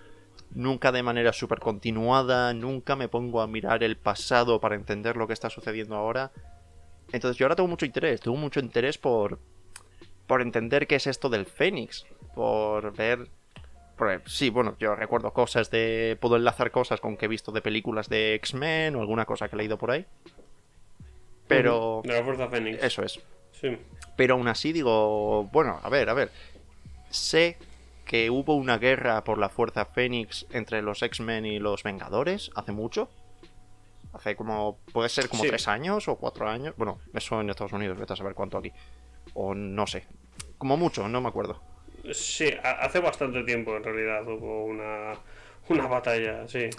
nunca 0.51 0.93
de 0.93 1.03
manera 1.03 1.34
súper 1.34 1.60
continuada, 1.60 2.53
nunca 2.53 2.95
me 2.95 3.10
pongo 3.10 3.41
a 3.41 3.47
mirar 3.47 3.84
el 3.84 3.97
pasado 3.97 4.62
para 4.62 4.75
entender 4.75 5.17
lo 5.17 5.27
que 5.27 5.34
está 5.34 5.49
sucediendo 5.49 5.97
ahora. 5.97 6.32
Entonces 7.12 7.38
yo 7.38 7.45
ahora 7.45 7.58
tengo 7.58 7.67
mucho 7.67 7.86
interés, 7.86 8.21
tengo 8.21 8.38
mucho 8.38 8.62
interés 8.62 8.97
por, 8.97 9.39
por 10.25 10.41
entender 10.41 10.88
qué 10.88 10.95
es 10.95 11.06
esto 11.06 11.27
del 11.27 11.45
Fénix, 11.45 12.06
por 12.34 12.95
ver... 12.95 13.30
sí, 14.25 14.49
bueno, 14.49 14.75
yo 14.79 14.95
recuerdo 14.95 15.33
cosas 15.33 15.71
de... 15.71 16.17
Puedo 16.19 16.36
enlazar 16.36 16.71
cosas 16.71 16.99
con 16.99 17.17
que 17.17 17.25
he 17.25 17.27
visto 17.27 17.51
de 17.51 17.62
películas 17.62 18.10
de 18.10 18.36
X-Men 18.36 18.95
o 18.95 19.01
alguna 19.01 19.25
cosa 19.25 19.47
que 19.47 19.55
he 19.55 19.57
leído 19.57 19.77
por 19.77 19.91
ahí. 19.91 20.05
Pero... 21.47 22.01
De 22.03 22.13
la 22.13 22.23
Fuerza 22.23 22.47
Fénix. 22.47 22.83
Eso 22.83 23.03
es. 23.03 23.19
Pero 24.15 24.36
aún 24.36 24.47
así 24.47 24.73
digo, 24.73 25.45
bueno, 25.45 25.79
a 25.81 25.89
ver, 25.89 26.10
a 26.10 26.13
ver. 26.13 26.31
Sé 27.10 27.57
que 28.05 28.29
hubo 28.29 28.55
una 28.55 28.77
guerra 28.77 29.23
por 29.23 29.38
la 29.38 29.49
Fuerza 29.49 29.86
Fénix 29.86 30.45
entre 30.51 30.81
los 30.81 31.01
X-Men 31.01 31.45
y 31.45 31.60
los 31.60 31.83
Vengadores 31.83 32.51
hace 32.55 32.71
mucho. 32.71 33.10
Hace 34.13 34.36
como. 34.36 34.77
Puede 34.93 35.10
ser 35.10 35.29
como 35.29 35.43
tres 35.43 35.67
años 35.67 36.07
o 36.07 36.15
cuatro 36.15 36.47
años. 36.47 36.73
Bueno, 36.77 36.99
eso 37.13 37.39
en 37.41 37.49
Estados 37.49 37.73
Unidos, 37.73 37.97
vete 37.97 38.13
a 38.13 38.15
saber 38.15 38.34
cuánto 38.34 38.57
aquí. 38.57 38.72
O 39.34 39.53
no 39.53 39.86
sé. 39.86 40.07
Como 40.57 40.78
mucho, 40.78 41.07
no 41.07 41.22
me 41.22 41.28
acuerdo. 41.28 41.59
Sí, 42.12 42.49
hace 42.64 42.99
bastante 42.99 43.43
tiempo 43.43 43.76
en 43.76 43.84
realidad 43.84 44.28
hubo 44.28 44.66
una, 44.66 45.14
una 45.70 45.88
batalla, 45.88 46.47
sí. 46.47 46.70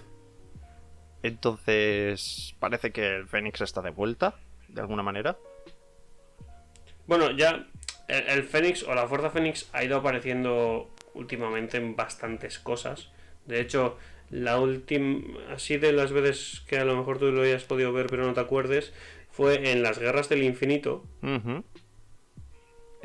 Entonces, 1.22 2.54
parece 2.58 2.92
que 2.92 3.16
el 3.16 3.26
Fénix 3.26 3.60
está 3.60 3.82
de 3.82 3.90
vuelta, 3.90 4.36
de 4.68 4.80
alguna 4.80 5.02
manera. 5.02 5.36
Bueno, 7.06 7.30
ya 7.30 7.66
el, 8.08 8.42
Fénix 8.44 8.82
o 8.84 8.94
la 8.94 9.08
Fuerza 9.08 9.30
Fénix 9.30 9.68
ha 9.72 9.84
ido 9.84 9.96
apareciendo 9.96 10.90
últimamente 11.14 11.76
en 11.78 11.96
bastantes 11.96 12.58
cosas. 12.58 13.10
De 13.46 13.60
hecho, 13.60 13.96
la 14.30 14.60
última, 14.60 15.20
así 15.50 15.78
de 15.78 15.92
las 15.92 16.12
veces 16.12 16.62
que 16.68 16.78
a 16.78 16.84
lo 16.84 16.96
mejor 16.96 17.18
tú 17.18 17.32
lo 17.32 17.42
hayas 17.42 17.64
podido 17.64 17.92
ver 17.92 18.06
pero 18.06 18.26
no 18.26 18.34
te 18.34 18.40
acuerdes, 18.40 18.92
fue 19.30 19.72
en 19.72 19.82
las 19.82 19.98
Guerras 19.98 20.28
del 20.28 20.42
Infinito. 20.42 21.04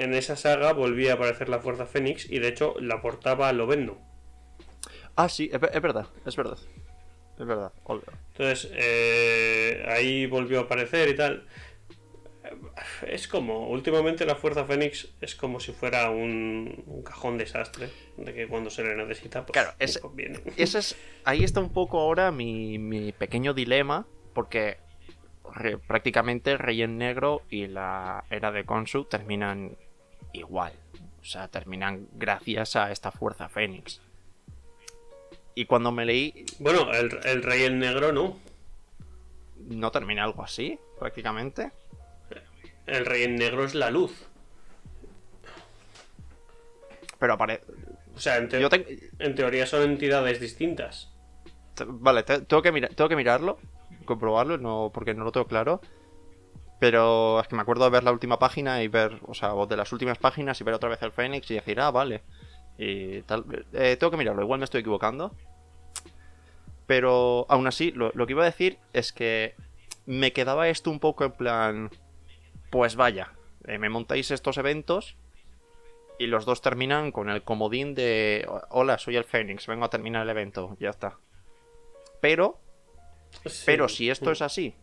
En 0.04 0.14
esa 0.14 0.36
saga 0.36 0.74
volvía 0.74 1.14
a 1.14 1.16
aparecer 1.16 1.48
la 1.50 1.60
Fuerza 1.60 1.86
Fénix 1.86 2.30
y 2.30 2.40
de 2.40 2.50
hecho 2.50 2.76
la 2.80 3.02
portaba 3.02 3.52
Lovendo. 3.54 3.98
Ah, 5.16 5.30
sí, 5.30 5.50
es, 5.54 5.60
verdad, 5.60 6.08
es 6.26 6.36
verdad. 6.36 6.58
Es 7.40 7.46
verdad. 7.46 7.72
Entonces, 8.32 8.72
eh, 8.74 9.86
ahí 9.88 10.26
volvió 10.26 10.60
a 10.60 10.64
aparecer 10.64 11.10
y 11.10 11.16
tal 11.16 11.48
es 13.08 13.28
como, 13.28 13.70
últimamente 13.70 14.26
la 14.26 14.36
Fuerza 14.36 14.66
Fénix 14.66 15.08
es 15.22 15.36
como 15.36 15.60
si 15.60 15.72
fuera 15.72 16.10
un, 16.10 17.04
cajón 17.06 17.38
desastre, 17.38 17.90
de 18.18 18.34
que 18.34 18.48
cuando 18.48 18.70
se 18.70 18.84
le 18.84 18.96
necesita, 18.96 19.46
pues, 19.46 19.54
claro, 19.54 19.74
ese, 19.80 20.00
pues 20.00 20.16
viene. 20.16 20.40
Ese 20.58 20.80
es, 20.80 20.98
ahí 21.24 21.44
está 21.44 21.60
un 21.60 21.72
poco 21.72 22.00
ahora 22.00 22.32
mi, 22.32 22.78
mi 22.80 23.12
pequeño 23.12 23.54
dilema, 23.54 24.06
porque 24.34 24.78
prácticamente 25.88 26.58
Rey 26.58 26.82
en 26.82 26.98
Negro 26.98 27.44
y 27.50 27.68
la 27.68 28.26
era 28.30 28.52
de 28.52 28.66
Konsu 28.66 29.06
terminan 29.06 29.78
igual. 30.34 30.74
O 31.22 31.26
sea, 31.26 31.48
terminan 31.48 32.08
gracias 32.14 32.76
a 32.76 32.92
esta 32.92 33.12
Fuerza 33.12 33.48
Fénix. 33.48 34.02
Y 35.56 35.66
cuando 35.66 35.92
me 35.92 36.06
leí... 36.06 36.46
Bueno, 36.60 36.92
el, 36.92 37.18
el 37.24 37.44
Rey 37.44 37.64
en 37.64 37.80
Negro 37.80 38.12
no. 38.12 38.38
¿No 39.70 39.92
termina 39.92 40.24
algo 40.24 40.44
así, 40.44 40.78
prácticamente? 41.00 41.72
El 42.86 43.06
rey 43.06 43.24
en 43.24 43.36
negro 43.36 43.64
es 43.64 43.76
la 43.76 43.90
luz. 43.90 44.12
Pero 47.20 47.34
aparece. 47.34 47.64
O 48.16 48.20
sea, 48.20 48.38
en, 48.38 48.50
en, 48.52 49.36
teoría 49.36 49.66
son 49.66 49.84
entidades 49.84 50.40
distintas. 50.40 51.10
Vale, 51.88 52.24
tengo, 52.24 52.62
que 52.62 52.72
tengo 52.72 53.10
que 53.10 53.16
mirarlo, 53.16 53.58
comprobarlo, 54.06 54.58
no, 54.58 54.92
porque 54.94 55.14
no 55.14 55.24
lo 55.24 55.32
tengo 55.32 55.48
claro. 55.48 55.82
Pero 56.80 57.40
es 57.40 57.48
que 57.48 57.56
me 57.56 57.62
acuerdo 57.62 57.86
de 57.86 57.92
ver 57.92 58.04
la 58.04 58.12
última 58.12 58.40
página 58.40 58.84
y 58.84 58.88
ver, 58.88 59.20
o 59.26 59.34
sea, 59.34 59.54
de 59.54 59.78
las 59.78 59.92
últimas 59.94 60.18
páginas 60.18 60.60
y 60.60 60.64
ver 60.64 60.74
otra 60.74 60.90
vez 60.90 61.02
el 61.02 61.12
Fénix 61.12 61.50
y 61.52 61.56
decir, 61.56 61.80
ah, 61.80 61.92
vale. 61.92 62.24
Y 62.78 63.22
tal. 63.22 63.46
Eh, 63.74 63.96
tengo 63.98 64.12
que 64.12 64.18
mirarlo, 64.18 64.42
igual 64.42 64.60
me 64.60 64.66
estoy 64.66 64.82
equivocando. 64.82 65.34
Pero 66.88 67.46
aún 67.48 67.68
así, 67.68 67.92
lo, 67.92 68.12
lo 68.14 68.26
que 68.26 68.34
iba 68.34 68.44
a 68.44 68.48
decir 68.48 68.78
es 68.92 69.14
que 69.14 69.56
me 70.06 70.34
quedaba 70.34 70.68
esto 70.68 70.92
un 70.92 71.00
poco 71.00 71.24
en 71.24 71.32
plan 71.32 71.90
pues 72.74 72.96
vaya, 72.96 73.34
eh, 73.68 73.78
me 73.78 73.90
montáis 73.90 74.32
estos 74.32 74.58
eventos 74.58 75.16
y 76.18 76.26
los 76.26 76.44
dos 76.44 76.60
terminan 76.62 77.12
con 77.12 77.30
el 77.30 77.44
comodín 77.44 77.94
de 77.94 78.48
hola, 78.70 78.98
soy 78.98 79.16
el 79.16 79.26
Fénix, 79.26 79.68
vengo 79.68 79.86
a 79.86 79.92
terminar 79.92 80.24
el 80.24 80.30
evento, 80.30 80.76
ya 80.80 80.90
está. 80.90 81.20
Pero, 82.20 82.60
pero 83.68 83.90
si 83.90 84.10
esto 84.10 84.32
es 84.32 84.42
así 84.42 84.74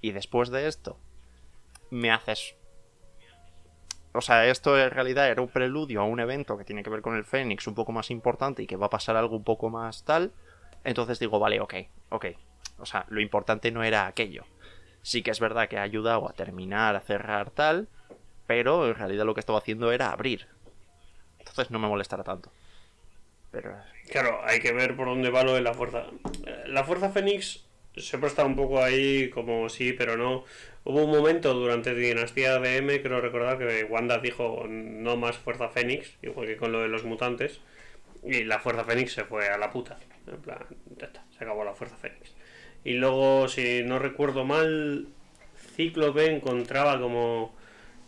y 0.00 0.10
después 0.10 0.50
de 0.50 0.66
esto 0.66 0.98
me 1.92 2.10
haces... 2.10 2.56
O 4.14 4.20
sea, 4.20 4.46
esto 4.46 4.78
en 4.78 4.90
realidad 4.90 5.30
era 5.30 5.40
un 5.40 5.48
preludio 5.48 6.00
a 6.02 6.04
un 6.04 6.20
evento 6.20 6.58
que 6.58 6.64
tiene 6.64 6.82
que 6.82 6.90
ver 6.90 7.00
con 7.00 7.16
el 7.16 7.24
Fénix 7.24 7.66
un 7.66 7.74
poco 7.74 7.92
más 7.92 8.10
importante 8.10 8.62
y 8.62 8.66
que 8.66 8.76
va 8.76 8.86
a 8.86 8.90
pasar 8.90 9.16
algo 9.16 9.36
un 9.36 9.44
poco 9.44 9.70
más 9.70 10.04
tal. 10.04 10.32
Entonces 10.84 11.18
digo, 11.18 11.38
vale, 11.38 11.60
ok, 11.60 11.74
ok. 12.10 12.26
O 12.78 12.84
sea, 12.84 13.06
lo 13.08 13.20
importante 13.20 13.70
no 13.70 13.82
era 13.82 14.06
aquello 14.06 14.44
sí 15.02 15.22
que 15.22 15.32
es 15.32 15.40
verdad 15.40 15.68
que 15.68 15.78
ha 15.78 15.82
ayudado 15.82 16.28
a 16.28 16.32
terminar, 16.32 16.96
a 16.96 17.00
cerrar 17.00 17.50
tal, 17.50 17.88
pero 18.46 18.88
en 18.88 18.94
realidad 18.94 19.24
lo 19.24 19.34
que 19.34 19.40
estaba 19.40 19.58
haciendo 19.58 19.92
era 19.92 20.10
abrir. 20.10 20.46
Entonces 21.38 21.70
no 21.70 21.78
me 21.78 21.88
molestará 21.88 22.24
tanto. 22.24 22.50
Pero... 23.50 23.76
Claro, 24.08 24.40
hay 24.44 24.60
que 24.60 24.72
ver 24.72 24.96
por 24.96 25.06
dónde 25.06 25.30
va 25.30 25.42
lo 25.42 25.54
de 25.54 25.60
la 25.60 25.74
fuerza. 25.74 26.06
La 26.66 26.84
fuerza 26.84 27.10
Fénix 27.10 27.66
siempre 27.96 28.28
está 28.28 28.44
un 28.44 28.56
poco 28.56 28.82
ahí 28.82 29.30
como 29.30 29.68
sí, 29.68 29.92
pero 29.92 30.16
no. 30.16 30.44
Hubo 30.84 31.04
un 31.04 31.10
momento 31.10 31.54
durante 31.54 31.94
Dinastía 31.94 32.58
de 32.58 32.78
M, 32.78 33.02
creo 33.02 33.20
recordar, 33.20 33.58
que 33.58 33.84
Wanda 33.84 34.18
dijo 34.18 34.66
no 34.68 35.16
más 35.16 35.36
fuerza 35.36 35.68
Fénix, 35.68 36.16
igual 36.22 36.46
que 36.46 36.56
con 36.56 36.72
lo 36.72 36.80
de 36.80 36.88
los 36.88 37.04
mutantes, 37.04 37.60
y 38.24 38.44
la 38.44 38.58
fuerza 38.58 38.84
Fénix 38.84 39.12
se 39.12 39.24
fue 39.24 39.48
a 39.48 39.58
la 39.58 39.70
puta. 39.70 39.98
En 40.26 40.40
plan, 40.40 40.58
se 40.98 41.44
acabó 41.44 41.64
la 41.64 41.74
fuerza 41.74 41.96
Fénix. 41.96 42.34
Y 42.84 42.94
luego, 42.94 43.48
si 43.48 43.82
no 43.84 43.98
recuerdo 43.98 44.44
mal, 44.44 45.08
Cíclope 45.76 46.26
encontraba 46.26 47.00
como, 47.00 47.54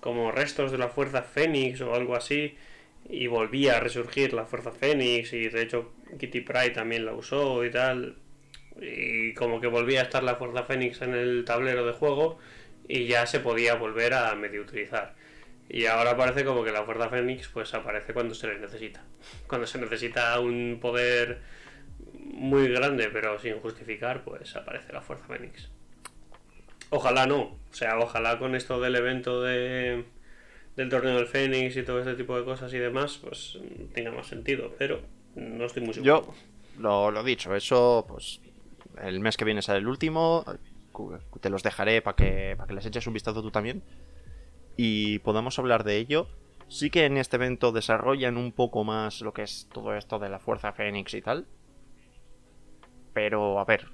como 0.00 0.32
restos 0.32 0.72
de 0.72 0.78
la 0.78 0.88
Fuerza 0.88 1.22
Fénix 1.22 1.80
o 1.80 1.94
algo 1.94 2.16
así. 2.16 2.56
Y 3.08 3.26
volvía 3.26 3.76
a 3.76 3.80
resurgir 3.80 4.32
la 4.32 4.46
Fuerza 4.46 4.72
Fénix. 4.72 5.32
Y 5.32 5.48
de 5.48 5.62
hecho, 5.62 5.92
Kitty 6.18 6.40
Pryde 6.40 6.70
también 6.70 7.04
la 7.04 7.12
usó 7.12 7.64
y 7.64 7.70
tal. 7.70 8.16
Y 8.80 9.34
como 9.34 9.60
que 9.60 9.66
volvía 9.66 10.00
a 10.00 10.04
estar 10.04 10.22
la 10.22 10.36
Fuerza 10.36 10.64
Fénix 10.64 11.02
en 11.02 11.14
el 11.14 11.44
tablero 11.44 11.86
de 11.86 11.92
juego. 11.92 12.38
Y 12.88 13.06
ya 13.06 13.26
se 13.26 13.40
podía 13.40 13.74
volver 13.74 14.14
a 14.14 14.34
medio 14.34 14.62
utilizar. 14.62 15.14
Y 15.68 15.86
ahora 15.86 16.16
parece 16.16 16.44
como 16.44 16.62
que 16.64 16.72
la 16.72 16.84
Fuerza 16.84 17.08
Fénix 17.08 17.48
pues 17.48 17.72
aparece 17.74 18.12
cuando 18.12 18.34
se 18.34 18.46
le 18.46 18.58
necesita. 18.58 19.02
Cuando 19.46 19.66
se 19.66 19.78
necesita 19.78 20.38
un 20.40 20.78
poder 20.80 21.40
muy 22.18 22.68
grande, 22.68 23.08
pero 23.12 23.38
sin 23.38 23.58
justificar, 23.60 24.24
pues 24.24 24.54
aparece 24.56 24.92
la 24.92 25.00
Fuerza 25.00 25.26
Fénix. 25.26 25.70
Ojalá 26.90 27.26
no, 27.26 27.40
o 27.40 27.58
sea, 27.70 27.98
ojalá 27.98 28.38
con 28.38 28.54
esto 28.54 28.80
del 28.80 28.94
evento 28.96 29.42
de, 29.42 30.04
del 30.76 30.88
torneo 30.88 31.16
del 31.16 31.26
Fénix 31.26 31.76
y 31.76 31.82
todo 31.82 32.00
este 32.00 32.14
tipo 32.14 32.36
de 32.38 32.44
cosas 32.44 32.72
y 32.74 32.78
demás, 32.78 33.18
pues 33.22 33.58
tenga 33.94 34.10
más 34.10 34.26
sentido, 34.26 34.74
pero 34.78 35.00
no 35.34 35.64
estoy 35.64 35.82
muy 35.82 35.94
seguro. 35.94 36.26
Yo, 36.26 36.34
lo, 36.78 37.10
lo 37.10 37.24
dicho, 37.24 37.54
eso, 37.54 38.04
pues 38.06 38.40
el 39.02 39.20
mes 39.20 39.36
que 39.36 39.44
viene 39.44 39.62
será 39.62 39.78
el 39.78 39.88
último, 39.88 40.44
te 41.40 41.50
los 41.50 41.62
dejaré 41.62 42.02
para 42.02 42.16
que, 42.16 42.54
para 42.56 42.68
que 42.68 42.74
les 42.74 42.86
eches 42.86 43.06
un 43.06 43.14
vistazo 43.14 43.42
tú 43.42 43.50
también 43.50 43.82
y 44.76 45.18
podamos 45.20 45.58
hablar 45.58 45.84
de 45.84 45.96
ello. 45.96 46.28
Sí 46.68 46.90
que 46.90 47.04
en 47.04 47.18
este 47.18 47.36
evento 47.36 47.72
desarrollan 47.72 48.36
un 48.36 48.52
poco 48.52 48.84
más 48.84 49.20
lo 49.20 49.32
que 49.32 49.42
es 49.42 49.68
todo 49.72 49.94
esto 49.94 50.18
de 50.18 50.30
la 50.30 50.38
Fuerza 50.38 50.72
Fénix 50.72 51.14
y 51.14 51.22
tal, 51.22 51.46
pero, 53.14 53.60
a 53.60 53.64
ver. 53.64 53.86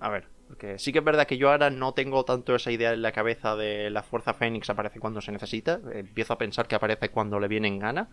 A 0.00 0.10
ver. 0.10 0.26
Porque 0.48 0.78
sí 0.78 0.92
que 0.92 0.98
es 0.98 1.04
verdad 1.04 1.26
que 1.26 1.38
yo 1.38 1.50
ahora 1.50 1.70
no 1.70 1.94
tengo 1.94 2.24
tanto 2.26 2.54
esa 2.54 2.70
idea 2.70 2.92
en 2.92 3.00
la 3.00 3.12
cabeza 3.12 3.56
de 3.56 3.88
la 3.88 4.02
fuerza 4.02 4.34
Fénix 4.34 4.68
aparece 4.68 5.00
cuando 5.00 5.22
se 5.22 5.32
necesita. 5.32 5.80
Empiezo 5.92 6.34
a 6.34 6.38
pensar 6.38 6.68
que 6.68 6.74
aparece 6.74 7.08
cuando 7.08 7.40
le 7.40 7.48
viene 7.48 7.68
en 7.68 7.78
gana. 7.78 8.10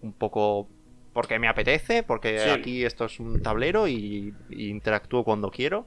Un 0.00 0.12
poco 0.12 0.68
porque 1.12 1.38
me 1.38 1.48
apetece, 1.48 2.02
porque 2.02 2.40
aquí 2.50 2.84
esto 2.84 3.06
es 3.06 3.18
un 3.20 3.42
tablero 3.42 3.88
y, 3.88 4.34
interactúo 4.50 5.24
cuando 5.24 5.50
quiero. 5.50 5.86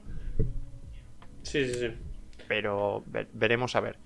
Sí, 1.42 1.66
sí, 1.66 1.74
sí. 1.74 1.88
Pero 2.48 3.04
veremos 3.32 3.76
a 3.76 3.80
ver. 3.80 3.96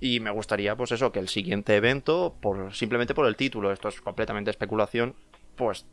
Y 0.00 0.20
me 0.20 0.30
gustaría, 0.30 0.76
pues 0.76 0.92
eso, 0.92 1.12
que 1.12 1.18
el 1.18 1.28
siguiente 1.28 1.76
evento, 1.76 2.34
por 2.40 2.74
simplemente 2.74 3.14
por 3.14 3.26
el 3.26 3.36
título, 3.36 3.70
esto 3.70 3.88
es 3.88 4.00
completamente 4.00 4.50
especulación, 4.50 5.14
pues 5.56 5.86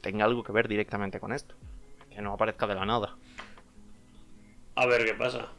tenga 0.00 0.24
algo 0.24 0.42
que 0.42 0.52
ver 0.52 0.68
directamente 0.68 1.20
con 1.20 1.32
esto. 1.32 1.54
Que 2.10 2.20
no 2.20 2.32
aparezca 2.32 2.66
de 2.66 2.74
la 2.74 2.84
nada. 2.84 3.16
A 4.74 4.86
ver 4.86 5.04
qué 5.04 5.14
pasa. 5.14 5.52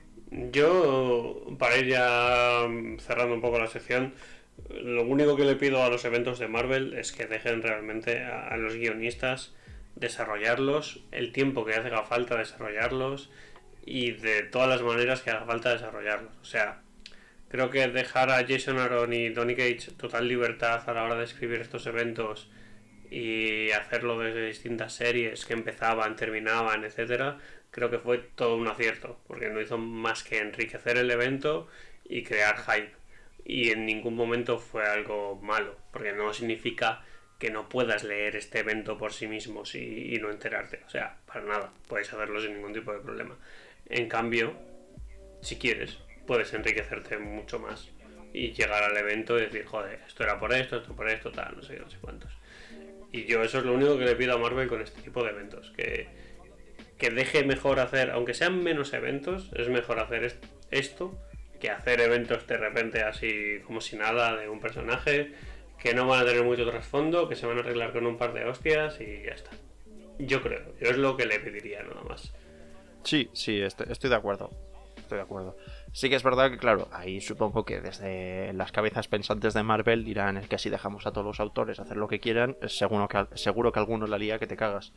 Yo, 0.51 1.45
para 1.57 1.77
ir 1.77 1.87
ya 1.87 2.67
cerrando 2.99 3.35
un 3.35 3.41
poco 3.41 3.59
la 3.59 3.67
sección, 3.67 4.13
lo 4.69 5.03
único 5.03 5.35
que 5.35 5.45
le 5.45 5.55
pido 5.55 5.83
a 5.83 5.89
los 5.89 6.05
eventos 6.05 6.39
de 6.39 6.47
Marvel 6.47 6.93
es 6.93 7.11
que 7.11 7.25
dejen 7.25 7.61
realmente 7.61 8.23
a, 8.23 8.55
los 8.57 8.75
guionistas 8.75 9.53
desarrollarlos, 9.95 11.01
el 11.11 11.31
tiempo 11.31 11.65
que 11.65 11.73
haga 11.73 12.03
falta 12.03 12.37
desarrollarlos 12.37 13.29
y 13.85 14.11
de 14.11 14.43
todas 14.43 14.67
las 14.67 14.81
maneras 14.81 15.21
que 15.21 15.29
haga 15.29 15.45
falta 15.45 15.73
desarrollarlos. 15.73 16.33
O 16.41 16.45
sea, 16.45 16.81
creo 17.49 17.69
que 17.69 17.87
dejar 17.87 18.29
a 18.29 18.45
Jason 18.45 18.79
Aaron 18.79 19.13
y 19.13 19.29
Donny 19.29 19.55
Cage 19.55 19.91
total 19.97 20.27
libertad 20.27 20.89
a 20.89 20.93
la 20.93 21.03
hora 21.03 21.15
de 21.15 21.25
escribir 21.25 21.61
estos 21.61 21.85
eventos 21.85 22.49
y 23.11 23.71
hacerlo 23.71 24.19
desde 24.19 24.47
distintas 24.47 24.93
series 24.93 25.45
que 25.45 25.53
empezaban, 25.53 26.15
terminaban, 26.15 26.83
etcétera, 26.83 27.37
creo 27.71 27.89
que 27.89 27.99
fue 27.99 28.17
todo 28.17 28.55
un 28.55 28.67
acierto, 28.67 29.19
porque 29.27 29.49
no 29.49 29.61
hizo 29.61 29.77
más 29.77 30.23
que 30.23 30.39
enriquecer 30.39 30.97
el 30.97 31.11
evento 31.11 31.67
y 32.03 32.23
crear 32.23 32.57
hype. 32.57 33.04
Y 33.45 33.69
en 33.69 33.85
ningún 33.85 34.15
momento 34.15 34.57
fue 34.57 34.85
algo 34.85 35.39
malo, 35.41 35.77
porque 35.91 36.11
no 36.11 36.33
significa 36.33 37.05
que 37.39 37.51
no 37.51 37.69
puedas 37.69 38.03
leer 38.03 38.35
este 38.35 38.59
evento 38.59 38.97
por 38.97 39.13
sí 39.13 39.27
mismo 39.27 39.63
y, 39.73 40.15
y 40.15 40.19
no 40.19 40.31
enterarte. 40.31 40.81
O 40.85 40.89
sea, 40.89 41.17
para 41.25 41.41
nada, 41.41 41.73
puedes 41.87 42.11
hacerlo 42.11 42.41
sin 42.41 42.55
ningún 42.55 42.73
tipo 42.73 42.91
de 42.91 42.99
problema. 42.99 43.37
En 43.87 44.09
cambio, 44.09 44.53
si 45.41 45.57
quieres, 45.57 45.99
puedes 46.25 46.53
enriquecerte 46.53 47.17
mucho 47.17 47.59
más 47.59 47.89
y 48.33 48.51
llegar 48.51 48.83
al 48.83 48.97
evento 48.97 49.37
y 49.37 49.41
decir, 49.41 49.65
joder, 49.65 50.01
esto 50.05 50.23
era 50.23 50.39
por 50.39 50.53
esto, 50.53 50.77
esto 50.77 50.93
por 50.93 51.09
esto, 51.09 51.31
tal, 51.31 51.55
no 51.55 51.63
sé, 51.63 51.79
no 51.79 51.89
sé 51.89 51.97
cuántos. 52.01 52.31
Y 53.11 53.25
yo 53.25 53.41
eso 53.43 53.59
es 53.59 53.65
lo 53.65 53.73
único 53.73 53.97
que 53.97 54.03
le 54.03 54.15
pido 54.15 54.33
a 54.33 54.37
Marvel 54.37 54.67
con 54.67 54.81
este 54.81 55.01
tipo 55.01 55.23
de 55.23 55.29
eventos. 55.29 55.71
Que, 55.71 56.07
que 56.97 57.11
deje 57.11 57.45
mejor 57.45 57.79
hacer, 57.79 58.11
aunque 58.11 58.33
sean 58.33 58.61
menos 58.61 58.93
eventos, 58.93 59.51
es 59.55 59.69
mejor 59.69 59.99
hacer 59.99 60.37
esto 60.71 61.17
que 61.65 61.71
hacer 61.71 61.99
eventos 61.99 62.45
de 62.45 62.57
repente 62.57 63.01
así 63.01 63.59
como 63.65 63.81
si 63.81 63.95
nada 63.95 64.35
de 64.35 64.47
un 64.47 64.59
personaje 64.59 65.33
que 65.79 65.93
no 65.93 66.07
van 66.07 66.21
a 66.21 66.25
tener 66.25 66.43
mucho 66.43 66.69
trasfondo, 66.69 67.27
que 67.27 67.35
se 67.35 67.47
van 67.47 67.57
a 67.57 67.61
arreglar 67.61 67.91
con 67.91 68.05
un 68.05 68.17
par 68.17 68.33
de 68.33 68.45
hostias 68.45 68.99
y 69.01 69.23
ya 69.23 69.33
está. 69.33 69.51
Yo 70.19 70.41
creo, 70.41 70.73
yo 70.79 70.89
es 70.89 70.97
lo 70.97 71.17
que 71.17 71.25
le 71.25 71.39
pediría 71.39 71.81
nada 71.83 72.01
más. 72.07 72.33
Sí, 73.03 73.29
sí, 73.33 73.61
estoy 73.61 74.09
de 74.09 74.15
acuerdo. 74.15 74.51
Estoy 74.97 75.17
de 75.17 75.23
acuerdo. 75.23 75.57
Sí 75.91 76.09
que 76.09 76.15
es 76.15 76.23
verdad 76.23 76.49
que, 76.49 76.57
claro, 76.57 76.87
ahí 76.91 77.21
supongo 77.21 77.65
que 77.65 77.81
desde 77.81 78.53
las 78.53 78.71
cabezas 78.71 79.07
pensantes 79.07 79.53
de 79.53 79.63
Marvel 79.63 80.03
dirán 80.03 80.37
es 80.37 80.47
que 80.47 80.57
si 80.57 80.69
dejamos 80.69 81.05
a 81.05 81.11
todos 81.11 81.25
los 81.25 81.39
autores 81.39 81.79
hacer 81.79 81.97
lo 81.97 82.07
que 82.07 82.19
quieran, 82.19 82.57
seguro 82.67 83.07
que, 83.07 83.25
seguro 83.35 83.71
que 83.71 83.79
alguno 83.79 84.07
la 84.07 84.17
lía 84.17 84.39
que 84.39 84.47
te 84.47 84.57
cagas. 84.57 84.93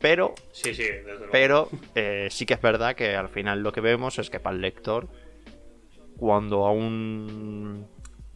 Pero, 0.00 0.34
sí, 0.52 0.74
sí, 0.74 0.86
pero 1.32 1.68
eh, 1.94 2.28
sí 2.30 2.46
que 2.46 2.54
es 2.54 2.62
verdad 2.62 2.94
que 2.94 3.16
al 3.16 3.28
final 3.28 3.62
lo 3.62 3.72
que 3.72 3.80
vemos 3.80 4.18
es 4.20 4.30
que 4.30 4.38
para 4.38 4.54
el 4.54 4.62
lector 4.62 5.08
cuando 6.18 6.66
a 6.66 6.72
un 6.72 7.86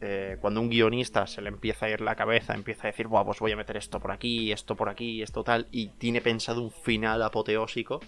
eh, 0.00 0.36
cuando 0.40 0.60
un 0.60 0.68
guionista 0.68 1.26
se 1.26 1.42
le 1.42 1.48
empieza 1.48 1.86
a 1.86 1.90
ir 1.90 2.00
la 2.00 2.16
cabeza, 2.16 2.54
empieza 2.54 2.84
a 2.84 2.90
decir, 2.90 3.06
Buah, 3.06 3.24
pues 3.24 3.38
voy 3.38 3.52
a 3.52 3.56
meter 3.56 3.76
esto 3.76 4.00
por 4.00 4.10
aquí, 4.10 4.50
esto 4.50 4.74
por 4.74 4.88
aquí, 4.88 5.22
esto 5.22 5.44
tal, 5.44 5.68
y 5.70 5.88
tiene 5.88 6.20
pensado 6.20 6.60
un 6.60 6.72
final 6.72 7.22
apoteósico 7.22 8.00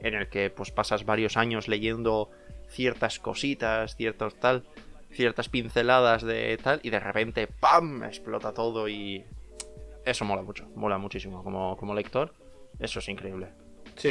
en 0.00 0.14
el 0.14 0.28
que 0.28 0.50
pues 0.50 0.70
pasas 0.72 1.06
varios 1.06 1.38
años 1.38 1.68
leyendo 1.68 2.30
ciertas 2.68 3.18
cositas, 3.18 3.96
ciertos 3.96 4.34
tal, 4.40 4.64
ciertas 5.10 5.48
pinceladas 5.48 6.22
de 6.22 6.58
tal, 6.62 6.80
y 6.82 6.90
de 6.90 7.00
repente, 7.00 7.46
¡pam! 7.46 8.04
explota 8.04 8.52
todo 8.52 8.86
y 8.88 9.24
eso 10.04 10.26
mola 10.26 10.42
mucho, 10.42 10.68
mola 10.74 10.98
muchísimo 10.98 11.42
como, 11.42 11.78
como 11.78 11.94
lector, 11.94 12.34
eso 12.78 12.98
es 12.98 13.08
increíble. 13.08 13.48
Sí, 13.96 14.10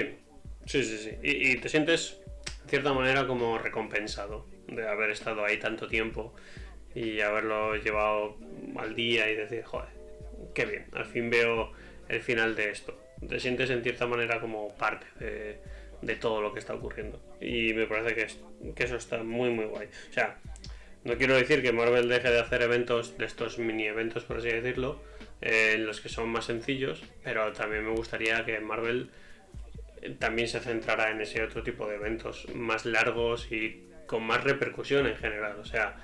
sí, 0.65 0.83
sí, 0.83 0.97
sí. 0.97 1.11
Y, 1.21 1.51
y 1.51 1.55
te 1.57 1.69
sientes, 1.69 2.19
de 2.63 2.69
cierta 2.69 2.93
manera, 2.93 3.27
como 3.27 3.59
recompensado 3.59 4.45
de 4.71 4.87
haber 4.87 5.11
estado 5.11 5.45
ahí 5.45 5.57
tanto 5.57 5.87
tiempo 5.87 6.33
y 6.95 7.21
haberlo 7.21 7.75
llevado 7.75 8.37
al 8.77 8.95
día 8.95 9.29
y 9.29 9.35
decir, 9.35 9.63
joder, 9.63 9.89
qué 10.53 10.65
bien, 10.65 10.85
al 10.93 11.05
fin 11.05 11.29
veo 11.29 11.71
el 12.09 12.21
final 12.21 12.55
de 12.55 12.71
esto. 12.71 12.99
Te 13.27 13.39
sientes 13.39 13.69
en 13.69 13.83
cierta 13.83 14.07
manera 14.07 14.39
como 14.39 14.75
parte 14.75 15.05
de, 16.01 16.15
todo 16.15 16.41
lo 16.41 16.53
que 16.53 16.59
está 16.59 16.73
ocurriendo. 16.73 17.21
Y 17.39 17.73
me 17.73 17.85
parece 17.85 18.15
que, 18.15 18.73
que, 18.73 18.83
eso 18.83 18.95
está 18.95 19.23
muy, 19.23 19.49
muy 19.51 19.65
guay. 19.65 19.87
O 20.09 20.13
sea, 20.13 20.39
no 21.03 21.17
quiero 21.17 21.35
decir 21.35 21.61
que 21.61 21.71
Marvel 21.71 22.09
deje 22.09 22.29
de 22.29 22.39
hacer 22.39 22.61
eventos, 22.63 23.17
de 23.17 23.25
estos 23.25 23.59
mini 23.59 23.85
eventos, 23.85 24.23
por 24.23 24.37
así 24.37 24.49
decirlo, 24.49 25.01
eh, 25.41 25.73
en 25.75 25.85
los 25.85 26.01
que 26.01 26.09
son 26.09 26.29
más 26.29 26.45
sencillos, 26.45 27.03
pero 27.23 27.53
también 27.53 27.85
me 27.85 27.91
gustaría 27.91 28.45
que 28.45 28.59
Marvel 28.59 29.09
eh, 30.01 30.15
también 30.19 30.47
se 30.47 30.59
centrara 30.59 31.11
en 31.11 31.21
ese 31.21 31.43
otro 31.43 31.63
tipo 31.63 31.87
de 31.87 31.95
eventos 31.95 32.47
más 32.53 32.85
largos 32.85 33.51
y 33.51 33.90
con 34.11 34.23
más 34.23 34.43
repercusión 34.43 35.07
en 35.07 35.15
general. 35.15 35.57
O 35.59 35.63
sea, 35.63 35.95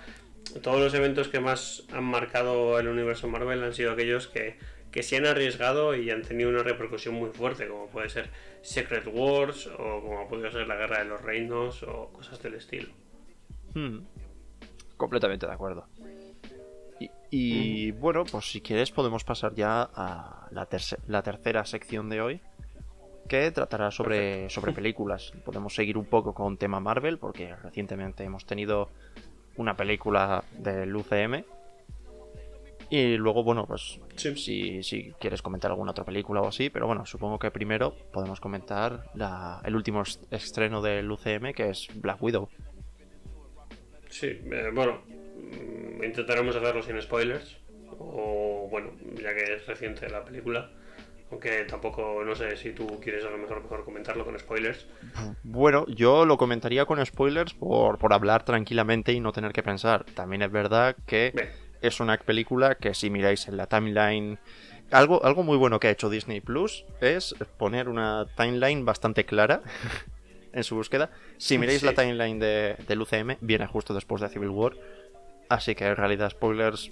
todos 0.64 0.80
los 0.80 0.94
eventos 0.94 1.28
que 1.28 1.42
más 1.42 1.84
han 1.92 2.06
marcado 2.06 2.80
el 2.80 2.88
universo 2.88 3.28
Marvel 3.28 3.62
han 3.62 3.74
sido 3.74 3.92
aquellos 3.92 4.28
que, 4.30 4.58
se 5.04 5.18
han 5.18 5.28
arriesgado 5.28 5.94
y 5.94 6.10
han 6.10 6.24
tenido 6.24 6.50
una 6.50 6.64
repercusión 6.64 7.14
muy 7.14 7.30
fuerte, 7.30 7.68
como 7.68 7.88
puede 7.88 8.10
ser 8.10 8.32
Secret 8.62 9.06
Wars 9.12 9.68
o 9.68 10.02
como 10.02 10.28
puede 10.28 10.50
ser 10.52 10.68
la 10.68 10.76
Guerra 10.76 11.00
de 11.00 11.06
los 11.06 11.22
Reinos 11.22 11.84
o 11.84 12.12
cosas 12.14 12.42
del 12.42 12.56
estilo. 12.56 12.90
Hmm. 13.76 14.00
Completamente 14.96 15.46
de 15.46 15.52
acuerdo. 15.52 15.86
Y, 17.30 17.92
bueno, 17.92 18.24
pues 18.24 18.50
si 18.50 18.62
quieres 18.62 18.90
podemos 18.90 19.26
pasar 19.26 19.54
ya 19.54 19.84
a 19.94 20.48
la, 20.50 20.68
la 21.08 21.22
tercera 21.22 21.66
sección 21.66 22.10
de 22.10 22.22
hoy, 22.22 22.42
que 23.28 23.52
tratará 23.52 23.92
sobre, 23.92 24.50
sobre 24.50 24.72
películas. 24.74 25.34
Podemos 25.46 25.76
seguir 25.76 25.98
un 25.98 26.06
poco 26.06 26.34
con 26.34 26.58
tema 26.58 26.80
Marvel, 26.80 27.18
porque 27.18 27.56
recientemente 27.56 28.24
hemos 28.24 28.46
tenido 28.46 28.90
una 29.58 29.76
película 29.76 30.44
del 30.58 30.96
UCM. 30.96 31.44
Y 32.90 33.18
luego, 33.18 33.44
bueno, 33.44 33.66
pues 33.66 34.00
si, 34.16 34.82
si, 34.82 35.12
quieres 35.20 35.42
comentar 35.42 35.72
alguna 35.72 35.92
otra 35.92 36.06
película 36.06 36.42
o 36.42 36.48
así, 36.48 36.70
pero 36.70 36.88
bueno, 36.88 37.06
supongo 37.06 37.38
que 37.38 37.52
primero 37.52 37.94
podemos 38.14 38.40
comentar 38.40 39.10
la, 39.14 39.62
el 39.66 39.76
último 39.76 40.04
estreno 40.32 40.82
del 40.82 41.12
UCM, 41.12 41.52
que 41.54 41.70
es 41.70 41.90
Black 41.96 42.24
Widow. 42.24 42.50
Sí, 44.10 44.28
eh, 44.28 44.72
bueno, 44.74 45.02
mm, 45.06 46.02
intentaremos 46.02 46.56
hacerlo 46.56 46.82
sin 46.82 47.02
spoilers, 47.02 47.58
o 48.00 48.70
bueno, 48.72 48.94
ya 49.22 49.36
que 49.36 49.56
es 49.56 49.68
reciente 49.68 50.10
la 50.10 50.24
película. 50.24 50.72
Aunque 51.30 51.66
tampoco, 51.66 52.24
no 52.24 52.36
sé 52.36 52.56
si 52.56 52.72
tú 52.72 53.00
quieres 53.02 53.26
a 53.26 53.30
lo 53.30 53.38
mejor, 53.38 53.62
mejor 53.62 53.84
comentarlo 53.84 54.24
con 54.24 54.40
spoilers. 54.40 54.86
Bueno, 55.44 55.86
yo 55.88 56.26
lo 56.26 56.38
comentaría 56.38 56.86
con 56.86 57.06
spoilers 57.06 57.54
por, 57.54 57.98
por 57.98 58.14
hablar 58.14 58.46
tranquilamente 58.46 59.12
y 59.12 59.20
no 59.20 59.34
tener 59.34 59.52
que 59.52 59.62
pensar. 59.62 60.06
También 60.06 60.42
es 60.42 60.52
verdad 60.52 60.96
que 61.06 61.34
es 61.82 62.00
una 62.00 62.18
película 62.18 62.76
que 62.76 62.94
si 62.94 63.10
miráis 63.10 63.48
en 63.48 63.58
la 63.58 63.68
timeline... 63.68 64.40
Algo, 64.90 65.26
algo 65.26 65.44
muy 65.44 65.58
bueno 65.58 65.82
que 65.82 65.88
ha 65.88 65.92
hecho 65.92 66.10
Disney 66.10 66.40
Plus 66.40 66.86
es 67.02 67.36
poner 67.58 67.90
una 67.90 68.26
timeline 68.38 68.86
bastante 68.86 69.26
clara 69.26 69.62
en 70.54 70.64
su 70.64 70.76
búsqueda. 70.76 71.10
Si 71.38 71.58
miráis 71.58 71.84
la 71.84 71.92
timeline 71.94 72.40
de, 72.40 72.78
del 72.88 73.02
UCM, 73.02 73.36
viene 73.42 73.68
justo 73.68 73.94
después 73.94 74.22
de 74.22 74.30
Civil 74.30 74.50
War. 74.50 74.74
Así 75.50 75.76
que 75.76 75.88
en 75.88 75.98
realidad 75.98 76.30
spoilers 76.30 76.90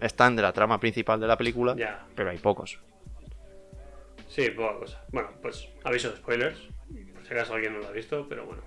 están 0.00 0.36
de 0.36 0.42
la 0.42 0.52
trama 0.52 0.78
principal 0.78 1.18
de 1.18 1.26
la 1.26 1.38
película, 1.38 1.74
pero 2.14 2.28
hay 2.28 2.36
pocos. 2.36 2.78
Sí, 4.28 4.50
poca 4.50 4.78
cosa. 4.78 5.04
Bueno, 5.12 5.30
pues 5.40 5.68
aviso 5.84 6.10
de 6.10 6.16
spoilers, 6.16 6.58
por 7.14 7.24
si 7.26 7.32
acaso 7.32 7.54
alguien 7.54 7.74
no 7.74 7.78
lo 7.80 7.88
ha 7.88 7.92
visto, 7.92 8.26
pero 8.28 8.44
bueno. 8.44 8.62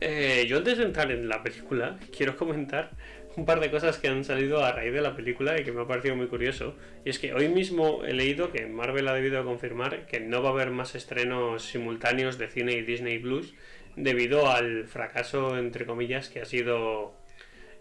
Eh, 0.00 0.46
yo 0.48 0.58
antes 0.58 0.78
de 0.78 0.84
entrar 0.84 1.10
en 1.12 1.28
la 1.28 1.42
película, 1.42 1.98
quiero 2.16 2.36
comentar 2.36 2.90
un 3.36 3.46
par 3.46 3.60
de 3.60 3.70
cosas 3.70 3.98
que 3.98 4.08
han 4.08 4.24
salido 4.24 4.64
a 4.64 4.72
raíz 4.72 4.92
de 4.92 5.00
la 5.00 5.16
película 5.16 5.58
y 5.58 5.64
que 5.64 5.72
me 5.72 5.82
ha 5.82 5.86
parecido 5.86 6.16
muy 6.16 6.26
curioso. 6.26 6.76
Y 7.04 7.10
es 7.10 7.18
que 7.18 7.32
hoy 7.32 7.48
mismo 7.48 8.04
he 8.04 8.12
leído 8.12 8.50
que 8.50 8.66
Marvel 8.66 9.08
ha 9.08 9.14
debido 9.14 9.44
confirmar 9.44 10.06
que 10.06 10.20
no 10.20 10.42
va 10.42 10.50
a 10.50 10.52
haber 10.52 10.70
más 10.70 10.94
estrenos 10.94 11.64
simultáneos 11.64 12.36
de 12.36 12.48
cine 12.48 12.72
y 12.72 12.82
Disney 12.82 13.20
Plus 13.20 13.54
debido 13.96 14.50
al 14.50 14.86
fracaso, 14.86 15.56
entre 15.56 15.86
comillas, 15.86 16.28
que 16.28 16.40
ha 16.40 16.44
sido 16.44 17.14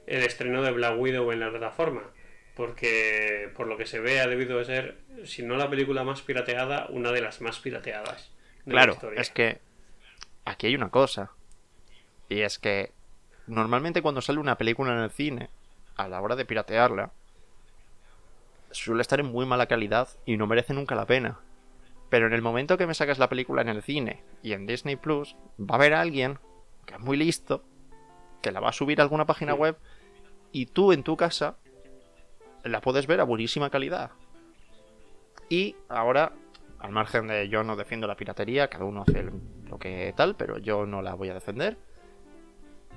el 0.06 0.24
estreno 0.24 0.62
de 0.62 0.72
Black 0.72 1.00
Widow 1.00 1.32
en 1.32 1.40
la 1.40 1.50
plataforma 1.50 2.12
porque 2.56 3.52
por 3.56 3.68
lo 3.68 3.78
que 3.78 3.86
se 3.86 4.00
ve 4.00 4.20
ha 4.20 4.28
debido 4.28 4.58
de 4.58 4.66
ser, 4.66 4.98
si 5.26 5.44
no 5.44 5.56
la 5.56 5.70
película 5.70 6.04
más 6.04 6.22
pirateada, 6.22 6.88
una 6.90 7.12
de 7.12 7.22
las 7.22 7.42
más 7.42 7.60
pirateadas. 7.60 8.32
claro, 8.66 8.98
es 9.16 9.30
que 9.30 9.60
aquí 10.46 10.68
hay 10.68 10.76
una 10.76 10.90
cosa. 10.90 11.32
Y 12.30 12.42
es 12.42 12.60
que 12.60 12.92
normalmente 13.48 14.02
cuando 14.02 14.22
sale 14.22 14.40
una 14.40 14.58
película 14.58 14.94
en 14.94 15.00
el 15.00 15.12
cine, 15.12 15.50
a 15.96 16.08
la 16.08 16.22
hora 16.22 16.36
de 16.36 16.46
piratearla, 16.46 17.12
suele 18.72 19.02
estar 19.02 19.20
en 19.20 19.28
muy 19.28 19.46
mala 19.46 19.68
calidad 19.68 20.08
y 20.26 20.38
no 20.38 20.48
merece 20.48 20.74
nunca 20.74 20.96
la 20.96 21.06
pena. 21.06 21.40
Pero 22.10 22.28
en 22.28 22.34
el 22.34 22.42
momento 22.42 22.78
que 22.78 22.88
me 22.88 22.94
sacas 22.94 23.20
la 23.20 23.30
película 23.30 23.62
en 23.62 23.70
el 23.70 23.84
cine 23.84 24.24
y 24.44 24.54
en 24.54 24.66
Disney 24.66 24.98
Plus, 24.98 25.36
va 25.60 25.76
a 25.76 25.78
haber 25.78 25.94
alguien 25.94 26.40
que 26.86 26.96
es 26.96 27.00
muy 27.00 27.16
listo, 27.16 27.64
que 28.42 28.52
la 28.52 28.60
va 28.60 28.70
a 28.70 28.74
subir 28.74 29.00
a 29.00 29.04
alguna 29.04 29.26
página 29.26 29.54
web, 29.54 29.78
y 30.52 30.66
tú 30.66 30.92
en 30.92 31.04
tu 31.04 31.16
casa 31.16 31.58
la 32.64 32.82
puedes 32.82 33.08
ver 33.08 33.20
a 33.20 33.24
buenísima 33.24 33.70
calidad. 33.70 34.12
Y 35.50 35.76
ahora, 35.90 36.34
al 36.80 36.92
margen 36.92 37.28
de 37.28 37.50
yo 37.50 37.64
no 37.64 37.76
defiendo 37.76 38.08
la 38.08 38.16
piratería, 38.16 38.70
cada 38.70 38.86
uno 38.86 39.04
hace 39.08 39.30
lo 39.70 39.78
que 39.80 40.14
tal, 40.16 40.36
pero 40.36 40.58
yo 40.58 40.86
no 40.86 41.02
la 41.02 41.14
voy 41.14 41.30
a 41.30 41.34
defender. 41.34 41.78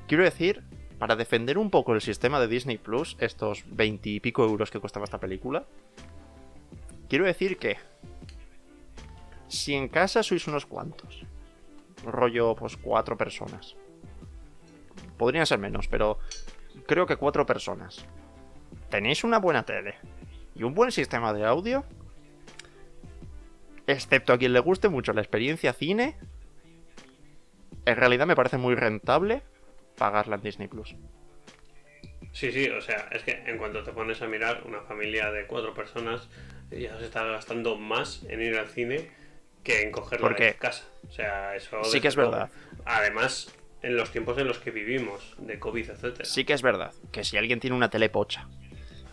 Quiero 0.07 0.25
decir, 0.25 0.63
para 0.99 1.17
defender 1.17 1.59
un 1.59 1.71
poco 1.71 1.95
el 1.95 2.01
sistema 2.01 2.41
de 2.41 2.49
Disney 2.49 2.79
Plus, 2.79 3.17
estos 3.19 3.65
20 3.67 4.09
y 4.09 4.21
pico 4.21 4.45
euros 4.45 4.71
que 4.71 4.81
costaba 4.81 5.05
esta 5.05 5.19
película, 5.19 5.65
quiero 7.09 7.25
decir 7.25 7.59
que 7.59 7.77
si 9.49 9.75
en 9.75 9.89
casa 9.89 10.23
sois 10.23 10.47
unos 10.47 10.67
cuantos, 10.67 11.25
rollo 12.05 12.55
pues 12.55 12.77
cuatro 12.77 13.17
personas, 13.17 13.77
podrían 15.17 15.47
ser 15.47 15.59
menos, 15.59 15.89
pero 15.89 16.19
creo 16.87 17.07
que 17.07 17.17
cuatro 17.17 17.47
personas, 17.47 18.05
tenéis 18.91 19.25
una 19.25 19.39
buena 19.39 19.65
tele 19.65 19.97
y 20.55 20.63
un 20.63 20.75
buen 20.75 20.93
sistema 20.93 21.33
de 21.33 21.45
audio, 21.45 21.85
excepto 23.87 24.33
a 24.33 24.39
quien 24.39 24.53
le 24.53 24.61
guste 24.61 24.89
mucho 24.89 25.13
la 25.13 25.21
experiencia 25.21 25.73
cine, 25.73 26.17
en 27.85 27.97
realidad 27.97 28.27
me 28.27 28.37
parece 28.37 28.57
muy 28.57 28.75
rentable 28.75 29.43
pagarla 29.97 30.37
en 30.37 30.43
Disney 30.43 30.69
Plus. 30.69 30.97
Sí, 32.33 32.51
sí, 32.51 32.69
o 32.69 32.81
sea, 32.81 33.09
es 33.13 33.23
que 33.23 33.45
en 33.47 33.59
cuanto 33.59 33.85
te 33.85 33.93
pones 33.93 34.21
a 34.23 34.27
mirar 34.27 34.65
una 34.67 34.81
familia 34.81 35.31
de 35.31 35.47
cuatro 35.47 35.73
personas, 35.73 36.29
ya 36.71 36.99
se 36.99 37.05
está 37.05 37.25
gastando 37.25 37.77
más 37.77 38.25
en 38.29 38.43
ir 38.43 38.57
al 38.59 38.67
cine 38.69 39.09
que 39.63 39.83
en 39.83 39.93
cogerlo 39.93 40.37
en 40.37 40.55
casa. 40.55 40.85
O 41.09 41.13
sea, 41.13 41.55
eso. 41.55 41.83
Sí 41.85 42.01
que 42.01 42.09
es 42.09 42.17
verdad. 42.17 42.51
Además, 42.85 43.55
en 43.85 43.97
los 43.97 44.11
tiempos 44.11 44.39
en 44.39 44.49
los 44.49 44.59
que 44.59 44.71
vivimos, 44.71 45.35
de 45.39 45.59
COVID, 45.59 45.91
etc. 45.91 46.23
Sí 46.25 46.45
que 46.45 46.55
es 46.55 46.63
verdad 46.63 46.93
que 47.13 47.23
si 47.23 47.37
alguien 47.37 47.61
tiene 47.61 47.77
una 47.77 47.91
tele 47.91 48.09
pocha 48.09 48.49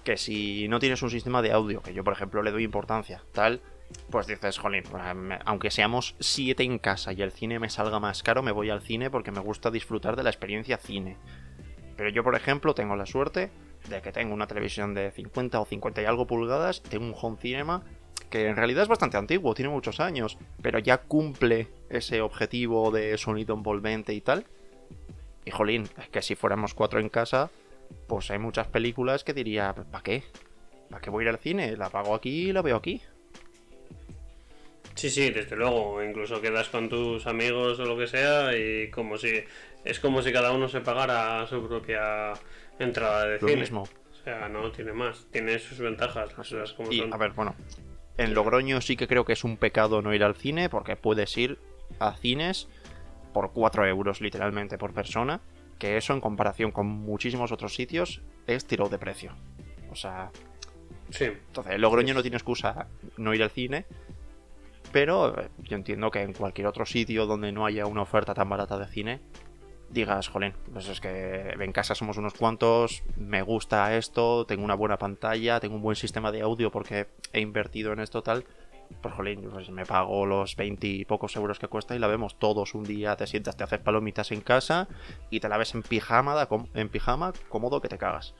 que 0.03 0.17
si 0.17 0.67
no 0.67 0.79
tienes 0.79 1.03
un 1.03 1.11
sistema 1.11 1.41
de 1.41 1.51
audio, 1.51 1.81
que 1.81 1.93
yo 1.93 2.03
por 2.03 2.13
ejemplo 2.13 2.41
le 2.41 2.51
doy 2.51 2.63
importancia, 2.63 3.21
tal, 3.33 3.61
pues 4.09 4.25
dices, 4.25 4.57
jolín, 4.57 4.83
pues, 4.89 5.03
aunque 5.45 5.69
seamos 5.69 6.15
siete 6.19 6.63
en 6.63 6.79
casa 6.79 7.13
y 7.13 7.21
el 7.21 7.31
cine 7.31 7.59
me 7.59 7.69
salga 7.69 7.99
más 7.99 8.23
caro, 8.23 8.41
me 8.41 8.51
voy 8.51 8.69
al 8.69 8.81
cine 8.81 9.11
porque 9.11 9.31
me 9.31 9.41
gusta 9.41 9.69
disfrutar 9.69 10.15
de 10.15 10.23
la 10.23 10.29
experiencia 10.29 10.77
cine. 10.77 11.17
Pero 11.97 12.09
yo, 12.09 12.23
por 12.23 12.35
ejemplo, 12.35 12.73
tengo 12.73 12.95
la 12.95 13.05
suerte 13.05 13.51
de 13.89 14.01
que 14.01 14.11
tengo 14.11 14.33
una 14.33 14.47
televisión 14.47 14.93
de 14.93 15.11
50 15.11 15.59
o 15.59 15.65
50 15.65 16.01
y 16.01 16.05
algo 16.05 16.25
pulgadas, 16.25 16.81
tengo 16.81 17.05
un 17.05 17.15
home 17.19 17.37
cinema 17.39 17.83
que 18.29 18.47
en 18.47 18.55
realidad 18.55 18.83
es 18.83 18.89
bastante 18.89 19.17
antiguo, 19.17 19.53
tiene 19.53 19.69
muchos 19.69 19.99
años, 19.99 20.37
pero 20.61 20.79
ya 20.79 20.99
cumple 20.99 21.67
ese 21.89 22.21
objetivo 22.21 22.89
de 22.89 23.17
sonido 23.17 23.53
envolvente 23.53 24.13
y 24.13 24.21
tal. 24.21 24.45
Y 25.45 25.51
jolín, 25.51 25.87
es 25.97 26.09
que 26.09 26.21
si 26.21 26.35
fuéramos 26.35 26.73
cuatro 26.73 26.99
en 26.99 27.09
casa, 27.09 27.49
pues 28.07 28.29
hay 28.31 28.39
muchas 28.39 28.67
películas 28.67 29.23
que 29.23 29.33
diría, 29.33 29.73
¿para 29.73 30.03
qué? 30.03 30.23
¿Para 30.89 31.01
qué 31.01 31.09
voy 31.09 31.23
a 31.23 31.29
ir 31.29 31.29
al 31.33 31.39
cine? 31.39 31.75
La 31.77 31.89
pago 31.89 32.13
aquí 32.15 32.49
y 32.49 32.53
la 32.53 32.61
veo 32.61 32.75
aquí. 32.77 33.01
Sí, 34.95 35.09
sí, 35.09 35.29
desde 35.31 35.55
luego. 35.55 36.03
Incluso 36.03 36.41
quedas 36.41 36.69
con 36.69 36.89
tus 36.89 37.25
amigos 37.27 37.79
o 37.79 37.85
lo 37.85 37.97
que 37.97 38.07
sea 38.07 38.55
y 38.55 38.89
como 38.91 39.17
si 39.17 39.31
es 39.83 39.99
como 39.99 40.21
si 40.21 40.31
cada 40.31 40.51
uno 40.51 40.67
se 40.67 40.81
pagara 40.81 41.47
su 41.47 41.65
propia 41.67 42.33
entrada 42.77 43.25
de 43.25 43.39
Lo 43.39 43.47
cine. 43.47 43.61
mismo. 43.61 43.83
O 43.83 44.23
sea, 44.23 44.47
no 44.49 44.71
tiene 44.71 44.93
más. 44.93 45.25
Tiene 45.31 45.57
sus 45.59 45.79
ventajas, 45.79 46.27
las 46.27 46.33
cosas 46.35 46.73
como 46.73 46.91
Y, 46.91 46.99
son. 46.99 47.13
a 47.13 47.17
ver, 47.17 47.31
bueno, 47.31 47.55
en 48.17 48.33
Logroño 48.33 48.81
sí 48.81 48.95
que 48.95 49.07
creo 49.07 49.25
que 49.25 49.33
es 49.33 49.43
un 49.43 49.57
pecado 49.57 50.01
no 50.01 50.13
ir 50.13 50.23
al 50.23 50.35
cine, 50.35 50.69
porque 50.69 50.95
puedes 50.95 51.35
ir 51.37 51.57
a 51.99 52.13
cines 52.17 52.67
por 53.33 53.51
4 53.51 53.87
euros 53.87 54.21
literalmente 54.21 54.77
por 54.77 54.93
persona, 54.93 55.41
que 55.79 55.97
eso 55.97 56.13
en 56.13 56.21
comparación 56.21 56.71
con 56.71 56.87
muchísimos 56.87 57.51
otros 57.51 57.75
sitios 57.75 58.21
es 58.47 58.65
tiro 58.65 58.89
de 58.89 58.97
precio. 58.97 59.33
O 59.91 59.95
sea, 59.95 60.31
Sí, 61.11 61.25
entonces 61.25 61.73
en 61.73 61.81
Logroño 61.81 62.13
no 62.13 62.21
tiene 62.21 62.37
excusa 62.37 62.87
no 63.17 63.33
ir 63.33 63.43
al 63.43 63.49
cine, 63.49 63.85
pero 64.91 65.39
eh, 65.39 65.49
yo 65.59 65.75
entiendo 65.75 66.09
que 66.09 66.21
en 66.21 66.33
cualquier 66.33 66.67
otro 66.67 66.85
sitio 66.85 67.25
donde 67.25 67.51
no 67.51 67.65
haya 67.65 67.85
una 67.85 68.01
oferta 68.01 68.33
tan 68.33 68.49
barata 68.49 68.77
de 68.77 68.87
cine, 68.87 69.19
digas, 69.89 70.29
jolín, 70.29 70.53
pues 70.71 70.87
es 70.87 71.01
que 71.01 71.53
en 71.59 71.71
casa 71.73 71.95
somos 71.95 72.17
unos 72.17 72.33
cuantos, 72.33 73.03
me 73.17 73.41
gusta 73.41 73.95
esto, 73.97 74.45
tengo 74.45 74.63
una 74.63 74.75
buena 74.75 74.97
pantalla, 74.97 75.59
tengo 75.59 75.75
un 75.75 75.81
buen 75.81 75.97
sistema 75.97 76.31
de 76.31 76.41
audio 76.41 76.71
porque 76.71 77.07
he 77.33 77.41
invertido 77.41 77.91
en 77.91 77.99
esto 77.99 78.23
tal, 78.23 78.45
pues 79.01 79.13
jolín, 79.13 79.49
pues 79.51 79.69
me 79.69 79.85
pago 79.85 80.25
los 80.25 80.55
20 80.55 80.87
y 80.87 81.05
pocos 81.05 81.35
euros 81.35 81.59
que 81.59 81.67
cuesta 81.67 81.95
y 81.95 81.99
la 81.99 82.07
vemos 82.07 82.37
todos 82.39 82.73
un 82.75 82.83
día, 82.83 83.15
te 83.15 83.27
sientas, 83.27 83.57
te 83.57 83.63
haces 83.63 83.79
palomitas 83.79 84.31
en 84.31 84.41
casa 84.41 84.87
y 85.29 85.39
te 85.39 85.49
la 85.49 85.57
ves 85.57 85.73
en 85.75 85.83
pijama, 85.83 86.47
en 86.73 86.89
pijama, 86.89 87.33
cómodo 87.49 87.81
que 87.81 87.87
te 87.89 87.97
cagas. 87.97 88.33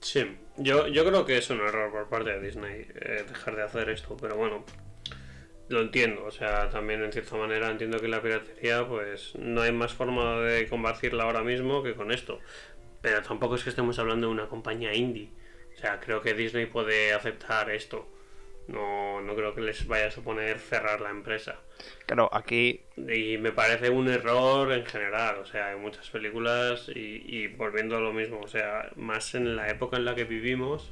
sí. 0.00 0.38
Yo, 0.56 0.86
yo 0.86 1.04
creo 1.04 1.24
que 1.24 1.36
es 1.36 1.50
un 1.50 1.58
error 1.60 1.90
por 1.90 2.08
parte 2.08 2.30
de 2.30 2.40
Disney 2.40 2.86
eh, 2.94 3.24
dejar 3.26 3.56
de 3.56 3.64
hacer 3.64 3.88
esto, 3.90 4.16
pero 4.16 4.36
bueno, 4.36 4.64
lo 5.68 5.80
entiendo. 5.80 6.24
O 6.24 6.30
sea, 6.30 6.70
también 6.70 7.02
en 7.02 7.12
cierta 7.12 7.36
manera 7.36 7.70
entiendo 7.70 7.98
que 7.98 8.08
la 8.08 8.22
piratería, 8.22 8.86
pues 8.86 9.34
no 9.36 9.62
hay 9.62 9.72
más 9.72 9.92
forma 9.92 10.38
de 10.40 10.68
combatirla 10.68 11.24
ahora 11.24 11.42
mismo 11.42 11.82
que 11.82 11.94
con 11.94 12.12
esto. 12.12 12.38
Pero 13.00 13.22
tampoco 13.22 13.56
es 13.56 13.64
que 13.64 13.70
estemos 13.70 13.98
hablando 13.98 14.28
de 14.28 14.32
una 14.32 14.48
compañía 14.48 14.94
indie. 14.94 15.30
O 15.76 15.80
sea, 15.80 16.00
creo 16.00 16.22
que 16.22 16.34
Disney 16.34 16.66
puede 16.66 17.12
aceptar 17.12 17.70
esto. 17.70 18.08
No, 18.66 19.20
no 19.20 19.34
creo 19.34 19.54
que 19.54 19.60
les 19.60 19.86
vaya 19.86 20.06
a 20.06 20.10
suponer 20.10 20.58
cerrar 20.58 21.00
la 21.00 21.10
empresa. 21.10 21.56
Claro, 22.06 22.30
aquí 22.32 22.80
Y 22.96 23.36
me 23.38 23.52
parece 23.52 23.90
un 23.90 24.08
error 24.08 24.72
en 24.72 24.86
general, 24.86 25.38
o 25.38 25.44
sea, 25.46 25.68
hay 25.68 25.76
muchas 25.76 26.08
películas 26.10 26.88
y, 26.94 27.22
y 27.26 27.48
volviendo 27.48 27.96
a 27.96 28.00
lo 28.00 28.12
mismo, 28.12 28.40
o 28.40 28.48
sea, 28.48 28.90
más 28.96 29.34
en 29.34 29.54
la 29.56 29.68
época 29.68 29.96
en 29.98 30.04
la 30.06 30.14
que 30.14 30.24
vivimos, 30.24 30.90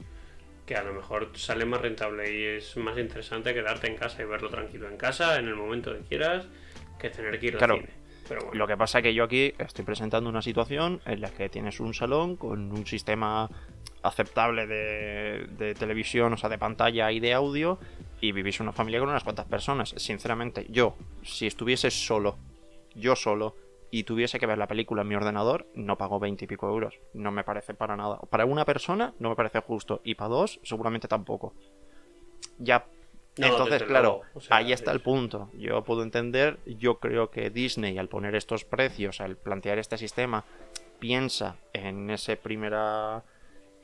que 0.67 0.77
a 0.77 0.83
lo 0.83 0.93
mejor 0.93 1.31
sale 1.35 1.65
más 1.65 1.81
rentable 1.81 2.33
y 2.35 2.45
es 2.59 2.77
más 2.77 2.99
interesante 2.99 3.55
quedarte 3.55 3.87
en 3.89 3.97
casa 3.97 4.23
y 4.23 4.27
verlo 4.27 4.49
tranquilo 4.51 4.89
en 4.89 4.97
casa, 4.97 5.39
en 5.39 5.49
el 5.49 5.55
momento 5.55 5.93
que 5.95 6.01
quieras, 6.01 6.47
que 6.99 7.11
tener 7.11 7.39
que 7.41 7.47
ir 7.47 7.57
Claro. 7.57 7.75
al 7.75 7.81
cine. 7.81 7.93
Pero 8.29 8.43
bueno, 8.43 8.59
Lo 8.59 8.67
que 8.67 8.77
pasa 8.77 8.99
es 8.99 9.03
que 9.03 9.15
yo 9.15 9.25
aquí 9.25 9.53
estoy 9.59 9.85
presentando 9.85 10.31
una 10.31 10.43
situación 10.43 11.01
en 11.07 11.21
la 11.21 11.31
que 11.31 11.49
tienes 11.49 11.81
un 11.81 11.93
salón 11.95 12.37
con 12.37 12.71
un 12.71 12.87
sistema 12.87 13.51
aceptable 14.03 14.67
de, 14.67 15.47
de 15.59 15.75
televisión, 15.75 16.33
o 16.33 16.37
sea, 16.37 16.49
de 16.49 16.59
pantalla 16.59 17.11
y 17.13 17.21
de 17.21 17.35
audio, 17.35 17.79
y 18.21 18.33
vivís 18.33 18.61
una 18.61 18.73
familia 18.73 19.01
con 19.01 19.09
unas 19.09 19.25
cuantas 19.25 19.47
personas. 19.47 19.95
Sinceramente, 19.97 20.67
yo, 20.69 20.97
si 21.23 21.47
estuviese 21.47 21.91
solo, 21.91 22.37
yo 22.95 23.17
solo, 23.17 23.57
y 23.91 24.05
tuviese 24.05 24.39
que 24.39 24.47
ver 24.47 24.57
la 24.57 24.67
película 24.67 25.03
en 25.03 25.09
mi 25.09 25.15
ordenador, 25.15 25.67
no 25.75 25.99
pago 25.99 26.19
20 26.19 26.45
y 26.45 26.49
pico 26.49 26.67
euros. 26.67 26.99
No 27.13 27.31
me 27.31 27.45
parece 27.45 27.75
para 27.75 27.95
nada. 27.95 28.19
Para 28.31 28.47
una 28.47 28.65
persona 28.65 29.13
no 29.19 29.29
me 29.29 29.37
parece 29.37 29.61
justo, 29.61 30.01
y 30.03 30.15
para 30.15 30.31
dos 30.31 30.61
seguramente 30.63 31.09
tampoco. 31.09 31.53
Ya 32.59 32.87
No, 33.37 33.47
entonces, 33.47 33.83
claro, 33.83 34.03
luego, 34.03 34.25
o 34.35 34.41
sea, 34.41 34.57
ahí 34.57 34.73
está 34.73 34.93
el 34.93 35.01
punto. 35.01 35.51
Yo 35.55 35.85
puedo 35.85 36.03
entender, 36.03 36.59
yo 36.65 37.01
creo 37.01 37.31
que 37.31 37.51
Disney 37.51 37.99
al 37.99 38.09
poner 38.09 38.35
estos 38.35 38.65
precios, 38.65 39.21
al 39.21 39.37
plantear 39.37 39.79
este 39.79 39.99
sistema, 39.99 40.45
piensa 40.99 41.57
en 41.73 42.09
ese 42.11 42.37
primera... 42.37 43.25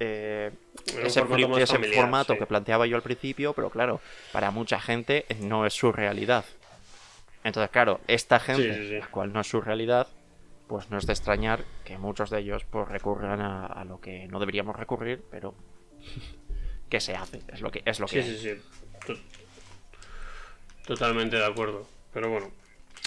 eh, 0.01 0.51
ese 1.05 1.22
formato 1.24 1.59
ese 1.59 1.74
familiar, 1.74 1.96
formato 2.03 2.32
sí. 2.34 2.38
que 2.38 2.46
planteaba 2.46 2.86
yo 2.86 2.96
al 2.96 3.03
principio, 3.03 3.53
pero 3.53 3.70
claro, 3.70 4.01
para 4.32 4.51
mucha 4.51 4.80
gente 4.80 5.26
no 5.40 5.66
es 5.66 5.74
su 5.74 5.92
realidad. 5.92 6.44
Entonces, 7.44 7.70
claro, 7.70 8.01
esta 8.09 8.38
gente, 8.40 8.74
Sí, 8.74 8.80
sí, 8.82 8.88
sí. 8.88 8.99
la 8.99 9.07
cual 9.09 9.32
no 9.32 9.40
es 9.40 9.46
su 9.49 9.61
realidad, 9.61 10.07
pues 10.66 10.90
no 10.90 10.99
es 10.99 11.07
de 11.07 11.12
extrañar 11.12 11.64
que 11.84 11.96
muchos 11.99 12.30
de 12.30 12.40
ellos 12.40 12.64
pues 12.70 12.86
recurran 12.88 13.40
a, 13.40 13.66
a 13.66 13.84
lo 13.84 14.01
que 14.01 14.26
no 14.28 14.38
deberíamos 14.38 14.76
recurrir, 14.76 15.24
pero 15.30 15.55
que 16.90 17.01
se 17.01 17.14
hace, 17.14 17.42
es 17.53 17.61
lo 17.61 17.70
que 17.70 17.82
es 17.84 18.01
lo 18.01 18.07
que 18.07 18.22
Sí, 18.22 18.28
hay. 18.30 18.36
sí, 18.38 18.49
sí. 18.57 18.62
To- 19.07 19.18
Totalmente 20.86 21.36
de 21.36 21.44
acuerdo. 21.46 21.86
Pero 22.12 22.30
bueno. 22.30 22.51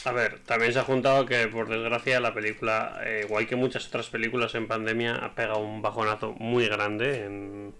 A 0.06 0.12
ver, 0.12 0.40
también 0.40 0.74
se 0.74 0.80
ha 0.80 0.84
juntado 0.84 1.26
que 1.26 1.48
por 1.48 1.68
desgracia 1.70 2.20
la 2.20 2.34
película, 2.34 3.02
eh, 3.06 3.22
igual 3.26 3.46
que 3.48 3.56
muchas 3.56 3.88
otras 3.88 4.10
películas 4.10 4.56
en 4.56 4.68
pandemia, 4.68 5.16
ha 5.16 5.36
pegado 5.36 5.60
un 5.60 5.82
bajonazo 5.82 6.34
muy 6.34 6.68
grande 6.68 7.26
en, 7.26 7.74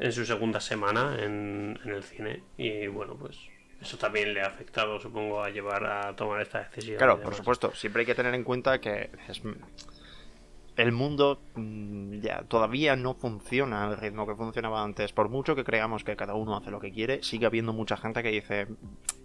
en 0.00 0.12
su 0.12 0.24
segunda 0.26 0.60
semana 0.60 1.16
en, 1.20 1.78
en 1.84 1.90
el 1.90 2.02
cine. 2.02 2.42
Y 2.56 2.88
bueno, 2.88 3.14
pues 3.14 3.38
eso 3.80 3.96
también 3.96 4.34
le 4.34 4.42
ha 4.42 4.46
afectado, 4.46 4.98
supongo, 4.98 5.42
a 5.42 5.50
llevar 5.50 5.84
a 5.86 6.16
tomar 6.16 6.40
esta 6.42 6.64
decisión. 6.64 6.98
Claro, 6.98 7.20
por 7.20 7.34
supuesto, 7.34 7.72
siempre 7.74 8.00
hay 8.00 8.06
que 8.06 8.14
tener 8.16 8.34
en 8.34 8.42
cuenta 8.44 8.80
que 8.80 9.10
es- 9.28 9.42
el 10.76 10.90
mundo 10.92 11.40
mm, 11.54 12.20
ya 12.20 12.42
todavía 12.48 12.96
no 12.96 13.14
funciona 13.14 13.84
al 13.84 13.98
ritmo 13.98 14.26
que 14.26 14.34
funcionaba 14.34 14.82
antes. 14.82 15.12
Por 15.12 15.28
mucho 15.28 15.54
que 15.54 15.64
creamos 15.64 16.02
que 16.02 16.16
cada 16.16 16.34
uno 16.34 16.56
hace 16.56 16.70
lo 16.70 16.80
que 16.80 16.92
quiere, 16.92 17.22
sigue 17.22 17.46
habiendo 17.46 17.72
mucha 17.72 17.96
gente 17.96 18.22
que 18.22 18.30
dice, 18.30 18.66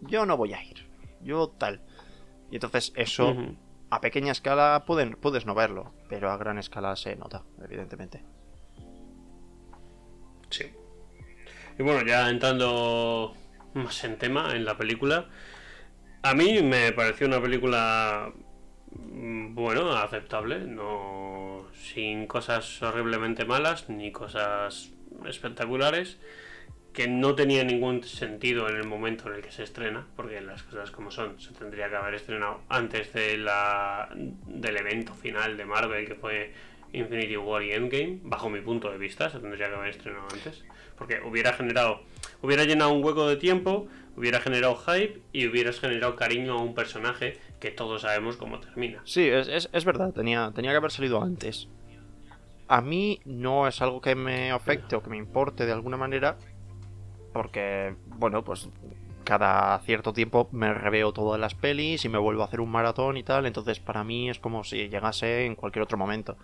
yo 0.01 0.25
no 0.25 0.35
voy 0.37 0.53
a 0.53 0.63
ir, 0.63 0.85
yo 1.21 1.47
tal. 1.57 1.81
Y 2.49 2.55
entonces 2.55 2.93
eso 2.95 3.35
a 3.89 4.01
pequeña 4.01 4.31
escala 4.31 4.83
pueden, 4.85 5.13
puedes 5.13 5.45
no 5.45 5.55
verlo, 5.55 5.93
pero 6.09 6.31
a 6.31 6.37
gran 6.37 6.57
escala 6.57 6.95
se 6.95 7.15
nota, 7.15 7.43
evidentemente. 7.63 8.23
Sí. 10.49 10.65
Y 11.77 11.83
bueno, 11.83 12.05
ya 12.05 12.29
entrando 12.29 13.35
más 13.73 14.03
en 14.03 14.17
tema, 14.17 14.55
en 14.55 14.65
la 14.65 14.77
película, 14.77 15.27
a 16.23 16.33
mí 16.33 16.61
me 16.63 16.91
pareció 16.91 17.27
una 17.27 17.41
película, 17.41 18.33
mm, 18.91 19.53
bueno, 19.53 19.91
aceptable, 19.91 20.59
no 20.59 21.67
sin 21.73 22.27
cosas 22.27 22.81
horriblemente 22.81 23.45
malas 23.45 23.89
ni 23.89 24.11
cosas 24.11 24.91
espectaculares, 25.25 26.17
que 26.97 27.07
no 27.07 27.35
tenía 27.35 27.63
ningún 27.63 28.03
sentido 28.03 28.67
en 28.67 28.75
el 28.75 28.87
momento 28.87 29.27
en 29.29 29.35
el 29.35 29.41
que 29.43 29.51
se 29.51 29.61
estrena, 29.61 30.07
porque 30.15 30.41
las 30.41 30.63
cosas 30.63 30.89
como 30.89 31.11
son, 31.11 31.39
se 31.39 31.53
tendría 31.53 31.89
que 31.91 31.95
haber 31.95 32.15
estrenado 32.15 32.61
antes 32.69 33.13
de 33.13 33.37
la, 33.37 34.09
del 34.15 34.77
evento 34.77 35.13
final 35.13 35.57
de 35.57 35.65
Marvel, 35.65 36.07
que 36.07 36.15
fue 36.15 36.53
Infinity 36.93 37.37
War 37.37 37.61
y 37.61 37.73
Endgame, 37.73 38.17
bajo 38.23 38.49
mi 38.49 38.61
punto 38.61 38.89
de 38.91 38.97
vista, 38.97 39.29
se 39.29 39.37
tendría 39.37 39.69
que 39.69 39.75
haber 39.75 39.91
estrenado 39.91 40.25
antes, 40.33 40.63
porque 40.97 41.19
hubiera 41.23 41.53
generado, 41.53 42.01
hubiera 42.41 42.63
llenado 42.63 42.91
un 42.93 43.03
hueco 43.05 43.27
de 43.29 43.35
tiempo, 43.37 43.87
hubiera 44.15 44.39
generado 44.39 44.75
hype 44.77 45.21
y 45.33 45.45
hubieras 45.45 45.79
generado 45.79 46.15
cariño 46.15 46.53
a 46.53 46.63
un 46.63 46.73
personaje 46.73 47.37
que 47.59 47.69
todos 47.69 48.01
sabemos 48.01 48.37
cómo 48.37 48.59
termina. 48.59 49.01
Sí, 49.05 49.27
es, 49.29 49.47
es- 49.47 49.69
es 49.71 49.85
verdad, 49.85 50.13
tenía, 50.13 50.51
tenía 50.55 50.71
que 50.71 50.77
haber 50.77 50.89
salido 50.91 51.21
antes. 51.21 51.67
A 52.67 52.81
mí 52.81 53.19
no 53.23 53.67
es 53.67 53.81
algo 53.83 54.01
que 54.01 54.15
me 54.15 54.49
afecte 54.51 54.95
o 54.95 55.03
que 55.03 55.11
me 55.11 55.17
importe 55.17 55.65
de 55.67 55.71
alguna 55.73 55.95
manera, 55.95 56.37
porque, 57.37 57.95
bueno, 58.07 58.43
pues 58.43 58.69
cada 59.23 59.77
cierto 59.79 60.13
tiempo 60.13 60.49
me 60.51 60.73
reveo 60.73 61.11
todas 61.11 61.39
las 61.39 61.53
pelis 61.53 62.03
y 62.03 62.09
me 62.09 62.17
vuelvo 62.17 62.41
a 62.41 62.45
hacer 62.45 62.61
un 62.61 62.71
maratón 62.71 63.17
y 63.17 63.23
tal, 63.23 63.45
entonces 63.45 63.79
para 63.79 64.03
mí 64.03 64.29
es 64.29 64.39
como 64.39 64.63
si 64.63 64.89
llegase 64.89 65.45
en 65.45 65.55
cualquier 65.55 65.83
otro 65.83 65.97
momento. 65.97 66.37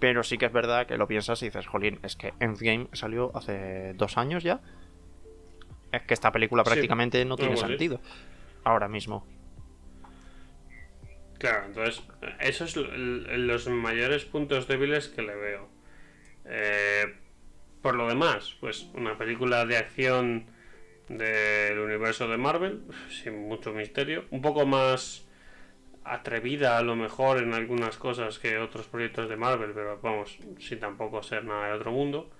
Pero 0.00 0.22
sí 0.22 0.36
que 0.36 0.46
es 0.46 0.52
verdad 0.52 0.86
que 0.86 0.96
lo 0.96 1.06
piensas 1.06 1.40
y 1.42 1.46
dices, 1.46 1.66
jolín, 1.66 2.00
es 2.02 2.16
que 2.16 2.34
Endgame 2.40 2.88
salió 2.92 3.30
hace 3.36 3.94
dos 3.94 4.18
años 4.18 4.42
ya. 4.42 4.60
Es 5.92 6.02
que 6.02 6.14
esta 6.14 6.32
película 6.32 6.64
Sí, 6.64 6.70
prácticamente 6.70 7.24
no 7.24 7.36
tiene 7.36 7.56
sentido. 7.56 8.00
Ahora 8.64 8.88
mismo. 8.88 9.26
Claro, 11.38 11.66
entonces, 11.66 12.02
esos 12.40 12.72
son 12.72 13.46
los 13.46 13.68
mayores 13.68 14.24
puntos 14.24 14.66
débiles 14.66 15.08
que 15.08 15.22
le 15.22 15.36
veo. 15.36 15.68
Eh, 16.46 17.23
por 17.84 17.96
lo 17.96 18.08
demás, 18.08 18.56
pues 18.60 18.88
una 18.94 19.18
película 19.18 19.66
de 19.66 19.76
acción 19.76 20.46
del 21.10 21.78
universo 21.78 22.26
de 22.26 22.38
Marvel, 22.38 22.80
sin 23.10 23.46
mucho 23.46 23.74
misterio, 23.74 24.24
un 24.30 24.40
poco 24.40 24.64
más 24.64 25.28
atrevida 26.02 26.78
a 26.78 26.82
lo 26.82 26.96
mejor 26.96 27.42
en 27.42 27.52
algunas 27.52 27.98
cosas 27.98 28.38
que 28.38 28.56
otros 28.56 28.86
proyectos 28.86 29.28
de 29.28 29.36
Marvel, 29.36 29.72
pero 29.74 30.00
vamos, 30.00 30.38
sin 30.58 30.80
tampoco 30.80 31.22
ser 31.22 31.44
nada 31.44 31.66
de 31.66 31.72
otro 31.74 31.92
mundo. 31.92 32.30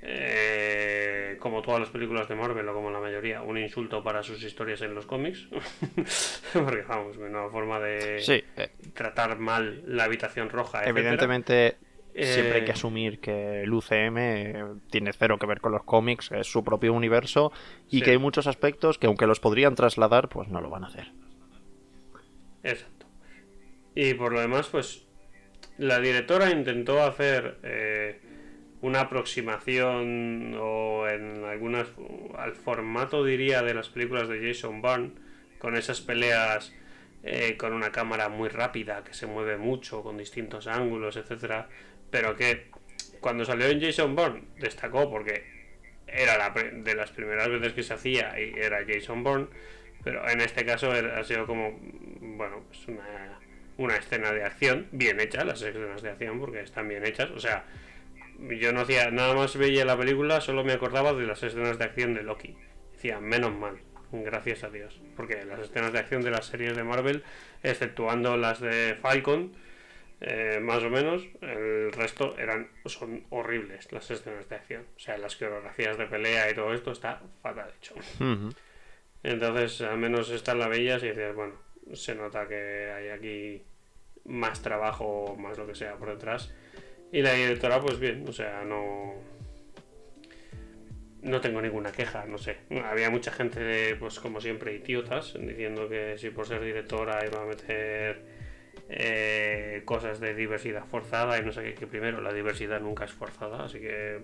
Eh, 0.00 1.36
como 1.38 1.60
todas 1.60 1.80
las 1.80 1.90
películas 1.90 2.26
de 2.26 2.34
Marvel 2.34 2.66
o 2.66 2.72
como 2.72 2.90
la 2.90 2.98
mayoría, 2.98 3.42
un 3.42 3.58
insulto 3.58 4.02
para 4.02 4.22
sus 4.22 4.42
historias 4.42 4.80
en 4.80 4.94
los 4.94 5.04
cómics. 5.04 5.48
Porque 6.54 6.82
vamos, 6.88 7.18
una 7.18 7.46
forma 7.50 7.78
de 7.78 8.20
Sí, 8.20 8.42
eh, 8.56 8.70
tratar 8.94 9.38
mal 9.38 9.82
la 9.86 10.04
habitación 10.04 10.48
roja. 10.48 10.78
etcétera. 10.78 10.98
Evidentemente, 10.98 11.76
siempre 12.14 12.54
hay 12.56 12.60
Eh, 12.60 12.64
que 12.64 12.72
asumir 12.72 13.20
que 13.20 13.62
el 13.62 13.72
UCM 13.72 14.16
eh, 14.18 14.64
tiene 14.90 15.12
cero 15.12 15.38
que 15.38 15.46
ver 15.46 15.60
con 15.60 15.72
los 15.72 15.82
cómics, 15.84 16.30
es 16.32 16.46
su 16.46 16.62
propio 16.64 16.92
universo 16.92 17.52
y 17.88 17.98
Sí. 17.98 18.02
que 18.02 18.10
hay 18.12 18.18
muchos 18.18 18.46
aspectos 18.46 18.98
que 18.98 19.06
aunque 19.06 19.26
los 19.26 19.40
podrían 19.40 19.74
trasladar, 19.74 20.28
pues 20.28 20.48
no 20.48 20.60
lo 20.60 20.68
van 20.70 20.84
a 20.84 20.88
hacer. 20.88 21.10
Exacto. 22.62 23.06
Y 23.94 24.14
por 24.14 24.32
lo 24.32 24.40
demás, 24.40 24.68
pues 24.68 25.04
la 25.78 26.00
directora 26.00 26.50
intentó 26.50 27.02
hacer 27.02 27.58
eh, 27.62 28.20
una 28.82 29.00
aproximación 29.00 30.54
o 30.60 31.08
en 31.08 31.44
algunas 31.44 31.88
al 32.36 32.52
formato 32.54 33.24
diría 33.24 33.62
de 33.62 33.74
las 33.74 33.88
películas 33.88 34.28
de 34.28 34.46
Jason 34.46 34.82
Bourne 34.82 35.12
con 35.58 35.76
esas 35.76 36.00
peleas 36.00 36.72
eh, 37.22 37.56
con 37.56 37.72
una 37.72 37.92
cámara 37.92 38.28
muy 38.28 38.48
rápida 38.48 39.04
que 39.04 39.14
se 39.14 39.26
mueve 39.26 39.56
mucho 39.56 40.02
con 40.02 40.18
distintos 40.18 40.66
ángulos 40.66 41.16
etcétera 41.16 41.68
pero 42.12 42.36
que 42.36 42.70
cuando 43.20 43.44
salió 43.44 43.66
en 43.66 43.80
Jason 43.80 44.14
Bourne 44.14 44.44
destacó 44.58 45.10
porque 45.10 45.42
era 46.06 46.38
la, 46.38 46.50
de 46.50 46.94
las 46.94 47.10
primeras 47.10 47.48
veces 47.48 47.72
que 47.72 47.82
se 47.82 47.94
hacía 47.94 48.38
y 48.38 48.54
era 48.56 48.84
Jason 48.86 49.24
Bourne 49.24 49.48
pero 50.04 50.28
en 50.28 50.40
este 50.40 50.64
caso 50.64 50.92
ha 50.92 51.24
sido 51.24 51.46
como 51.46 51.76
bueno 52.20 52.62
pues 52.68 52.86
una 52.86 53.40
una 53.76 53.96
escena 53.96 54.32
de 54.32 54.44
acción 54.44 54.86
bien 54.92 55.20
hecha, 55.20 55.44
las 55.44 55.62
escenas 55.62 56.02
de 56.02 56.10
acción, 56.10 56.38
porque 56.38 56.60
están 56.60 56.88
bien 56.88 57.04
hechas. 57.06 57.30
O 57.30 57.40
sea, 57.40 57.64
yo 58.38 58.72
no 58.72 58.80
hacía 58.80 59.10
nada 59.10 59.34
más 59.34 59.56
veía 59.56 59.84
la 59.84 59.96
película, 59.96 60.40
solo 60.40 60.64
me 60.64 60.72
acordaba 60.72 61.12
de 61.12 61.26
las 61.26 61.42
escenas 61.42 61.78
de 61.78 61.84
acción 61.84 62.14
de 62.14 62.22
Loki. 62.22 62.56
Decía, 62.92 63.20
menos 63.20 63.52
mal, 63.52 63.78
gracias 64.12 64.64
a 64.64 64.70
Dios. 64.70 65.00
Porque 65.16 65.44
las 65.44 65.60
escenas 65.60 65.92
de 65.92 65.98
acción 65.98 66.22
de 66.22 66.30
las 66.30 66.46
series 66.46 66.76
de 66.76 66.84
Marvel, 66.84 67.22
exceptuando 67.62 68.36
las 68.36 68.60
de 68.60 68.96
Falcon, 69.00 69.52
eh, 70.24 70.60
más 70.62 70.84
o 70.84 70.88
menos, 70.88 71.26
el 71.40 71.90
resto 71.90 72.38
eran 72.38 72.68
son 72.84 73.26
horribles 73.30 73.90
las 73.90 74.08
escenas 74.08 74.48
de 74.48 74.54
acción. 74.54 74.86
O 74.96 75.00
sea, 75.00 75.18
las 75.18 75.34
coreografías 75.34 75.98
de 75.98 76.06
pelea 76.06 76.48
y 76.48 76.54
todo 76.54 76.72
esto 76.72 76.92
está 76.92 77.20
fatal 77.42 77.72
hecho. 77.76 77.96
Entonces, 79.24 79.80
al 79.80 79.98
menos 79.98 80.30
esta 80.30 80.54
la 80.54 80.68
veías 80.68 81.02
y 81.02 81.08
decías, 81.08 81.34
bueno, 81.34 81.54
se 81.92 82.14
nota 82.14 82.46
que 82.46 82.92
hay 82.92 83.08
aquí 83.08 83.64
más 84.24 84.62
trabajo, 84.62 85.36
más 85.36 85.58
lo 85.58 85.66
que 85.66 85.74
sea 85.74 85.96
por 85.96 86.10
detrás. 86.10 86.54
Y 87.10 87.20
la 87.20 87.32
directora, 87.32 87.80
pues 87.80 87.98
bien, 87.98 88.24
o 88.28 88.32
sea, 88.32 88.62
no. 88.62 89.14
No 91.22 91.40
tengo 91.40 91.60
ninguna 91.60 91.90
queja, 91.90 92.26
no 92.26 92.38
sé. 92.38 92.58
Había 92.84 93.10
mucha 93.10 93.32
gente, 93.32 93.96
pues 93.96 94.20
como 94.20 94.40
siempre, 94.40 94.74
idiotas, 94.74 95.34
diciendo 95.38 95.88
que 95.88 96.16
si 96.16 96.30
por 96.30 96.46
ser 96.46 96.60
directora 96.62 97.24
iba 97.24 97.42
a 97.42 97.46
meter 97.46 98.31
eh, 98.94 99.82
cosas 99.84 100.20
de 100.20 100.34
diversidad 100.34 100.84
forzada 100.84 101.38
y 101.38 101.44
no 101.44 101.52
sé 101.52 101.62
qué, 101.62 101.74
que 101.74 101.86
primero 101.86 102.20
la 102.20 102.32
diversidad 102.32 102.80
nunca 102.80 103.04
es 103.04 103.12
forzada, 103.12 103.64
así 103.64 103.80
que 103.80 104.20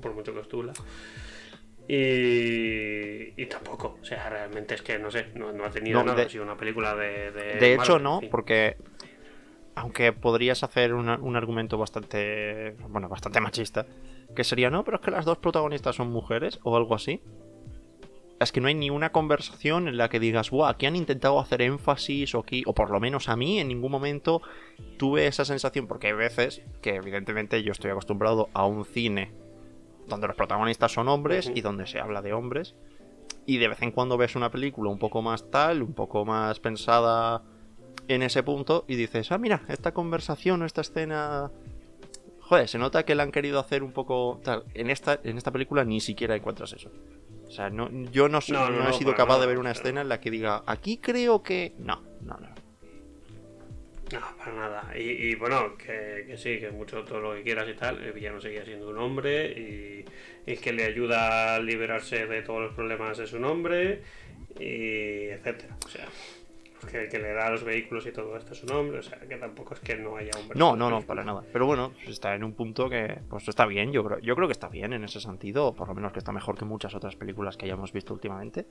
por 0.00 0.14
mucho 0.14 0.34
que 0.34 0.40
estula. 0.40 0.72
Y, 1.86 3.40
y 3.40 3.46
tampoco, 3.46 3.98
o 4.00 4.04
sea, 4.04 4.28
realmente 4.28 4.74
es 4.74 4.82
que 4.82 4.98
no 4.98 5.10
sé, 5.10 5.28
no, 5.34 5.48
ha 5.64 5.70
tenido 5.70 6.02
nada, 6.04 6.22
ha 6.22 6.28
sido 6.28 6.44
una 6.44 6.56
película 6.56 6.94
de. 6.94 7.30
De, 7.30 7.74
hecho, 7.74 7.98
no, 7.98 8.20
porque 8.30 8.76
aunque 9.74 10.12
podrías 10.12 10.62
hacer 10.62 10.92
un 10.92 11.36
argumento 11.36 11.78
bastante, 11.78 12.76
bueno, 12.88 13.08
bastante 13.08 13.40
machista, 13.40 13.86
que 14.34 14.44
sería, 14.44 14.70
no, 14.70 14.84
pero 14.84 14.98
es 14.98 15.02
que 15.02 15.10
las 15.10 15.24
dos 15.24 15.38
protagonistas 15.38 15.96
son 15.96 16.10
mujeres 16.10 16.58
o 16.62 16.76
algo 16.76 16.94
así. 16.94 17.22
Es 18.40 18.52
que 18.52 18.60
no 18.60 18.68
hay 18.68 18.74
ni 18.74 18.88
una 18.88 19.10
conversación 19.10 19.88
en 19.88 19.96
la 19.96 20.08
que 20.08 20.20
digas, 20.20 20.50
wow, 20.50 20.66
aquí 20.66 20.86
han 20.86 20.94
intentado 20.94 21.40
hacer 21.40 21.60
énfasis 21.60 22.34
o 22.36 22.40
aquí, 22.40 22.62
o 22.66 22.74
por 22.74 22.90
lo 22.90 23.00
menos 23.00 23.28
a 23.28 23.36
mí 23.36 23.58
en 23.58 23.68
ningún 23.68 23.90
momento 23.90 24.42
tuve 24.96 25.26
esa 25.26 25.44
sensación, 25.44 25.88
porque 25.88 26.08
hay 26.08 26.12
veces 26.12 26.62
que 26.80 26.94
evidentemente 26.96 27.62
yo 27.64 27.72
estoy 27.72 27.90
acostumbrado 27.90 28.48
a 28.52 28.64
un 28.64 28.84
cine 28.84 29.32
donde 30.06 30.26
los 30.26 30.36
protagonistas 30.36 30.92
son 30.92 31.08
hombres 31.08 31.50
y 31.54 31.60
donde 31.60 31.86
se 31.86 32.00
habla 32.00 32.22
de 32.22 32.32
hombres. 32.32 32.74
Y 33.44 33.58
de 33.58 33.68
vez 33.68 33.82
en 33.82 33.92
cuando 33.92 34.16
ves 34.16 34.36
una 34.36 34.50
película 34.50 34.90
un 34.90 34.98
poco 34.98 35.22
más 35.22 35.50
tal, 35.50 35.82
un 35.82 35.94
poco 35.94 36.24
más 36.24 36.60
pensada 36.60 37.42
en 38.06 38.22
ese 38.22 38.42
punto 38.42 38.84
y 38.88 38.96
dices, 38.96 39.32
ah, 39.32 39.38
mira, 39.38 39.62
esta 39.68 39.92
conversación 39.92 40.62
o 40.62 40.66
esta 40.66 40.80
escena... 40.80 41.50
Joder, 42.40 42.68
se 42.68 42.78
nota 42.78 43.04
que 43.04 43.14
la 43.14 43.24
han 43.24 43.32
querido 43.32 43.60
hacer 43.60 43.82
un 43.82 43.92
poco 43.92 44.40
tal. 44.42 44.64
En 44.72 44.88
esta, 44.90 45.20
en 45.22 45.36
esta 45.36 45.50
película 45.50 45.84
ni 45.84 46.00
siquiera 46.00 46.34
encuentras 46.34 46.72
eso. 46.72 46.90
O 47.48 47.50
sea, 47.50 47.70
no, 47.70 47.90
yo 48.10 48.28
no, 48.28 48.40
no, 48.50 48.88
he 48.90 48.92
sido 48.92 49.14
capaz 49.14 49.40
de 49.40 49.46
ver 49.46 49.58
una 49.58 49.70
escena 49.70 50.02
en 50.02 50.08
la 50.08 50.20
que 50.20 50.30
diga, 50.30 50.62
aquí 50.66 50.98
creo 50.98 51.42
que... 51.42 51.72
No, 51.78 52.02
no, 52.20 52.36
no. 52.36 52.48
No, 54.12 54.20
para 54.38 54.52
nada. 54.52 54.98
Y, 54.98 55.34
bueno, 55.34 55.76
que, 55.76 56.34
sí, 56.36 56.58
que 56.58 56.70
mucho 56.70 57.04
todo 57.04 57.20
lo 57.20 57.34
que 57.34 57.42
quieras 57.42 57.68
y 57.68 57.74
tal, 57.74 58.02
el 58.02 58.12
villano 58.12 58.40
seguía 58.40 58.64
siendo 58.64 58.88
un 58.88 58.98
hombre 58.98 59.46
y, 59.46 60.04
y, 60.50 60.56
que 60.56 60.72
le 60.72 60.84
ayuda 60.84 61.56
a 61.56 61.60
liberarse 61.60 62.26
de 62.26 62.42
todos 62.42 62.60
los 62.60 62.74
problemas 62.74 63.18
de 63.18 63.26
su 63.26 63.38
nombre 63.38 64.02
y 64.58 65.28
etcétera. 65.28 65.76
O 65.84 65.88
sea, 65.88 66.08
que, 66.86 67.08
que, 67.08 67.18
le 67.18 67.32
da 67.32 67.50
los 67.50 67.64
vehículos 67.64 68.06
y 68.06 68.12
todo 68.12 68.36
esto 68.36 68.52
a 68.52 68.54
su 68.54 68.66
nombre, 68.66 68.98
o 68.98 69.02
sea, 69.02 69.18
que 69.20 69.36
tampoco 69.36 69.74
es 69.74 69.80
que 69.80 69.96
no 69.96 70.16
haya 70.16 70.30
un 70.38 70.48
No, 70.54 70.76
no, 70.76 70.90
no, 70.90 71.02
para 71.02 71.24
nada. 71.24 71.42
Pero 71.52 71.66
bueno, 71.66 71.92
pues 71.96 72.10
está 72.10 72.34
en 72.34 72.44
un 72.44 72.54
punto 72.54 72.88
que 72.88 73.20
pues 73.28 73.48
está 73.48 73.66
bien, 73.66 73.92
yo 73.92 74.04
creo, 74.04 74.18
yo 74.20 74.34
creo 74.34 74.48
que 74.48 74.52
está 74.52 74.68
bien 74.68 74.92
en 74.92 75.04
ese 75.04 75.20
sentido, 75.20 75.74
por 75.74 75.88
lo 75.88 75.94
menos 75.94 76.12
que 76.12 76.18
está 76.18 76.32
mejor 76.32 76.56
que 76.56 76.64
muchas 76.64 76.94
otras 76.94 77.16
películas 77.16 77.56
que 77.56 77.66
hayamos 77.66 77.92
visto 77.92 78.14
últimamente. 78.14 78.66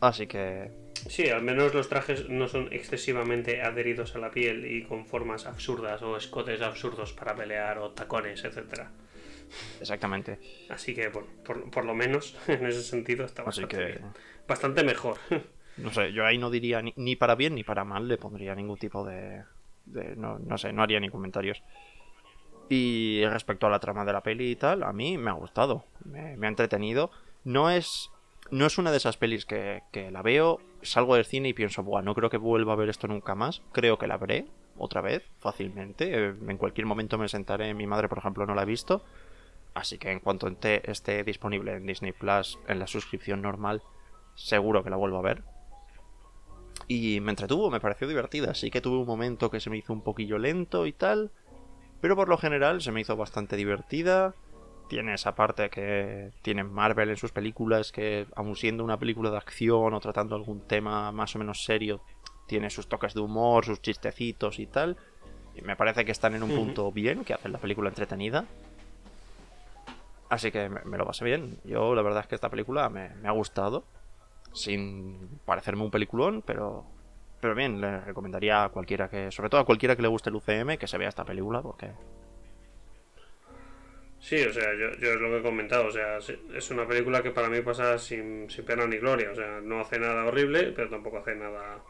Así 0.00 0.26
que 0.26 0.70
Sí, 1.08 1.28
al 1.30 1.42
menos 1.42 1.72
los 1.74 1.88
trajes 1.88 2.28
no 2.28 2.46
son 2.46 2.68
excesivamente 2.72 3.62
adheridos 3.62 4.14
a 4.16 4.18
la 4.18 4.30
piel 4.30 4.66
y 4.66 4.84
con 4.84 5.06
formas 5.06 5.46
absurdas 5.46 6.02
o 6.02 6.16
escotes 6.16 6.60
absurdos 6.60 7.12
para 7.12 7.34
pelear 7.34 7.78
o 7.78 7.90
tacones, 7.92 8.44
etcétera. 8.44 8.90
Exactamente. 9.80 10.38
Así 10.68 10.94
que 10.94 11.10
por, 11.10 11.26
por, 11.42 11.84
lo 11.84 11.94
menos 11.94 12.36
en 12.48 12.66
ese 12.66 12.82
sentido 12.82 13.24
está 13.24 13.42
bastante, 13.42 14.00
bastante 14.46 14.84
mejor. 14.84 15.18
No 15.82 15.90
sé, 15.90 16.12
yo 16.12 16.24
ahí 16.26 16.38
no 16.38 16.50
diría 16.50 16.82
ni, 16.82 17.16
para 17.16 17.34
bien 17.34 17.54
ni 17.54 17.64
para 17.64 17.84
mal, 17.84 18.08
le 18.08 18.18
pondría 18.18 18.54
ningún 18.54 18.78
tipo 18.78 19.04
de... 19.04 19.44
no, 20.16 20.38
no 20.38 20.58
sé, 20.58 20.72
no 20.72 20.82
haría 20.82 21.00
ni 21.00 21.08
comentarios. 21.08 21.62
Y 22.68 23.24
respecto 23.24 23.66
a 23.66 23.70
la 23.70 23.80
trama 23.80 24.04
de 24.04 24.12
la 24.12 24.22
peli 24.22 24.52
y 24.52 24.56
tal, 24.56 24.84
a 24.84 24.92
mí 24.92 25.18
me 25.18 25.30
ha 25.30 25.34
gustado, 25.34 25.84
me, 26.04 26.46
ha 26.46 26.48
entretenido. 26.48 27.10
No 27.42 27.68
es 27.68 28.10
no 28.52 28.64
es 28.64 28.78
una 28.78 28.90
de 28.90 28.96
esas 28.96 29.16
pelis 29.16 29.44
que, 29.44 29.82
la 30.12 30.22
veo, 30.22 30.60
salgo 30.82 31.16
del 31.16 31.24
cine 31.24 31.48
y 31.48 31.52
pienso, 31.52 31.82
Buah, 31.82 32.02
no 32.02 32.14
creo 32.14 32.30
que 32.30 32.36
vuelva 32.36 32.72
a 32.72 32.76
ver 32.76 32.88
esto 32.88 33.08
nunca 33.08 33.34
más. 33.34 33.62
Creo 33.72 33.98
que 33.98 34.06
la 34.06 34.18
veré 34.18 34.46
otra 34.78 35.00
vez, 35.00 35.24
fácilmente. 35.38 36.14
Eh, 36.14 36.34
en 36.48 36.56
cualquier 36.58 36.86
momento 36.86 37.18
me 37.18 37.28
sentaré. 37.28 37.74
Mi 37.74 37.86
madre, 37.86 38.08
por 38.08 38.18
ejemplo, 38.18 38.46
no 38.46 38.54
la 38.54 38.62
ha 38.62 38.66
visto. 38.66 39.04
Así 39.74 39.98
que 39.98 40.12
en 40.12 40.20
cuanto 40.20 40.48
esté 40.62 41.24
disponible 41.24 41.74
en 41.74 41.86
Disney 41.86 42.12
Plus, 42.12 42.58
en 42.68 42.78
la 42.78 42.86
suscripción 42.86 43.42
normal, 43.42 43.82
seguro 44.34 44.82
que 44.84 44.90
la 44.90 44.96
vuelvo 44.96 45.18
a 45.18 45.22
ver. 45.22 45.42
Y 46.90 47.20
me 47.20 47.30
entretuvo, 47.30 47.70
me 47.70 47.78
pareció 47.78 48.08
divertida. 48.08 48.52
Sí 48.54 48.70
que 48.70 48.80
tuve 48.80 48.98
un 48.98 49.06
momento 49.06 49.50
que 49.50 49.60
se 49.60 49.70
me 49.70 49.76
hizo 49.78 49.92
un 49.92 50.02
poquillo 50.02 50.38
lento 50.38 50.86
y 50.86 50.92
tal. 50.92 51.30
Pero 52.00 52.16
por 52.16 52.28
lo 52.28 52.36
general 52.36 52.80
se 52.80 52.90
me 52.90 53.00
hizo 53.00 53.16
bastante 53.16 53.56
divertida 53.56 54.34
tiene 54.90 55.14
esa 55.14 55.36
parte 55.36 55.70
que 55.70 56.32
tiene 56.42 56.64
Marvel 56.64 57.10
en 57.10 57.16
sus 57.16 57.30
películas, 57.30 57.92
que 57.92 58.26
aun 58.34 58.56
siendo 58.56 58.82
una 58.82 58.98
película 58.98 59.30
de 59.30 59.36
acción 59.36 59.94
o 59.94 60.00
tratando 60.00 60.34
algún 60.34 60.62
tema 60.62 61.12
más 61.12 61.36
o 61.36 61.38
menos 61.38 61.62
serio, 61.62 62.02
tiene 62.48 62.70
sus 62.70 62.88
toques 62.88 63.14
de 63.14 63.20
humor, 63.20 63.64
sus 63.64 63.80
chistecitos 63.80 64.58
y 64.58 64.66
tal. 64.66 64.96
Y 65.54 65.62
me 65.62 65.76
parece 65.76 66.04
que 66.04 66.10
están 66.10 66.34
en 66.34 66.42
un 66.42 66.50
punto 66.50 66.90
bien, 66.90 67.24
que 67.24 67.34
hacen 67.34 67.52
la 67.52 67.58
película 67.58 67.88
entretenida. 67.88 68.46
Así 70.28 70.50
que 70.50 70.68
me, 70.68 70.98
lo 70.98 71.06
pasé 71.06 71.24
bien. 71.24 71.58
Yo 71.62 71.94
la 71.94 72.02
verdad 72.02 72.22
es 72.22 72.26
que 72.26 72.34
esta 72.34 72.48
película 72.48 72.88
me, 72.88 73.10
me, 73.10 73.28
ha 73.28 73.32
gustado. 73.32 73.84
Sin 74.52 75.40
parecerme 75.44 75.82
un 75.82 75.90
peliculón, 75.90 76.42
pero, 76.42 76.84
pero 77.40 77.54
bien, 77.54 77.80
le 77.80 78.00
recomendaría 78.00 78.64
a 78.64 78.68
cualquiera 78.70 79.08
que, 79.08 79.30
sobre 79.30 79.48
todo 79.48 79.60
a 79.60 79.64
cualquiera 79.64 79.96
que 79.96 80.02
le 80.02 80.08
guste 80.08 80.30
el 80.30 80.36
UCM, 80.36 80.76
que 80.76 80.86
se 80.86 80.98
vea 80.98 81.08
esta 81.08 81.24
película, 81.24 81.62
porque 81.62 81.90
Sí, 84.20 84.36
o 84.42 84.52
sea, 84.52 84.74
yo, 84.74 84.92
yo 84.98 85.14
es 85.14 85.20
lo 85.20 85.30
que 85.30 85.38
he 85.38 85.42
comentado, 85.42 85.86
o 85.86 85.90
sea, 85.90 86.18
es 86.18 86.70
una 86.70 86.86
película 86.86 87.22
que 87.22 87.30
para 87.30 87.48
mí 87.48 87.62
pasa 87.62 87.98
sin, 87.98 88.46
pena 88.66 88.86
ni 88.86 88.98
gloria, 88.98 89.30
o 89.32 89.34
sea, 89.34 89.60
no 89.62 89.80
hace 89.80 89.98
nada 89.98 90.26
horrible, 90.26 90.72
pero 90.76 90.90
tampoco 90.90 91.18
hace 91.18 91.34
nada 91.34 91.82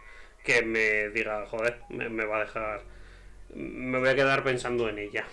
que 0.45 0.63
me 0.63 1.09
diga, 1.09 1.45
joder, 1.47 1.81
me, 1.89 2.25
va 2.25 2.37
a 2.37 2.41
dejar, 2.41 2.83
me 3.55 3.99
voy 3.99 4.09
a 4.09 4.15
quedar 4.15 4.45
pensando 4.45 4.89
en 4.89 5.01
ella. 5.01 5.25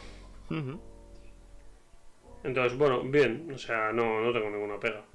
Entonces, 2.44 2.78
bueno, 2.78 3.04
bien, 3.04 3.52
o 3.54 3.58
sea, 3.60 3.92
no, 3.94 4.20
no 4.22 4.34
tengo 4.34 4.50
ninguna 4.50 4.80
pega, 4.80 5.06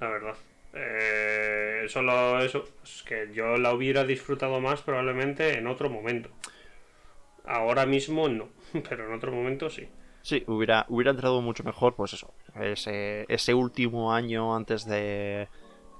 la 0.00 0.08
verdad. 0.08 0.34
Eh, 0.74 1.86
solo 1.88 2.40
eso, 2.40 2.64
es 2.84 3.02
que 3.02 3.30
yo 3.32 3.56
la 3.56 3.72
hubiera 3.72 4.04
disfrutado 4.04 4.60
más 4.60 4.82
probablemente 4.82 5.58
en 5.58 5.66
otro 5.66 5.88
momento. 5.88 6.30
Ahora 7.44 7.86
mismo 7.86 8.28
no, 8.28 8.48
pero 8.88 9.06
en 9.06 9.14
otro 9.14 9.32
momento 9.32 9.70
sí. 9.70 9.88
Sí, 10.22 10.44
hubiera, 10.46 10.84
hubiera 10.88 11.12
entrado 11.12 11.40
mucho 11.40 11.64
mejor, 11.64 11.94
pues 11.94 12.12
eso, 12.12 12.34
ese, 12.60 13.24
ese 13.28 13.54
último 13.54 14.12
año 14.12 14.54
antes 14.54 14.84
de, 14.84 15.48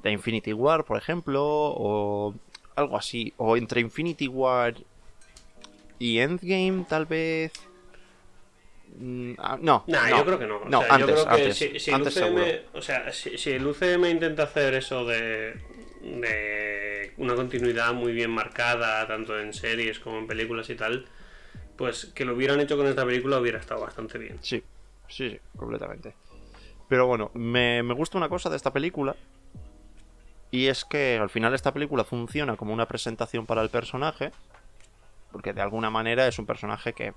de 0.02 0.12
Infinity 0.12 0.52
War, 0.52 0.84
por 0.84 0.98
ejemplo, 0.98 1.42
o 1.44 2.34
algo 2.74 2.96
así, 2.96 3.32
o 3.38 3.56
entre 3.56 3.80
Infinity 3.80 4.28
War 4.28 4.74
y 5.98 6.18
Endgame, 6.18 6.84
tal 6.88 7.06
vez. 7.06 7.52
Mm, 8.96 9.34
ah, 9.38 9.58
no, 9.60 9.84
no, 9.86 10.08
yo 10.08 10.24
creo 10.24 10.38
que 10.38 10.46
no. 10.46 10.64
no 10.64 10.80
antes, 10.88 10.98
yo 10.98 11.24
creo 11.24 11.36
que 11.36 11.54
si, 11.54 11.78
si, 11.78 11.90
el 11.90 12.02
UCM, 12.02 12.40
o 12.72 12.82
sea, 12.82 13.12
si, 13.12 13.38
si, 13.38 13.50
el 13.50 13.66
UCM 13.66 14.06
intenta 14.06 14.44
hacer 14.44 14.74
eso 14.74 15.04
de, 15.04 15.54
de 16.02 16.68
de 17.08 17.12
una 17.16 17.34
continuidad 17.34 17.92
muy 17.92 18.12
bien 18.12 18.30
marcada, 18.30 19.06
tanto 19.06 19.38
en 19.38 19.52
series 19.52 19.98
como 19.98 20.18
en 20.18 20.26
películas 20.26 20.68
y 20.70 20.74
tal, 20.74 21.06
pues 21.76 22.06
que 22.06 22.24
lo 22.24 22.34
hubieran 22.34 22.60
hecho 22.60 22.76
con 22.76 22.86
esta 22.86 23.04
película 23.04 23.38
hubiera 23.38 23.58
estado 23.58 23.80
bastante 23.80 24.18
bien. 24.18 24.38
Sí, 24.40 24.62
sí, 25.08 25.30
sí, 25.30 25.40
completamente. 25.56 26.14
Pero 26.88 27.06
bueno, 27.06 27.30
me, 27.34 27.82
me 27.82 27.94
gusta 27.94 28.18
una 28.18 28.28
cosa 28.28 28.50
de 28.50 28.56
esta 28.56 28.72
película. 28.72 29.14
Y 30.50 30.68
es 30.68 30.86
que 30.86 31.18
al 31.18 31.28
final 31.28 31.54
esta 31.54 31.72
película 31.74 32.04
funciona 32.04 32.56
como 32.56 32.72
una 32.72 32.88
presentación 32.88 33.44
para 33.44 33.62
el 33.62 33.68
personaje. 33.68 34.32
Porque 35.30 35.52
de 35.52 35.60
alguna 35.60 35.90
manera 35.90 36.26
es 36.26 36.38
un 36.38 36.46
personaje 36.46 36.94
que 36.94 37.12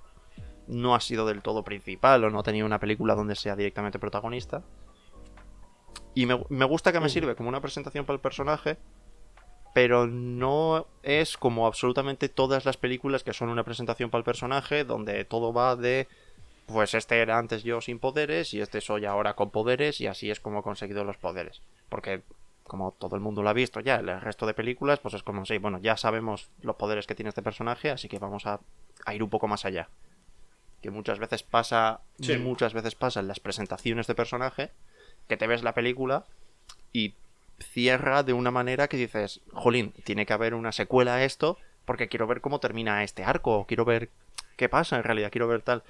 no 0.71 0.95
ha 0.95 1.01
sido 1.01 1.27
del 1.27 1.41
todo 1.41 1.63
principal 1.63 2.23
o 2.23 2.29
no 2.29 2.39
ha 2.39 2.43
tenido 2.43 2.65
una 2.65 2.79
película 2.79 3.13
donde 3.13 3.35
sea 3.35 3.55
directamente 3.55 3.99
protagonista. 3.99 4.63
Y 6.15 6.25
me, 6.25 6.43
me 6.49 6.65
gusta 6.65 6.91
que 6.91 6.99
me 6.99 7.09
sirve 7.09 7.35
como 7.35 7.49
una 7.49 7.61
presentación 7.61 8.05
para 8.05 8.15
el 8.15 8.21
personaje, 8.21 8.77
pero 9.73 10.07
no 10.07 10.87
es 11.03 11.37
como 11.37 11.67
absolutamente 11.67 12.29
todas 12.29 12.65
las 12.65 12.77
películas 12.77 13.23
que 13.23 13.33
son 13.33 13.49
una 13.49 13.63
presentación 13.63 14.09
para 14.09 14.19
el 14.19 14.25
personaje, 14.25 14.83
donde 14.83 15.23
todo 15.25 15.53
va 15.53 15.75
de, 15.75 16.07
pues 16.67 16.93
este 16.93 17.19
era 17.21 17.37
antes 17.37 17.63
yo 17.63 17.81
sin 17.81 17.99
poderes 17.99 18.53
y 18.53 18.61
este 18.61 18.81
soy 18.81 19.05
ahora 19.05 19.35
con 19.35 19.51
poderes 19.51 20.01
y 20.01 20.07
así 20.07 20.31
es 20.31 20.39
como 20.39 20.59
he 20.59 20.63
conseguido 20.63 21.03
los 21.03 21.17
poderes. 21.17 21.61
Porque 21.89 22.23
como 22.63 22.93
todo 22.93 23.15
el 23.17 23.21
mundo 23.21 23.41
lo 23.43 23.49
ha 23.49 23.53
visto 23.53 23.81
ya, 23.81 23.95
el 23.95 24.21
resto 24.21 24.45
de 24.45 24.53
películas, 24.53 24.99
pues 24.99 25.13
es 25.13 25.23
como, 25.23 25.45
sí, 25.45 25.57
bueno, 25.57 25.79
ya 25.79 25.97
sabemos 25.97 26.49
los 26.61 26.77
poderes 26.77 27.07
que 27.07 27.15
tiene 27.15 27.29
este 27.29 27.41
personaje, 27.41 27.89
así 27.91 28.07
que 28.07 28.19
vamos 28.19 28.45
a, 28.45 28.61
a 29.05 29.13
ir 29.13 29.23
un 29.23 29.29
poco 29.29 29.49
más 29.49 29.65
allá. 29.65 29.89
Que 30.81 30.89
muchas 30.91 31.19
veces 31.19 31.43
pasa, 31.43 32.01
Sí. 32.19 32.37
muchas 32.37 32.73
veces 32.73 32.95
pasa 32.95 33.19
en 33.19 33.27
las 33.27 33.39
presentaciones 33.39 34.07
de 34.07 34.15
personaje, 34.15 34.71
que 35.27 35.37
te 35.37 35.47
ves 35.47 35.63
la 35.63 35.73
película 35.73 36.25
y 36.91 37.13
cierra 37.59 38.23
de 38.23 38.33
una 38.33 38.49
manera 38.51 38.87
que 38.87 38.97
dices, 38.97 39.41
jolín, 39.53 39.93
tiene 40.03 40.25
que 40.25 40.33
haber 40.33 40.55
una 40.55 40.71
secuela 40.71 41.15
a 41.15 41.23
esto 41.23 41.57
porque 41.85 42.07
quiero 42.07 42.25
ver 42.27 42.41
cómo 42.41 42.59
termina 42.59 43.03
este 43.03 43.23
arco, 43.23 43.59
o 43.59 43.67
quiero 43.67 43.85
ver 43.85 44.09
qué 44.57 44.69
pasa 44.69 44.97
en 44.97 45.03
realidad, 45.03 45.31
quiero 45.31 45.47
ver 45.47 45.61
tal. 45.61 45.83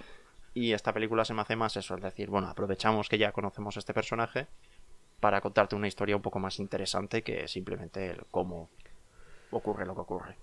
Y 0.54 0.74
esta 0.74 0.92
película 0.94 1.24
se 1.24 1.34
me 1.34 1.42
hace 1.42 1.56
más 1.56 1.78
eso, 1.78 1.96
es 1.96 2.02
decir, 2.02 2.30
bueno, 2.30 2.50
aprovechamos 2.50 3.08
que 3.08 3.18
ya 3.18 3.32
conocemos 3.32 3.78
este 3.78 3.94
personaje 3.94 4.48
para 5.22 5.40
contarte 5.40 5.76
una 5.76 5.88
historia 5.88 6.16
un 6.16 6.22
poco 6.22 6.40
más 6.40 6.60
interesante 6.60 7.22
que 7.22 7.48
simplemente 7.48 8.10
el 8.10 8.26
cómo 8.32 8.70
ocurre 9.52 9.86
lo 9.86 9.94
que 9.96 10.02
ocurre. 10.02 10.36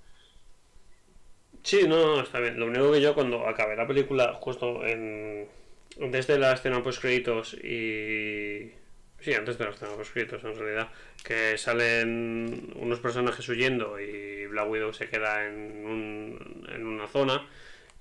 Sí, 1.63 1.87
no, 1.87 2.21
está 2.23 2.41
bien. 2.41 2.59
Lo 2.59 2.67
único 2.67 2.93
que 2.93 3.01
yo 3.01 3.15
cuando 3.15 3.47
acabé 3.47 3.77
la 3.77 3.87
película, 3.87 4.35
justo 4.35 4.85
en... 4.87 5.49
Desde 5.97 6.39
la 6.39 6.53
escena 6.53 6.83
post 6.83 7.01
créditos 7.01 7.55
y... 7.55 8.73
Sí, 9.21 9.35
antes 9.35 9.59
de 9.59 9.65
la 9.65 9.71
escena 9.71 9.93
post 9.97 10.13
créditos 10.13 10.45
en 10.45 10.55
realidad, 10.57 10.89
que 11.25 11.59
salen 11.59 12.73
unos 12.77 13.01
personajes 13.01 13.49
huyendo 13.49 13.99
y 14.01 14.47
Black 14.47 14.69
Widow 14.71 14.93
se 14.93 15.09
queda 15.09 15.47
en, 15.47 15.85
un- 15.87 16.67
en 16.73 16.87
una 16.87 17.09
zona, 17.09 17.47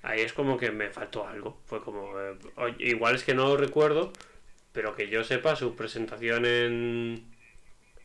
ahí 0.03 0.22
es 0.22 0.34
como 0.34 0.58
que 0.58 0.72
me 0.72 0.89
faltó 0.91 1.28
algo. 1.28 1.60
Fue 1.66 1.82
como... 1.82 2.20
eh, 2.20 2.36
igual 2.80 3.16
es 3.16 3.24
que 3.24 3.34
no 3.36 3.47
lo 3.49 3.58
recuerdo, 3.58 4.14
pero 4.74 4.95
que 4.95 5.10
yo 5.10 5.24
sepa 5.24 5.55
su 5.55 5.76
presentación 5.76 6.45
en... 6.45 7.26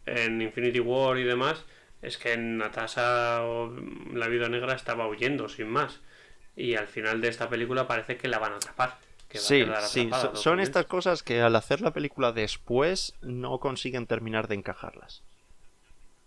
En 0.06 0.42
Infinity 0.42 0.80
War 0.80 1.18
y 1.18 1.24
demás, 1.24 1.64
es 2.02 2.18
que 2.18 2.36
Natasha 2.36 3.44
o 3.44 3.72
la 4.12 4.26
vida 4.26 4.48
negra 4.48 4.74
estaba 4.74 5.06
huyendo 5.06 5.48
sin 5.48 5.68
más. 5.68 6.00
Y 6.56 6.74
al 6.74 6.88
final 6.88 7.20
de 7.20 7.28
esta 7.28 7.48
película 7.48 7.86
parece 7.86 8.16
que 8.16 8.28
la 8.28 8.38
van 8.38 8.52
a 8.52 8.56
atrapar. 8.56 8.98
Que 9.28 9.38
va 9.38 9.78
a 9.78 9.82
Sí, 9.82 10.10
sí, 10.10 10.10
son 10.34 10.60
estas 10.60 10.86
cosas 10.86 11.22
que 11.22 11.40
al 11.40 11.56
hacer 11.56 11.80
la 11.80 11.92
película 11.92 12.32
después 12.32 13.14
no 13.22 13.60
consiguen 13.60 14.06
terminar 14.06 14.48
de 14.48 14.56
encajarlas. 14.56 15.22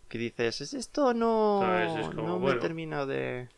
Que 0.08 0.18
dices, 0.18 0.62
es 0.62 0.74
esto 0.74 1.14
no, 1.14 1.60
¿Sabes? 1.62 2.08
Es 2.08 2.16
como, 2.16 2.28
no 2.28 2.40
me 2.40 2.54
termina 2.56 3.06
de... 3.06 3.50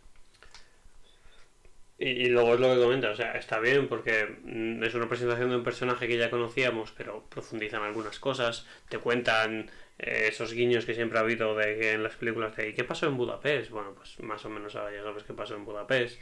Y, 1.99 2.09
y 2.09 2.29
luego 2.29 2.53
es 2.53 2.59
lo 2.59 2.73
que 2.73 2.81
comenta, 2.81 3.09
o 3.09 3.15
sea, 3.15 3.31
está 3.33 3.59
bien 3.59 3.87
porque 3.87 4.37
mm, 4.43 4.83
es 4.83 4.93
una 4.93 5.09
presentación 5.09 5.49
de 5.49 5.55
un 5.55 5.63
personaje 5.63 6.07
que 6.07 6.17
ya 6.17 6.29
conocíamos, 6.29 6.91
pero 6.95 7.23
profundizan 7.29 7.81
algunas 7.81 8.19
cosas, 8.19 8.67
te 8.87 8.99
cuentan 8.99 9.71
eh, 9.99 10.27
esos 10.29 10.53
guiños 10.53 10.85
que 10.85 10.93
siempre 10.93 11.17
ha 11.17 11.21
habido 11.21 11.55
de 11.55 11.77
que 11.79 11.91
en 11.93 12.03
las 12.03 12.15
películas 12.15 12.55
de 12.55 12.69
¿y 12.69 12.73
qué 12.73 12.83
pasó 12.83 13.07
en 13.07 13.17
Budapest? 13.17 13.71
Bueno, 13.71 13.93
pues 13.95 14.19
más 14.19 14.45
o 14.45 14.49
menos 14.49 14.75
ahora 14.75 14.93
ya 14.93 15.03
sabes 15.03 15.23
qué 15.23 15.33
pasó 15.33 15.55
en 15.55 15.65
Budapest. 15.65 16.19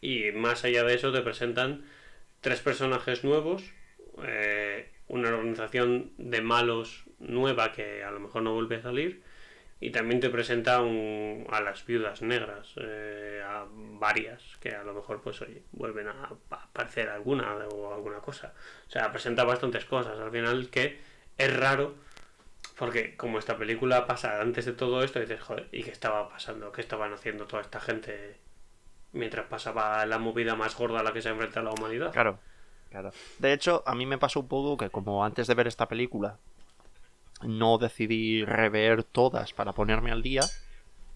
Y 0.00 0.30
más 0.32 0.64
allá 0.64 0.84
de 0.84 0.94
eso 0.94 1.12
te 1.12 1.22
presentan 1.22 1.84
tres 2.40 2.60
personajes 2.60 3.24
nuevos, 3.24 3.64
eh, 4.22 4.90
una 5.08 5.30
organización 5.30 6.12
de 6.18 6.40
malos 6.40 7.04
nueva 7.18 7.72
que 7.72 8.04
a 8.04 8.10
lo 8.10 8.20
mejor 8.20 8.42
no 8.42 8.54
vuelve 8.54 8.76
a 8.76 8.82
salir, 8.82 9.22
y 9.80 9.90
también 9.90 10.20
te 10.20 10.28
presenta 10.28 10.78
a 10.78 11.60
las 11.60 11.86
viudas 11.86 12.22
negras, 12.22 12.74
eh, 12.80 13.42
a 13.44 13.64
varias, 13.70 14.42
que 14.60 14.70
a 14.70 14.82
lo 14.82 14.94
mejor 14.94 15.20
pues 15.20 15.40
oye, 15.42 15.62
vuelven 15.72 16.08
a, 16.08 16.30
a 16.50 16.62
aparecer 16.64 17.08
alguna 17.08 17.56
o 17.72 17.94
alguna 17.94 18.18
cosa. 18.18 18.54
O 18.88 18.90
sea, 18.90 19.10
presenta 19.12 19.44
bastantes 19.44 19.84
cosas 19.84 20.18
al 20.18 20.30
final 20.30 20.68
que 20.70 20.98
es 21.38 21.56
raro, 21.56 21.94
porque 22.78 23.16
como 23.16 23.38
esta 23.38 23.58
película 23.58 24.06
pasa 24.06 24.40
antes 24.40 24.64
de 24.64 24.72
todo 24.72 25.02
esto, 25.02 25.18
dices, 25.18 25.40
joder, 25.40 25.68
¿y 25.72 25.82
qué 25.82 25.90
estaba 25.90 26.28
pasando? 26.28 26.70
¿Qué 26.70 26.80
estaban 26.80 27.12
haciendo 27.12 27.46
toda 27.46 27.62
esta 27.62 27.80
gente 27.80 28.38
mientras 29.12 29.46
pasaba 29.46 30.06
la 30.06 30.18
movida 30.18 30.54
más 30.54 30.76
gorda 30.76 31.00
a 31.00 31.02
la 31.02 31.12
que 31.12 31.20
se 31.20 31.28
enfrenta 31.28 31.60
la 31.60 31.72
humanidad? 31.72 32.12
Claro, 32.12 32.38
claro. 32.90 33.10
De 33.40 33.52
hecho, 33.52 33.82
a 33.84 33.96
mí 33.96 34.06
me 34.06 34.16
pasó 34.16 34.40
un 34.40 34.48
poco 34.48 34.76
que 34.76 34.90
como 34.90 35.24
antes 35.24 35.48
de 35.48 35.54
ver 35.54 35.66
esta 35.66 35.88
película 35.88 36.38
no 37.42 37.78
decidí 37.78 38.44
rever 38.44 39.02
todas 39.02 39.52
para 39.52 39.72
ponerme 39.72 40.12
al 40.12 40.22
día, 40.22 40.42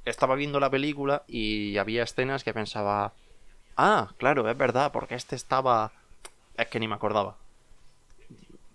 estaba 0.05 0.35
viendo 0.35 0.59
la 0.59 0.71
película 0.71 1.23
y 1.29 1.77
había 1.79 2.03
escenas 2.03 2.43
que 2.43 2.53
pensaba, 2.53 3.13
ah, 3.77 4.11
claro, 4.19 4.51
es 4.51 4.57
verdad, 4.57 4.91
porque 4.91 5.15
este 5.15 5.37
estaba... 5.37 5.93
Es 6.57 6.67
que 6.67 6.81
ni 6.81 6.89
me 6.89 6.97
acordaba. 6.97 7.37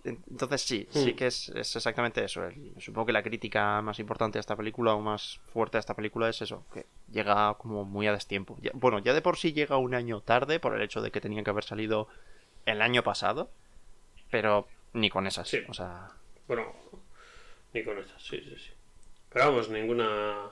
Entonces 0.10 0.62
sí, 0.62 0.88
sí 0.92 1.14
Hmm. 1.14 1.16
que 1.16 1.28
es, 1.28 1.50
es 1.50 1.76
exactamente 1.76 2.24
eso. 2.24 2.46
El- 2.46 2.74
supongo 2.80 3.08
que 3.08 3.14
la 3.14 3.24
crítica 3.24 3.82
más 3.82 4.00
importante 4.00 4.38
de 4.38 4.42
esta 4.42 4.56
película 4.56 4.94
o 4.96 5.02
más 5.02 5.40
fuerte 5.54 5.78
de 5.78 5.80
esta 5.82 5.94
película 5.96 6.30
es 6.30 6.42
eso, 6.42 6.66
que 6.74 6.86
llega 7.12 7.54
como 7.56 7.84
muy 7.86 8.08
a 8.08 8.12
destiempo. 8.14 8.58
Ya- 8.62 8.72
bueno, 8.74 9.00
ya 9.00 9.14
de 9.14 9.22
por 9.22 9.38
sí 9.38 9.54
llega 9.54 9.78
un 9.78 9.94
año 9.96 10.22
tarde 10.22 10.60
por 10.60 10.76
el 10.76 10.82
hecho 10.82 11.02
de 11.02 11.12
que 11.12 11.22
tenía 11.22 11.44
que 11.44 11.50
haber 11.50 11.64
salido 11.64 12.08
el 12.66 12.82
año 12.82 13.04
pasado, 13.04 13.50
pero 14.32 14.68
ni 14.94 15.10
con 15.10 15.28
esas. 15.28 15.48
Sí. 15.50 15.60
O 15.68 15.74
sea, 15.74 16.10
Bueno, 16.48 16.74
ni 17.74 17.84
con 17.84 17.98
esas, 17.98 18.22
sí, 18.24 18.40
sí, 18.42 18.56
sí. 18.58 18.72
Pero 19.32 19.46
vamos, 19.46 19.70
ninguna 19.70 20.50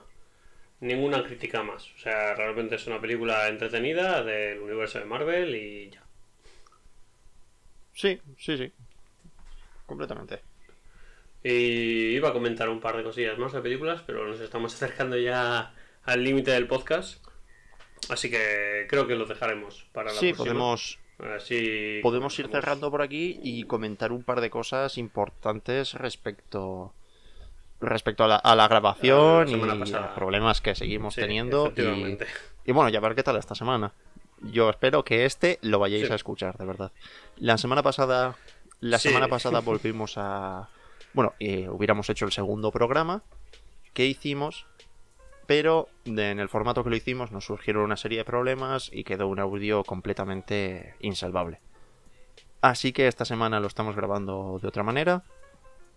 ninguna 0.80 1.24
crítica 1.24 1.62
más. 1.62 1.90
O 1.94 1.98
sea, 1.98 2.34
realmente 2.34 2.74
es 2.74 2.86
una 2.86 3.00
película 3.00 3.48
entretenida 3.48 4.22
del 4.22 4.60
universo 4.60 4.98
de 4.98 5.06
Marvel 5.06 5.54
y 5.54 5.90
ya. 5.90 6.02
sí, 7.94 8.20
sí, 8.38 8.56
sí. 8.58 8.72
Completamente. 9.86 10.42
Y 11.42 12.14
iba 12.16 12.30
a 12.30 12.32
comentar 12.32 12.68
un 12.68 12.80
par 12.80 12.96
de 12.96 13.04
cosillas 13.04 13.38
más 13.38 13.52
de 13.52 13.60
películas, 13.60 14.02
pero 14.06 14.26
nos 14.26 14.40
estamos 14.40 14.74
acercando 14.74 15.16
ya 15.16 15.72
al 16.04 16.24
límite 16.24 16.50
del 16.50 16.66
podcast. 16.66 17.24
Así 18.10 18.30
que 18.30 18.86
creo 18.88 19.06
que 19.06 19.14
lo 19.14 19.26
dejaremos 19.26 19.86
para 19.92 20.12
la 20.12 20.18
Sí, 20.18 20.32
próxima. 20.32 20.44
podemos, 20.54 20.98
Así 21.34 22.00
podemos 22.02 22.38
ir 22.38 22.48
cerrando 22.48 22.90
por 22.90 23.00
aquí 23.02 23.40
y 23.42 23.64
comentar 23.64 24.12
un 24.12 24.22
par 24.22 24.40
de 24.40 24.50
cosas 24.50 24.98
importantes 24.98 25.94
respecto 25.94 26.92
respecto 27.80 28.24
a 28.24 28.28
la, 28.28 28.36
a 28.36 28.54
la 28.56 28.68
grabación 28.68 29.50
la 29.50 29.56
y 29.56 29.70
a 29.70 29.78
pasada. 29.78 30.06
los 30.06 30.14
problemas 30.14 30.60
que 30.62 30.74
seguimos 30.74 31.14
Sí, 31.14 31.20
teniendo 31.20 31.72
y, 31.76 32.18
y 32.64 32.72
bueno, 32.72 32.88
ya 32.88 33.00
ver 33.00 33.14
qué 33.14 33.22
tal 33.22 33.36
esta 33.36 33.54
semana. 33.54 33.92
Yo 34.42 34.68
espero 34.70 35.04
que 35.04 35.24
este 35.26 35.58
lo 35.62 35.78
vayáis 35.78 36.06
Sí. 36.06 36.12
a 36.12 36.16
escuchar, 36.16 36.56
de 36.58 36.64
verdad. 36.66 36.92
La 37.38 37.56
semana 37.58 37.82
pasada 37.82 38.36
la 38.80 38.98
Sí. 38.98 39.08
semana 39.08 39.28
pasada 39.28 39.60
volvimos 39.64 40.14
a 40.16 40.68
bueno, 41.14 41.32
eh, 41.40 41.68
hubiéramos 41.68 42.10
hecho 42.10 42.26
el 42.26 42.32
segundo 42.32 42.70
programa 42.70 43.22
que 43.94 44.06
hicimos 44.06 44.66
pero 45.46 45.88
en 46.04 46.18
el 46.40 46.48
formato 46.48 46.82
que 46.84 46.90
lo 46.90 46.96
hicimos 46.96 47.30
nos 47.32 47.44
surgieron 47.46 47.84
una 47.84 47.96
serie 47.96 48.18
de 48.18 48.24
problemas 48.24 48.90
y 48.92 49.04
quedó 49.04 49.28
un 49.28 49.38
audio 49.38 49.84
completamente 49.84 50.94
insalvable. 51.00 51.60
Así 52.62 52.92
que 52.92 53.06
esta 53.06 53.24
semana 53.24 53.60
lo 53.60 53.68
estamos 53.68 53.94
grabando 53.94 54.58
de 54.60 54.66
otra 54.66 54.82
manera. 54.82 55.22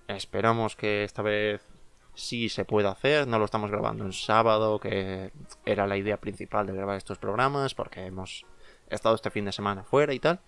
Esperamos 0.08 0.76
que 0.76 1.04
esta 1.04 1.24
vez 1.24 1.66
sí 2.14 2.48
se 2.50 2.64
pueda 2.64 2.92
hacer. 2.92 3.28
No 3.28 3.40
lo 3.40 3.46
estamos 3.46 3.72
grabando 3.72 4.06
en 4.06 4.14
sábado, 4.14 4.80
que 4.80 5.32
era 5.66 5.88
la 5.88 5.98
idea 5.98 6.18
principal 6.18 6.68
de 6.68 6.74
grabar 6.74 6.98
estos 6.98 7.18
programas, 7.18 7.74
porque 7.74 8.06
hemos 8.06 8.46
estado 8.90 9.16
este 9.16 9.32
fin 9.32 9.46
de 9.46 9.52
semana 9.52 9.84
fuera 9.84 10.14
y 10.14 10.20
tal. 10.20 10.42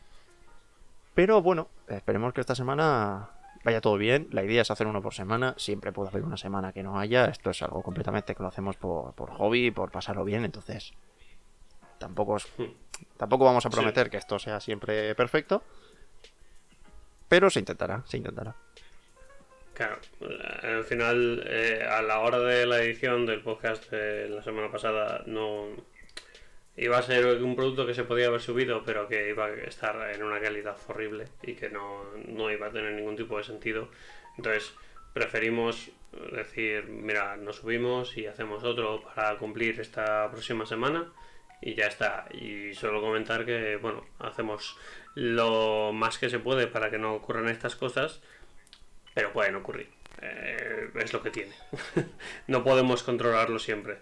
Pero 1.14 1.42
bueno, 1.42 1.68
esperemos 1.88 2.34
que 2.34 2.42
esta 2.42 2.56
semana 2.56 3.30
vaya 3.64 3.82
todo 3.82 3.98
bien. 3.98 4.28
La 4.32 4.44
idea 4.44 4.62
es 4.62 4.72
hacer 4.72 4.88
uno 4.88 5.02
por 5.02 5.14
semana. 5.14 5.54
Siempre 5.58 5.92
puede 5.92 6.10
haber 6.10 6.24
una 6.24 6.38
semana 6.38 6.72
que 6.74 6.84
no 6.84 7.00
haya. 7.00 7.26
Esto 7.26 7.50
es 7.50 7.62
algo 7.62 7.84
completamente 7.84 8.34
que 8.34 8.42
lo 8.44 8.50
hacemos 8.50 8.78
por, 8.78 9.14
por 9.14 9.30
hobby, 9.32 9.72
por 9.72 9.92
pasarlo 9.92 10.24
bien. 10.24 10.46
Entonces, 10.46 10.94
tampoco, 11.98 12.38
es- 12.38 12.48
tampoco 13.18 13.46
vamos 13.46 13.66
a 13.66 13.70
Sí. 13.70 13.76
prometer 13.76 14.10
que 14.10 14.18
esto 14.18 14.40
sea 14.40 14.60
siempre 14.60 15.14
perfecto. 15.16 15.64
Pero 17.28 17.50
se 17.50 17.60
intentará, 17.60 18.04
se 18.06 18.18
intentará. 18.18 18.56
Claro, 19.74 19.98
al 20.64 20.84
final, 20.84 21.44
eh, 21.48 21.88
a 21.90 22.02
la 22.02 22.20
hora 22.20 22.40
de 22.40 22.66
la 22.66 22.80
edición 22.82 23.26
del 23.26 23.42
podcast 23.42 23.90
de 23.90 24.28
la 24.30 24.44
semana 24.44 24.70
pasada, 24.70 25.24
no 25.28 25.68
iba 26.78 26.98
a 26.98 27.02
ser 27.02 27.26
un 27.42 27.56
producto 27.56 27.86
que 27.86 27.94
se 27.94 28.04
podía 28.04 28.28
haber 28.28 28.42
subido, 28.42 28.84
pero 28.86 29.08
que 29.08 29.30
iba 29.30 29.46
a 29.46 29.54
estar 29.54 30.14
en 30.14 30.24
una 30.24 30.40
calidad 30.40 30.78
horrible 30.88 31.28
y 31.44 31.54
que 31.54 31.70
no, 31.70 32.04
no 32.28 32.50
iba 32.52 32.68
a 32.68 32.72
tener 32.72 32.94
ningún 32.94 33.16
tipo 33.16 33.38
de 33.38 33.44
sentido. 33.44 33.90
Entonces, 34.38 34.74
preferimos 35.14 35.92
decir, 36.32 36.86
mira, 36.86 37.38
nos 37.38 37.58
subimos 37.58 38.18
y 38.18 38.26
hacemos 38.26 38.64
otro 38.64 39.04
para 39.04 39.38
cumplir 39.38 39.80
esta 39.80 40.30
próxima 40.32 40.66
semana 40.66 41.12
y 41.62 41.76
ya 41.76 41.86
está. 41.86 42.28
Y 42.34 42.74
solo 42.74 43.02
comentar 43.02 43.46
que, 43.46 43.78
bueno, 43.78 44.06
hacemos 44.20 44.78
lo 45.16 45.92
más 45.94 46.18
que 46.18 46.30
se 46.30 46.40
puede 46.40 46.68
para 46.68 46.90
que 46.90 46.98
no 46.98 47.14
ocurran 47.14 47.50
estas 47.50 47.76
cosas, 47.76 48.22
pero 49.14 49.34
pueden 49.34 49.56
ocurrir. 49.56 49.90
Eh, 50.22 50.90
es 50.96 51.14
lo 51.14 51.22
que 51.22 51.32
tiene. 51.32 51.54
no 52.48 52.64
podemos 52.64 53.04
controlarlo 53.04 53.60
siempre. 53.60 54.00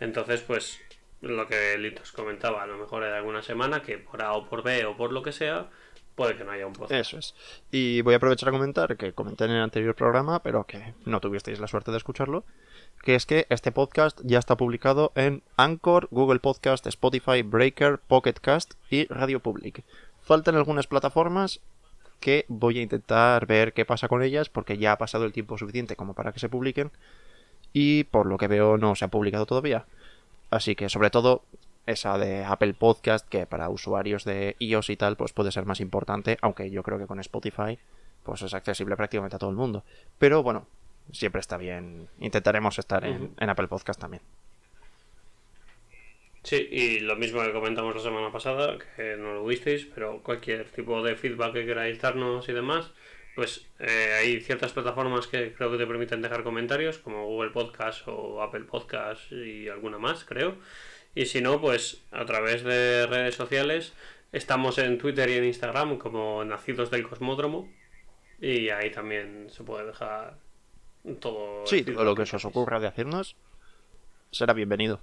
Entonces, 0.00 0.40
pues, 0.40 0.80
lo 1.22 1.46
que 1.46 1.78
Litos 1.78 2.12
comentaba, 2.12 2.62
a 2.62 2.66
lo 2.66 2.76
mejor 2.76 3.04
en 3.04 3.12
alguna 3.12 3.42
semana 3.42 3.82
que 3.82 3.98
por 3.98 4.22
A 4.22 4.32
o 4.32 4.48
por 4.48 4.62
B 4.62 4.84
o 4.84 4.96
por 4.96 5.12
lo 5.12 5.22
que 5.22 5.32
sea, 5.32 5.68
puede 6.14 6.36
que 6.36 6.44
no 6.44 6.50
haya 6.50 6.66
un 6.66 6.72
podcast. 6.72 6.92
Eso 6.92 7.18
es. 7.18 7.34
Y 7.70 8.02
voy 8.02 8.14
a 8.14 8.16
aprovechar 8.18 8.48
a 8.48 8.52
comentar 8.52 8.96
que 8.96 9.12
comenté 9.12 9.44
en 9.44 9.52
el 9.52 9.62
anterior 9.62 9.94
programa, 9.94 10.42
pero 10.42 10.64
que 10.64 10.94
no 11.04 11.20
tuvisteis 11.20 11.60
la 11.60 11.68
suerte 11.68 11.90
de 11.90 11.96
escucharlo, 11.96 12.44
que 13.02 13.14
es 13.14 13.24
que 13.24 13.46
este 13.48 13.72
podcast 13.72 14.20
ya 14.24 14.38
está 14.38 14.56
publicado 14.56 15.12
en 15.14 15.42
Anchor, 15.56 16.08
Google 16.10 16.40
Podcast, 16.40 16.86
Spotify, 16.86 17.42
Breaker, 17.42 17.98
Pocket 17.98 18.34
Cast 18.34 18.74
y 18.90 19.06
Radio 19.06 19.40
Public. 19.40 19.84
Faltan 20.22 20.56
algunas 20.56 20.86
plataformas 20.86 21.60
que 22.20 22.44
voy 22.48 22.78
a 22.78 22.82
intentar 22.82 23.46
ver 23.46 23.72
qué 23.72 23.84
pasa 23.84 24.08
con 24.08 24.22
ellas 24.22 24.48
porque 24.48 24.78
ya 24.78 24.92
ha 24.92 24.98
pasado 24.98 25.24
el 25.24 25.32
tiempo 25.32 25.58
suficiente 25.58 25.96
como 25.96 26.14
para 26.14 26.32
que 26.32 26.38
se 26.38 26.48
publiquen 26.48 26.90
y 27.72 28.04
por 28.04 28.26
lo 28.26 28.38
que 28.38 28.48
veo 28.48 28.78
no 28.78 28.94
se 28.94 29.04
ha 29.04 29.08
publicado 29.08 29.46
todavía. 29.46 29.86
Así 30.52 30.76
que 30.76 30.90
sobre 30.90 31.08
todo 31.08 31.44
esa 31.86 32.18
de 32.18 32.44
Apple 32.44 32.74
Podcast 32.74 33.26
que 33.26 33.46
para 33.46 33.70
usuarios 33.70 34.24
de 34.24 34.54
iOS 34.58 34.90
y 34.90 34.96
tal 34.98 35.16
pues 35.16 35.32
puede 35.32 35.50
ser 35.50 35.64
más 35.64 35.80
importante, 35.80 36.36
aunque 36.42 36.70
yo 36.70 36.82
creo 36.82 36.98
que 36.98 37.06
con 37.06 37.18
Spotify 37.20 37.78
pues 38.22 38.42
es 38.42 38.52
accesible 38.52 38.94
prácticamente 38.94 39.36
a 39.36 39.38
todo 39.38 39.48
el 39.48 39.56
mundo. 39.56 39.82
Pero 40.18 40.42
bueno, 40.42 40.66
siempre 41.10 41.40
está 41.40 41.56
bien. 41.56 42.06
Intentaremos 42.20 42.78
estar 42.78 43.02
en, 43.06 43.32
en 43.40 43.48
Apple 43.48 43.66
Podcast 43.66 43.98
también. 43.98 44.22
Sí, 46.42 46.68
y 46.70 47.00
lo 47.00 47.16
mismo 47.16 47.40
que 47.40 47.52
comentamos 47.52 47.94
la 47.94 48.02
semana 48.02 48.30
pasada, 48.30 48.76
que 48.96 49.16
no 49.16 49.32
lo 49.32 49.46
visteis, 49.46 49.86
pero 49.86 50.22
cualquier 50.22 50.68
tipo 50.70 51.02
de 51.02 51.16
feedback 51.16 51.54
que 51.54 51.64
queráis 51.64 51.98
darnos 51.98 52.46
y 52.48 52.52
demás, 52.52 52.90
pues 53.34 53.66
eh, 53.78 54.14
hay 54.18 54.40
ciertas 54.40 54.72
plataformas 54.72 55.26
que 55.26 55.52
creo 55.54 55.70
que 55.70 55.78
te 55.78 55.86
permiten 55.86 56.22
dejar 56.22 56.42
comentarios, 56.42 56.98
como 56.98 57.26
Google 57.26 57.50
Podcast 57.50 58.06
o 58.06 58.42
Apple 58.42 58.64
Podcast 58.64 59.32
y 59.32 59.68
alguna 59.68 59.98
más, 59.98 60.24
creo. 60.24 60.56
Y 61.14 61.26
si 61.26 61.40
no, 61.40 61.60
pues 61.60 62.02
a 62.10 62.24
través 62.24 62.62
de 62.64 63.06
redes 63.06 63.34
sociales, 63.34 63.92
estamos 64.32 64.78
en 64.78 64.98
Twitter 64.98 65.28
y 65.30 65.34
en 65.34 65.44
Instagram 65.44 65.98
como 65.98 66.44
Nacidos 66.44 66.90
del 66.90 67.08
Cosmódromo, 67.08 67.68
y 68.40 68.70
ahí 68.70 68.90
también 68.90 69.48
se 69.50 69.62
puede 69.62 69.86
dejar 69.86 70.36
todo. 71.20 71.66
Sí, 71.66 71.82
todo 71.82 72.04
lo 72.04 72.14
que 72.14 72.26
se 72.26 72.36
os 72.36 72.44
ocurra 72.44 72.80
de 72.80 72.88
hacernos 72.88 73.36
será 74.30 74.52
bienvenido. 74.52 75.00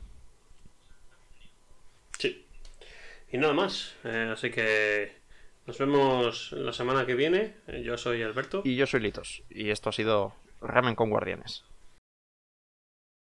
Sí. 2.18 2.46
Y 3.32 3.38
nada 3.38 3.54
más. 3.54 3.96
Eh, 4.04 4.32
así 4.34 4.50
que 4.50 5.19
nos 5.70 5.78
vemos 5.78 6.52
la 6.54 6.74
semana 6.74 7.06
que 7.06 7.14
viene. 7.14 7.54
Yo 7.84 7.96
soy 7.96 8.24
Alberto. 8.24 8.64
Y 8.66 8.76
yo 8.76 8.88
soy 8.88 9.02
Litos. 9.02 9.44
Y 9.52 9.70
esto 9.70 9.90
ha 9.90 9.92
sido 9.92 10.34
Ramen 10.62 10.96
con 10.96 11.12
Guardianes. 11.12 11.64